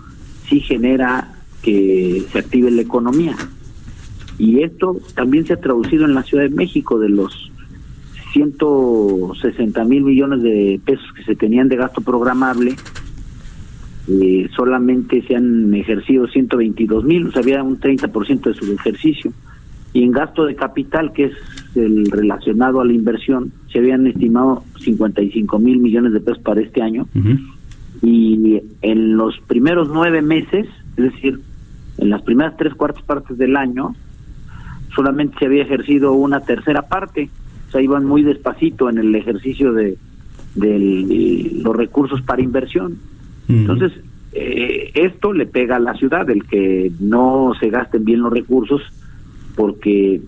sí 0.49 0.59
genera 0.61 1.35
que 1.61 2.25
se 2.31 2.39
active 2.39 2.71
la 2.71 2.81
economía 2.81 3.35
y 4.41 4.63
esto 4.63 4.97
también 5.13 5.45
se 5.45 5.53
ha 5.53 5.57
traducido 5.57 6.05
en 6.05 6.15
la 6.15 6.23
Ciudad 6.23 6.45
de 6.45 6.49
México 6.49 6.97
de 6.97 7.09
los 7.09 7.51
160 8.33 9.83
mil 9.83 10.03
millones 10.03 10.41
de 10.41 10.81
pesos 10.83 11.05
que 11.15 11.23
se 11.23 11.35
tenían 11.35 11.69
de 11.69 11.75
gasto 11.75 12.01
programable, 12.01 12.75
eh, 14.07 14.49
solamente 14.55 15.21
se 15.27 15.35
han 15.35 15.71
ejercido 15.75 16.25
122 16.27 17.03
mil, 17.03 17.27
o 17.27 17.31
sea, 17.31 17.43
había 17.43 17.61
un 17.61 17.79
30% 17.79 18.41
de 18.41 18.53
su 18.55 18.73
ejercicio. 18.73 19.31
Y 19.93 20.01
en 20.01 20.11
gasto 20.11 20.45
de 20.45 20.55
capital, 20.55 21.13
que 21.13 21.25
es 21.25 21.33
el 21.75 22.09
relacionado 22.09 22.81
a 22.81 22.85
la 22.85 22.93
inversión, 22.93 23.51
se 23.71 23.77
habían 23.77 24.07
estimado 24.07 24.63
55 24.79 25.59
mil 25.59 25.77
millones 25.77 26.13
de 26.13 26.19
pesos 26.19 26.41
para 26.41 26.61
este 26.61 26.81
año. 26.81 27.07
Y 28.01 28.59
en 28.81 29.17
los 29.17 29.39
primeros 29.41 29.89
nueve 29.89 30.23
meses, 30.23 30.65
es 30.97 31.13
decir, 31.13 31.41
en 31.99 32.09
las 32.09 32.23
primeras 32.23 32.57
tres 32.57 32.73
cuartas 32.73 33.03
partes 33.03 33.37
del 33.37 33.55
año, 33.55 33.93
solamente 34.95 35.37
se 35.39 35.45
había 35.45 35.63
ejercido 35.63 36.13
una 36.13 36.41
tercera 36.41 36.83
parte 36.83 37.29
o 37.67 37.73
sea, 37.73 37.81
iban 37.81 38.05
muy 38.05 38.21
despacito 38.21 38.89
en 38.89 38.97
el 38.97 39.15
ejercicio 39.15 39.71
de, 39.71 39.97
los 41.63 41.73
recursos 41.73 42.21
para 42.21 42.41
inversión. 42.41 42.97
Entonces, 43.47 43.93
eh, 44.33 44.91
esto 44.93 45.31
le 45.31 45.45
pega 45.45 45.77
a 45.77 45.79
la 45.79 45.93
ciudad, 45.93 46.29
el 46.29 46.43
que 46.43 46.91
no 46.99 47.53
se 47.57 47.69
gasten 47.69 48.03
bien 48.03 48.23
los 48.23 48.33
recursos, 48.33 48.81
porque 49.55 50.19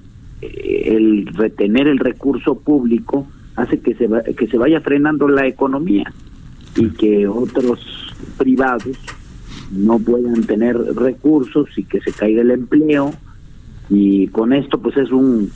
eh, 0.41 0.83
el 0.85 1.27
retener 1.33 1.87
el 1.87 1.99
recurso 1.99 2.57
público 2.57 3.27
hace 3.57 3.81
que 3.81 3.93
se, 3.95 4.07
que 4.37 4.47
se 4.47 4.57
vaya 4.57 4.79
frenando 4.79 5.27
la 5.27 5.45
economía 5.45 6.13
y 6.77 6.91
que 6.91 7.27
otros 7.27 7.81
privados 8.37 8.97
no 9.69 9.99
puedan 9.99 10.43
tener 10.45 10.77
recursos 10.77 11.67
y 11.77 11.83
que 11.83 11.99
se 11.99 12.13
caiga 12.13 12.41
el 12.41 12.51
empleo 12.51 13.13
y 13.93 14.27
con 14.27 14.53
esto 14.53 14.79
pues 14.79 14.97
es 14.97 15.11
un 15.11 15.51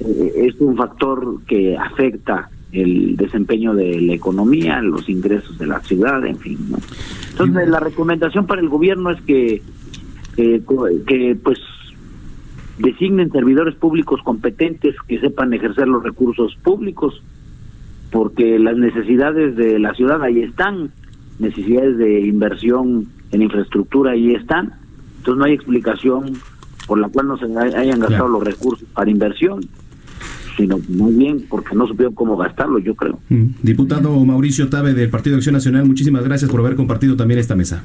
eh, 0.00 0.32
es 0.48 0.60
un 0.60 0.76
factor 0.76 1.42
que 1.46 1.76
afecta 1.76 2.48
el 2.72 3.16
desempeño 3.16 3.74
de 3.74 4.00
la 4.00 4.12
economía, 4.14 4.82
los 4.82 5.08
ingresos 5.08 5.56
de 5.58 5.66
la 5.66 5.80
ciudad, 5.80 6.24
en 6.26 6.38
fin. 6.38 6.58
¿no? 6.70 6.78
Entonces 7.30 7.68
la 7.68 7.80
recomendación 7.80 8.46
para 8.46 8.60
el 8.60 8.68
gobierno 8.68 9.10
es 9.10 9.20
que 9.22 9.62
que, 10.36 10.62
que 11.06 11.36
pues 11.42 11.58
designen 12.78 13.30
servidores 13.30 13.74
públicos 13.74 14.20
competentes 14.22 14.94
que 15.08 15.18
sepan 15.18 15.54
ejercer 15.54 15.88
los 15.88 16.02
recursos 16.02 16.54
públicos, 16.62 17.22
porque 18.10 18.58
las 18.58 18.76
necesidades 18.76 19.56
de 19.56 19.78
la 19.78 19.94
ciudad 19.94 20.22
ahí 20.22 20.40
están, 20.40 20.90
necesidades 21.38 21.96
de 21.96 22.20
inversión 22.20 23.06
en 23.32 23.42
infraestructura 23.42 24.12
ahí 24.12 24.34
están, 24.34 24.74
entonces 25.18 25.38
no 25.38 25.44
hay 25.44 25.54
explicación 25.54 26.34
por 26.86 26.98
la 26.98 27.08
cual 27.08 27.28
no 27.28 27.36
se 27.36 27.46
hayan 27.76 28.00
gastado 28.00 28.28
los 28.28 28.44
recursos 28.44 28.88
para 28.94 29.10
inversión 29.10 29.60
sino 30.56 30.80
muy 30.88 31.12
bien 31.12 31.44
porque 31.48 31.74
no 31.74 31.86
supieron 31.86 32.14
cómo 32.14 32.36
gastarlo, 32.36 32.78
yo 32.78 32.94
creo. 32.94 33.18
Mm. 33.28 33.46
Diputado 33.62 34.24
Mauricio 34.24 34.68
Tabe 34.68 34.94
del 34.94 35.10
Partido 35.10 35.34
de 35.34 35.38
Acción 35.38 35.52
Nacional, 35.52 35.84
muchísimas 35.84 36.24
gracias 36.24 36.50
por 36.50 36.60
haber 36.60 36.76
compartido 36.76 37.16
también 37.16 37.38
esta 37.38 37.54
mesa. 37.54 37.82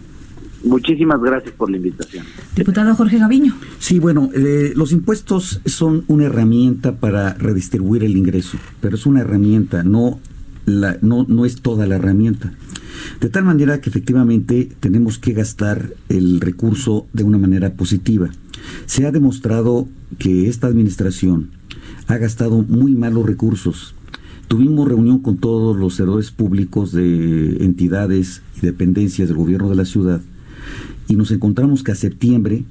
Muchísimas 0.63 1.19
gracias 1.21 1.53
por 1.55 1.71
la 1.71 1.77
invitación. 1.77 2.23
Diputado 2.55 2.93
Jorge 2.95 3.17
Gaviño. 3.17 3.55
Sí, 3.79 3.99
bueno, 3.99 4.29
eh, 4.33 4.73
los 4.75 4.91
impuestos 4.91 5.59
son 5.65 6.03
una 6.07 6.25
herramienta 6.25 6.95
para 6.97 7.33
redistribuir 7.33 8.03
el 8.03 8.15
ingreso, 8.15 8.57
pero 8.79 8.95
es 8.95 9.05
una 9.05 9.21
herramienta, 9.21 9.83
no, 9.83 10.19
la, 10.65 10.97
no, 11.01 11.25
no 11.27 11.45
es 11.45 11.61
toda 11.61 11.87
la 11.87 11.95
herramienta. 11.95 12.53
De 13.19 13.29
tal 13.29 13.43
manera 13.43 13.81
que 13.81 13.89
efectivamente 13.89 14.69
tenemos 14.79 15.17
que 15.17 15.33
gastar 15.33 15.93
el 16.09 16.39
recurso 16.39 17.07
de 17.13 17.23
una 17.23 17.39
manera 17.39 17.73
positiva. 17.73 18.29
Se 18.85 19.05
ha 19.05 19.11
demostrado 19.11 19.87
que 20.17 20.47
esta 20.47 20.67
administración 20.67 21.51
ha 22.07 22.17
gastado 22.17 22.63
muy 22.63 22.95
malos 22.95 23.25
recursos. 23.25 23.95
Tuvimos 24.47 24.87
reunión 24.87 25.19
con 25.19 25.37
todos 25.37 25.77
los 25.77 25.95
servidores 25.95 26.31
públicos 26.31 26.91
de 26.91 27.63
entidades 27.63 28.41
y 28.57 28.65
dependencias 28.65 29.29
del 29.29 29.37
gobierno 29.37 29.69
de 29.69 29.75
la 29.75 29.85
ciudad 29.85 30.21
y 31.07 31.15
nos 31.15 31.31
encontramos 31.31 31.83
que 31.83 31.91
a 31.91 31.95
septiembre 31.95 32.63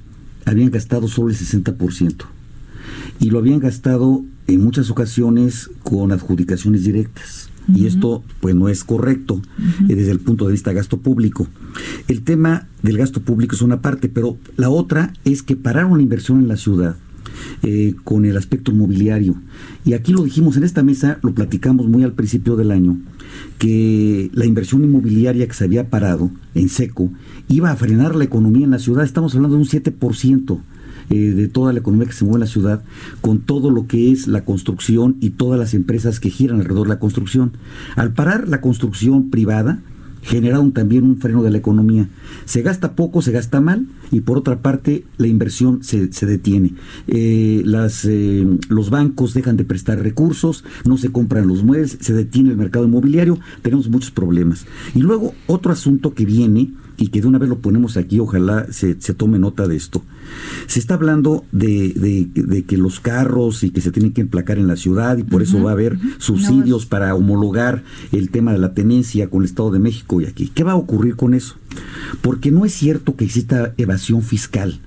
habían 0.44 0.70
gastado 0.70 1.08
solo 1.08 1.30
el 1.30 1.36
60% 1.36 2.24
y 3.18 3.30
lo 3.30 3.38
habían 3.38 3.60
gastado 3.60 4.24
en 4.46 4.64
muchas 4.64 4.90
ocasiones 4.90 5.70
con 5.82 6.12
adjudicaciones 6.12 6.84
directas. 6.84 7.49
Y 7.68 7.86
esto 7.86 8.22
pues 8.40 8.54
no 8.54 8.68
es 8.68 8.84
correcto 8.84 9.40
eh, 9.88 9.94
desde 9.94 10.10
el 10.10 10.20
punto 10.20 10.46
de 10.46 10.52
vista 10.52 10.70
de 10.70 10.76
gasto 10.76 10.98
público. 10.98 11.46
El 12.08 12.22
tema 12.22 12.66
del 12.82 12.98
gasto 12.98 13.20
público 13.20 13.54
es 13.54 13.62
una 13.62 13.80
parte, 13.80 14.08
pero 14.08 14.38
la 14.56 14.70
otra 14.70 15.12
es 15.24 15.42
que 15.42 15.56
pararon 15.56 15.98
la 15.98 16.02
inversión 16.02 16.40
en 16.40 16.48
la 16.48 16.56
ciudad 16.56 16.96
eh, 17.62 17.94
con 18.04 18.24
el 18.24 18.36
aspecto 18.36 18.72
inmobiliario. 18.72 19.36
Y 19.84 19.92
aquí 19.92 20.12
lo 20.12 20.24
dijimos 20.24 20.56
en 20.56 20.64
esta 20.64 20.82
mesa, 20.82 21.18
lo 21.22 21.34
platicamos 21.34 21.86
muy 21.86 22.02
al 22.02 22.12
principio 22.12 22.56
del 22.56 22.70
año, 22.70 22.98
que 23.58 24.30
la 24.32 24.46
inversión 24.46 24.84
inmobiliaria 24.84 25.46
que 25.46 25.54
se 25.54 25.64
había 25.64 25.88
parado 25.88 26.30
en 26.54 26.68
seco 26.68 27.10
iba 27.48 27.70
a 27.70 27.76
frenar 27.76 28.16
la 28.16 28.24
economía 28.24 28.64
en 28.64 28.72
la 28.72 28.78
ciudad. 28.78 29.04
Estamos 29.04 29.34
hablando 29.34 29.56
de 29.56 29.62
un 29.62 29.68
7% 29.68 30.60
eh, 31.10 31.32
de 31.32 31.48
toda 31.48 31.72
la 31.72 31.80
economía 31.80 32.06
que 32.06 32.12
se 32.12 32.24
mueve 32.24 32.36
en 32.36 32.40
la 32.40 32.46
ciudad, 32.46 32.82
con 33.20 33.40
todo 33.40 33.70
lo 33.70 33.86
que 33.86 34.12
es 34.12 34.26
la 34.26 34.44
construcción 34.44 35.16
y 35.20 35.30
todas 35.30 35.58
las 35.58 35.74
empresas 35.74 36.20
que 36.20 36.30
giran 36.30 36.60
alrededor 36.60 36.86
de 36.86 36.94
la 36.94 37.00
construcción. 37.00 37.52
Al 37.96 38.12
parar 38.12 38.48
la 38.48 38.60
construcción 38.60 39.30
privada, 39.30 39.82
generaron 40.22 40.72
también 40.72 41.04
un 41.04 41.18
freno 41.18 41.42
de 41.42 41.50
la 41.50 41.58
economía. 41.58 42.08
Se 42.44 42.62
gasta 42.62 42.94
poco, 42.94 43.22
se 43.22 43.32
gasta 43.32 43.60
mal 43.60 43.86
y 44.10 44.20
por 44.20 44.38
otra 44.38 44.60
parte 44.60 45.04
la 45.16 45.26
inversión 45.26 45.82
se, 45.82 46.12
se 46.12 46.26
detiene. 46.26 46.74
Eh, 47.08 47.62
las, 47.64 48.04
eh, 48.04 48.46
los 48.68 48.90
bancos 48.90 49.34
dejan 49.34 49.56
de 49.56 49.64
prestar 49.64 50.00
recursos, 50.02 50.64
no 50.84 50.96
se 50.98 51.10
compran 51.10 51.48
los 51.48 51.64
muebles, 51.64 51.98
se 52.00 52.12
detiene 52.12 52.50
el 52.50 52.56
mercado 52.56 52.84
inmobiliario, 52.84 53.38
tenemos 53.62 53.88
muchos 53.88 54.10
problemas. 54.10 54.66
Y 54.94 55.00
luego 55.00 55.34
otro 55.46 55.72
asunto 55.72 56.14
que 56.14 56.24
viene 56.24 56.72
y 57.00 57.08
que 57.08 57.22
de 57.22 57.26
una 57.26 57.38
vez 57.38 57.48
lo 57.48 57.60
ponemos 57.60 57.96
aquí, 57.96 58.20
ojalá 58.20 58.66
se, 58.70 59.00
se 59.00 59.14
tome 59.14 59.38
nota 59.38 59.66
de 59.66 59.74
esto. 59.74 60.02
Se 60.66 60.78
está 60.78 60.94
hablando 60.94 61.44
de, 61.50 62.28
de, 62.34 62.62
que 62.64 62.76
los 62.76 63.00
carros 63.00 63.64
y 63.64 63.70
que 63.70 63.80
se 63.80 63.90
tienen 63.90 64.12
que 64.12 64.20
emplacar 64.20 64.58
en 64.58 64.66
la 64.66 64.76
ciudad 64.76 65.16
y 65.16 65.22
por 65.22 65.40
eso 65.40 65.62
va 65.62 65.70
a 65.70 65.72
haber 65.72 65.98
subsidios 66.18 66.84
para 66.84 67.14
homologar 67.14 67.82
el 68.12 68.28
tema 68.28 68.52
de 68.52 68.58
la 68.58 68.74
tenencia 68.74 69.30
con 69.30 69.40
el 69.40 69.46
Estado 69.46 69.70
de 69.70 69.78
México 69.78 70.20
y 70.20 70.26
aquí. 70.26 70.52
¿Qué 70.54 70.62
va 70.62 70.72
a 70.72 70.76
ocurrir 70.76 71.16
con 71.16 71.32
eso? 71.32 71.56
Porque 72.20 72.50
no 72.50 72.66
es 72.66 72.74
cierto 72.74 73.16
que 73.16 73.24
exista 73.24 73.72
evasión 73.78 74.20
fiscal. 74.20 74.78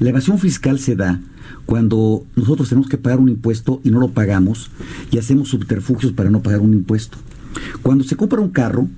La 0.00 0.10
evasión 0.10 0.38
fiscal 0.38 0.78
se 0.78 0.96
da 0.96 1.22
cuando 1.64 2.26
nosotros 2.36 2.68
tenemos 2.68 2.90
que 2.90 2.98
pagar 2.98 3.20
un 3.20 3.30
impuesto 3.30 3.80
y 3.84 3.90
no 3.90 4.00
lo 4.00 4.10
pagamos 4.10 4.70
y 5.10 5.16
hacemos 5.16 5.48
subterfugios 5.48 6.12
para 6.12 6.28
no 6.28 6.42
pagar 6.42 6.60
un 6.60 6.74
impuesto. 6.74 7.16
Cuando 7.82 8.04
se 8.04 8.16
compra 8.16 8.42
un 8.42 8.50
carro, 8.50 8.88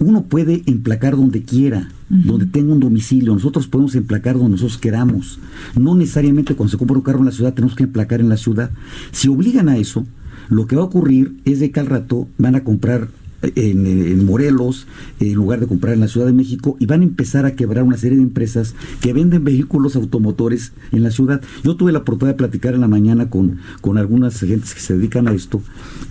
uno 0.00 0.22
puede 0.22 0.62
emplacar 0.66 1.16
donde 1.16 1.42
quiera, 1.42 1.88
donde 2.08 2.46
tenga 2.46 2.72
un 2.72 2.80
domicilio. 2.80 3.34
Nosotros 3.34 3.66
podemos 3.66 3.94
emplacar 3.94 4.36
donde 4.36 4.52
nosotros 4.52 4.78
queramos. 4.78 5.38
No 5.74 5.94
necesariamente 5.94 6.54
cuando 6.54 6.70
se 6.70 6.78
compra 6.78 6.96
un 6.96 7.02
carro 7.02 7.18
en 7.18 7.26
la 7.26 7.32
ciudad 7.32 7.54
tenemos 7.54 7.76
que 7.76 7.84
emplacar 7.84 8.20
en 8.20 8.28
la 8.28 8.36
ciudad. 8.36 8.70
Si 9.10 9.28
obligan 9.28 9.68
a 9.68 9.76
eso, 9.76 10.06
lo 10.48 10.66
que 10.66 10.76
va 10.76 10.82
a 10.82 10.86
ocurrir 10.86 11.36
es 11.44 11.60
de 11.60 11.70
que 11.70 11.80
al 11.80 11.86
rato 11.86 12.28
van 12.38 12.54
a 12.54 12.64
comprar 12.64 13.08
en, 13.42 14.24
Morelos, 14.24 14.86
en 15.20 15.34
lugar 15.34 15.60
de 15.60 15.66
comprar 15.66 15.94
en 15.94 16.00
la 16.00 16.08
Ciudad 16.08 16.26
de 16.26 16.32
México, 16.32 16.76
y 16.80 16.86
van 16.86 17.02
a 17.02 17.04
empezar 17.04 17.46
a 17.46 17.52
quebrar 17.52 17.84
una 17.84 17.96
serie 17.96 18.16
de 18.16 18.24
empresas 18.24 18.74
que 19.00 19.12
venden 19.12 19.44
vehículos 19.44 19.96
automotores 19.96 20.72
en 20.92 21.02
la 21.02 21.10
ciudad. 21.10 21.40
Yo 21.62 21.76
tuve 21.76 21.92
la 21.92 22.00
oportunidad 22.00 22.34
de 22.34 22.38
platicar 22.38 22.74
en 22.74 22.80
la 22.80 22.88
mañana 22.88 23.30
con, 23.30 23.58
con 23.80 23.98
algunas 23.98 24.40
gentes 24.40 24.74
que 24.74 24.80
se 24.80 24.96
dedican 24.96 25.28
a 25.28 25.32
esto 25.32 25.62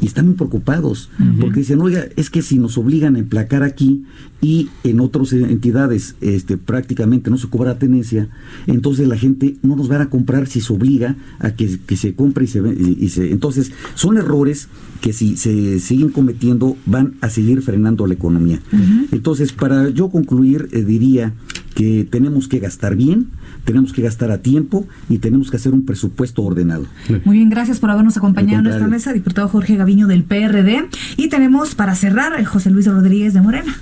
y 0.01 0.05
están 0.05 0.27
muy 0.27 0.35
preocupados 0.35 1.09
porque 1.39 1.61
dicen, 1.61 1.81
oiga, 1.81 2.05
es 2.15 2.29
que 2.29 2.41
si 2.41 2.59
nos 2.59 2.77
obligan 2.77 3.15
a 3.15 3.19
emplacar 3.19 3.63
aquí 3.63 4.05
y 4.41 4.69
en 4.83 4.99
otras 4.99 5.33
entidades 5.33 6.15
este, 6.21 6.57
prácticamente 6.57 7.29
no 7.29 7.37
se 7.37 7.47
cobra 7.47 7.79
tenencia, 7.79 8.29
entonces 8.67 9.07
la 9.07 9.17
gente 9.17 9.57
no 9.63 9.75
nos 9.75 9.89
va 9.89 10.01
a 10.01 10.09
comprar 10.09 10.47
si 10.47 10.61
se 10.61 10.71
obliga 10.73 11.15
a 11.39 11.51
que, 11.51 11.79
se 11.95 12.13
compre 12.13 12.45
y 12.45 12.47
se, 12.47 12.61
y 12.99 13.09
se... 13.09 13.31
Entonces, 13.31 13.71
son 13.95 14.17
errores 14.17 14.69
que 15.01 15.13
si 15.13 15.37
se 15.37 15.79
siguen 15.79 16.09
cometiendo 16.09 16.77
van 16.85 17.16
a 17.21 17.29
seguir 17.29 17.61
frenando 17.61 18.07
la 18.07 18.13
economía. 18.13 18.59
Entonces, 19.11 19.53
para 19.53 19.89
yo 19.89 20.09
concluir, 20.09 20.69
eh, 20.71 20.83
diría 20.83 21.33
que 21.75 22.07
tenemos 22.09 22.47
que 22.47 22.59
gastar 22.59 22.95
bien, 22.95 23.27
tenemos 23.63 23.93
que 23.93 24.01
gastar 24.01 24.31
a 24.31 24.39
tiempo 24.39 24.87
y 25.09 25.19
tenemos 25.19 25.51
que 25.51 25.57
hacer 25.57 25.73
un 25.73 25.85
presupuesto 25.85 26.41
ordenado. 26.41 26.85
Muy 27.23 27.37
bien, 27.37 27.49
gracias 27.49 27.79
por 27.79 27.91
habernos 27.91 28.17
acompañado 28.17 28.67
en 28.67 28.73
esta 28.73 28.87
mesa, 28.87 29.13
diputado 29.13 29.47
Jorge 29.47 29.75
Gaviño 29.75 30.07
del 30.07 30.23
PRD. 30.23 30.87
Y 31.17 31.29
tenemos 31.29 31.75
para 31.75 31.93
cerrar 31.93 32.43
José 32.45 32.71
Luis 32.71 32.87
Rodríguez 32.87 33.33
de 33.33 33.41
Morena. 33.41 33.75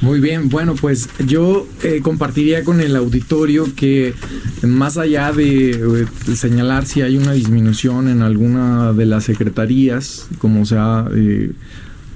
Muy 0.00 0.20
bien, 0.20 0.48
bueno, 0.48 0.74
pues 0.74 1.08
yo 1.26 1.66
eh, 1.82 2.00
compartiría 2.02 2.62
con 2.62 2.80
el 2.80 2.94
auditorio 2.94 3.74
que 3.74 4.14
más 4.62 4.98
allá 4.98 5.32
de, 5.32 5.70
eh, 5.70 6.34
señalar 6.34 6.84
si 6.84 7.00
hay 7.00 7.16
una 7.16 7.32
disminución 7.32 8.08
en 8.08 8.22
alguna 8.22 8.92
de 8.92 9.06
las 9.06 9.24
secretarías, 9.24 10.28
como 10.38 10.66
se 10.66 10.76
ha 10.76 11.06
eh, 11.14 11.52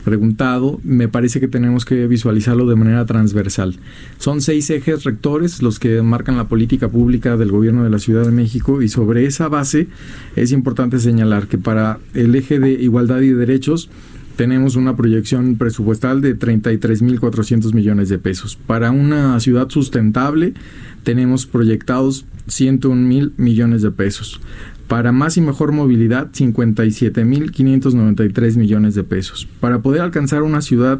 preguntado, 0.08 0.80
me 0.82 1.06
parece 1.06 1.38
que 1.38 1.48
tenemos 1.48 1.84
que 1.84 2.06
visualizarlo 2.06 2.66
de 2.66 2.76
manera 2.76 3.04
transversal. 3.04 3.76
Son 4.18 4.40
seis 4.40 4.70
ejes 4.70 5.04
rectores 5.04 5.60
los 5.60 5.78
que 5.78 6.00
marcan 6.00 6.38
la 6.38 6.48
política 6.48 6.88
pública 6.88 7.36
del 7.36 7.50
gobierno 7.50 7.84
de 7.84 7.90
la 7.90 7.98
Ciudad 7.98 8.24
de 8.24 8.30
México 8.30 8.80
y 8.80 8.88
sobre 8.88 9.26
esa 9.26 9.48
base 9.48 9.88
es 10.34 10.50
importante 10.52 10.98
señalar 10.98 11.46
que 11.46 11.58
para 11.58 11.98
el 12.14 12.34
eje 12.34 12.58
de 12.58 12.72
igualdad 12.72 13.20
y 13.20 13.28
derechos, 13.28 13.90
tenemos 14.36 14.76
una 14.76 14.96
proyección 14.96 15.56
presupuestal 15.56 16.22
de 16.22 16.38
33.400 16.38 17.74
millones 17.74 18.08
de 18.08 18.18
pesos. 18.18 18.56
Para 18.56 18.92
una 18.92 19.38
ciudad 19.40 19.68
sustentable 19.68 20.54
tenemos 21.02 21.44
proyectados 21.44 22.24
101 22.46 22.96
mil 23.02 23.32
millones 23.36 23.82
de 23.82 23.90
pesos. 23.90 24.40
Para 24.88 25.12
más 25.12 25.36
y 25.36 25.42
mejor 25.42 25.70
movilidad, 25.72 26.30
57.593 26.32 28.56
millones 28.56 28.94
de 28.94 29.04
pesos. 29.04 29.46
Para 29.60 29.80
poder 29.80 30.00
alcanzar 30.00 30.42
una 30.42 30.62
ciudad 30.62 30.98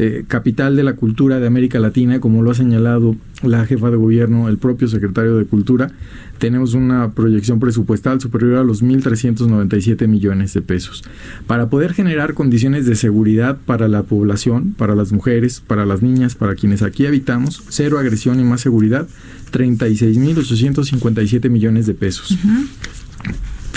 eh, 0.00 0.24
capital 0.26 0.74
de 0.74 0.82
la 0.82 0.94
cultura 0.94 1.38
de 1.38 1.46
América 1.46 1.78
Latina, 1.78 2.18
como 2.18 2.42
lo 2.42 2.50
ha 2.50 2.54
señalado 2.54 3.14
la 3.44 3.64
jefa 3.64 3.90
de 3.90 3.96
gobierno, 3.96 4.48
el 4.48 4.58
propio 4.58 4.88
secretario 4.88 5.36
de 5.36 5.44
Cultura, 5.44 5.92
tenemos 6.38 6.74
una 6.74 7.12
proyección 7.12 7.60
presupuestal 7.60 8.20
superior 8.20 8.56
a 8.56 8.64
los 8.64 8.82
1.397 8.82 10.08
millones 10.08 10.52
de 10.52 10.62
pesos. 10.62 11.04
Para 11.46 11.68
poder 11.68 11.94
generar 11.94 12.34
condiciones 12.34 12.86
de 12.86 12.96
seguridad 12.96 13.56
para 13.66 13.86
la 13.86 14.02
población, 14.02 14.74
para 14.76 14.96
las 14.96 15.12
mujeres, 15.12 15.62
para 15.64 15.86
las 15.86 16.02
niñas, 16.02 16.34
para 16.34 16.56
quienes 16.56 16.82
aquí 16.82 17.06
habitamos, 17.06 17.62
cero 17.68 18.00
agresión 18.00 18.40
y 18.40 18.44
más 18.44 18.60
seguridad, 18.60 19.06
36.857 19.52 21.48
millones 21.50 21.86
de 21.86 21.94
pesos. 21.94 22.36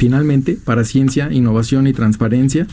Finalmente, 0.01 0.57
para 0.65 0.83
ciencia, 0.83 1.31
innovación 1.31 1.85
y 1.85 1.93
transparencia, 1.93 2.65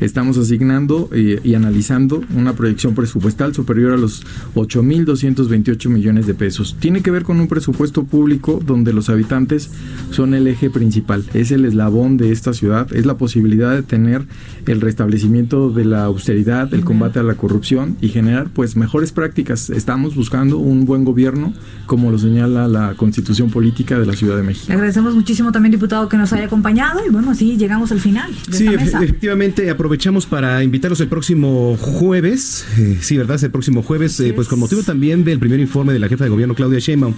estamos 0.00 0.38
asignando 0.38 1.08
eh, 1.12 1.40
y 1.44 1.54
analizando 1.54 2.22
una 2.34 2.54
proyección 2.54 2.94
presupuestal 2.94 3.54
superior 3.54 3.92
a 3.92 3.96
los 3.96 4.24
8.228 4.54 5.88
millones 5.88 6.26
de 6.26 6.34
pesos. 6.34 6.76
Tiene 6.78 7.02
que 7.02 7.10
ver 7.10 7.22
con 7.24 7.40
un 7.40 7.48
presupuesto 7.48 8.04
público 8.04 8.60
donde 8.64 8.92
los 8.92 9.08
habitantes 9.08 9.70
son 10.10 10.34
el 10.34 10.46
eje 10.46 10.70
principal, 10.70 11.24
es 11.34 11.50
el 11.50 11.64
eslabón 11.64 12.16
de 12.16 12.32
esta 12.32 12.52
ciudad, 12.52 12.92
es 12.94 13.06
la 13.06 13.16
posibilidad 13.16 13.72
de 13.74 13.82
tener 13.82 14.26
el 14.66 14.80
restablecimiento 14.80 15.70
de 15.70 15.84
la 15.84 16.04
austeridad, 16.04 16.72
el 16.74 16.84
combate 16.84 17.18
a 17.18 17.22
la 17.22 17.34
corrupción 17.34 17.96
y 18.00 18.08
generar 18.08 18.48
pues 18.52 18.76
mejores 18.76 19.12
prácticas. 19.12 19.70
Estamos 19.70 20.14
buscando 20.14 20.58
un 20.58 20.84
buen 20.84 21.04
gobierno, 21.04 21.52
como 21.86 22.10
lo 22.10 22.18
señala 22.18 22.68
la 22.68 22.94
Constitución 22.94 23.50
Política 23.50 23.98
de 23.98 24.06
la 24.06 24.14
Ciudad 24.14 24.36
de 24.36 24.42
México. 24.42 24.66
Le 24.68 24.74
agradecemos 24.74 25.14
muchísimo 25.14 25.52
también, 25.52 25.72
diputado, 25.72 26.08
que 26.08 26.16
nos 26.16 26.32
haya 26.32 26.46
acompañado 26.46 27.00
y 27.06 27.10
bueno, 27.10 27.30
así 27.30 27.56
llegamos 27.56 27.92
al 27.92 28.00
final. 28.00 28.30
De 28.48 28.56
Sí, 28.56 28.66
esta 28.66 28.80
mesa. 28.84 29.02
efectivamente, 29.04 29.70
aprovechamos 29.90 30.24
para 30.24 30.62
invitarlos 30.62 31.00
el 31.00 31.08
próximo 31.08 31.76
jueves, 31.76 32.64
eh, 32.78 32.98
sí, 33.00 33.16
¿verdad? 33.16 33.34
Es 33.34 33.42
el 33.42 33.50
próximo 33.50 33.82
jueves, 33.82 34.20
eh, 34.20 34.32
pues 34.32 34.46
con 34.46 34.60
motivo 34.60 34.84
también 34.84 35.24
del 35.24 35.40
primer 35.40 35.58
informe 35.58 35.92
de 35.92 35.98
la 35.98 36.06
jefa 36.06 36.22
de 36.22 36.30
gobierno, 36.30 36.54
Claudia 36.54 36.78
Sheinbaum, 36.78 37.12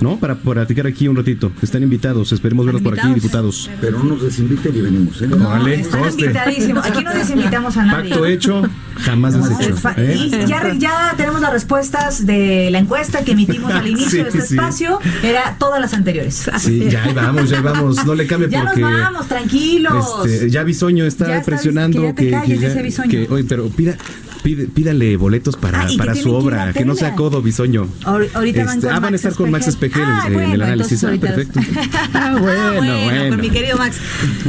¿no? 0.00 0.18
Para 0.18 0.34
platicar 0.36 0.86
aquí 0.86 1.08
un 1.08 1.16
ratito. 1.16 1.50
Están 1.62 1.82
invitados, 1.82 2.32
esperemos 2.32 2.64
verlos 2.66 2.82
por 2.82 2.98
aquí, 2.98 3.12
diputados. 3.14 3.70
Pero 3.80 3.98
no 3.98 4.04
nos 4.04 4.22
desinviten 4.22 4.74
y 4.76 4.80
venimos, 4.80 5.20
¿eh? 5.22 5.28
Órale, 5.32 5.80
Están 5.80 6.00
conste. 6.00 6.22
invitadísimos. 6.22 6.86
Aquí 6.86 7.04
no 7.04 7.12
desinvitamos 7.14 7.76
a 7.76 7.84
nadie. 7.84 8.10
Pacto 8.10 8.26
hecho, 8.26 8.62
jamás 8.98 9.34
deshecho. 9.48 9.76
Fa- 9.76 9.94
¿eh? 9.96 10.14
Y 10.16 10.30
ya, 10.46 10.72
ya 10.76 11.14
tenemos 11.16 11.40
las 11.40 11.52
respuestas 11.52 12.26
de 12.26 12.68
la 12.70 12.78
encuesta 12.78 13.24
que 13.24 13.32
emitimos 13.32 13.72
al 13.72 13.86
inicio 13.88 14.10
Sí, 14.10 14.16
de 14.18 14.28
este 14.28 14.40
sí. 14.42 14.54
espacio. 14.54 14.98
Era 15.22 15.56
todas 15.58 15.80
las 15.80 15.94
anteriores. 15.94 16.48
Sí, 16.58 16.86
ya 16.90 17.04
ahí 17.04 17.12
vamos, 17.14 17.48
ya 17.50 17.56
ahí 17.58 17.62
vamos. 17.62 18.04
No 18.04 18.14
le 18.14 18.26
cambie 18.26 18.48
Ya 18.54 18.64
porque. 18.64 18.80
nos 18.80 18.92
vamos, 18.92 19.28
tranquilos. 19.28 20.06
Este, 20.26 20.50
ya 20.50 20.62
Bisoño 20.64 21.04
está 21.04 21.26
Ya 21.26 21.34
está, 21.38 21.46
presionando 21.46 22.00
que 22.00 22.06
ya 22.06 22.14
te 22.14 22.30
calles, 22.30 22.60
ya- 22.60 22.68
dice 22.68 22.82
Bisoño. 22.82 23.10
que- 23.10 23.26
oye, 23.30 23.44
pero 23.48 23.68
pida, 23.68 23.96
pide- 24.44 24.68
pídale 24.68 25.16
boletos 25.16 25.56
para, 25.56 25.82
Ah, 25.82 25.88
para 25.98 26.14
su 26.14 26.32
obra, 26.32 26.72
que 26.72 26.84
no 26.84 26.94
sea 26.94 27.14
codo 27.16 27.42
Bisoño. 27.42 27.88
Ahor- 28.04 28.28
ahorita 28.34 28.64
van 28.64 28.74
Este, 28.76 28.86
con 28.86 28.96
ah, 28.96 29.00
van 29.00 29.12
a 29.12 29.16
estar 29.16 29.34
con 29.34 29.50
Max 29.50 29.66
Espejel. 29.66 30.02
Ah, 30.04 30.24
en 30.28 30.32
bueno, 30.34 30.54
el 30.54 30.62
análisis. 30.62 31.02
Ah, 31.02 31.08
ahorita- 31.08 31.26
perfecto. 31.34 31.60
Ah, 32.14 32.36
bueno, 32.38 32.74
bueno. 33.04 33.28
Con 33.30 33.40
mi 33.40 33.50
querido 33.50 33.76
Max. 33.76 33.96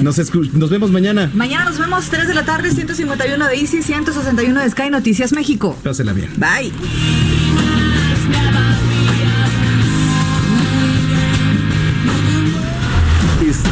Nos, 0.02 0.18
nos 0.54 0.70
vemos 0.70 0.92
mañana. 0.92 1.32
Mañana 1.34 1.66
nos 1.66 1.80
vemos 1.80 2.06
3 2.10 2.28
de 2.28 2.34
la 2.36 2.44
tarde, 2.46 2.72
151 2.72 3.48
de 3.48 3.56
Easy, 3.56 3.82
161 3.82 4.62
de 4.62 4.70
Sky 4.70 4.90
Noticias 4.92 5.32
México. 5.34 5.78
Pásela 5.84 6.14
bien. 6.14 6.30
Bye. 6.38 6.72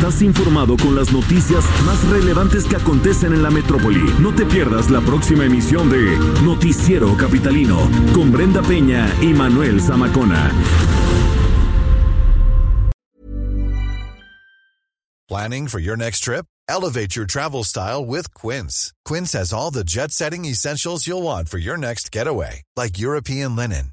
Estás 0.03 0.21
informado 0.21 0.75
con 0.75 0.97
las 0.97 1.13
noticias 1.13 1.63
más 1.85 2.03
relevantes 2.09 2.65
que 2.65 2.75
acontecen 2.75 3.31
en 3.31 3.41
la 3.41 3.49
metrópoli. 3.49 4.03
No 4.19 4.35
te 4.35 4.45
pierdas 4.45 4.89
la 4.89 4.99
próxima 4.99 5.45
emisión 5.45 5.89
de 5.89 6.17
Noticiero 6.43 7.15
Capitalino 7.15 7.89
con 8.13 8.29
Brenda 8.29 8.61
Peña 8.61 9.09
y 9.21 9.27
Manuel 9.27 9.79
Zamacona. 9.79 10.51
Planning 15.29 15.69
for 15.69 15.79
your 15.79 15.95
next 15.95 16.25
trip? 16.25 16.47
Elevate 16.67 17.15
your 17.15 17.25
travel 17.25 17.63
style 17.63 18.05
with 18.05 18.33
Quince. 18.33 18.93
Quince 19.05 19.31
has 19.31 19.53
all 19.53 19.71
the 19.71 19.85
jet 19.85 20.11
setting 20.11 20.43
essentials 20.43 21.07
you'll 21.07 21.23
want 21.23 21.47
for 21.47 21.59
your 21.59 21.77
next 21.77 22.11
getaway, 22.11 22.63
like 22.75 22.99
European 22.99 23.55
linen, 23.55 23.92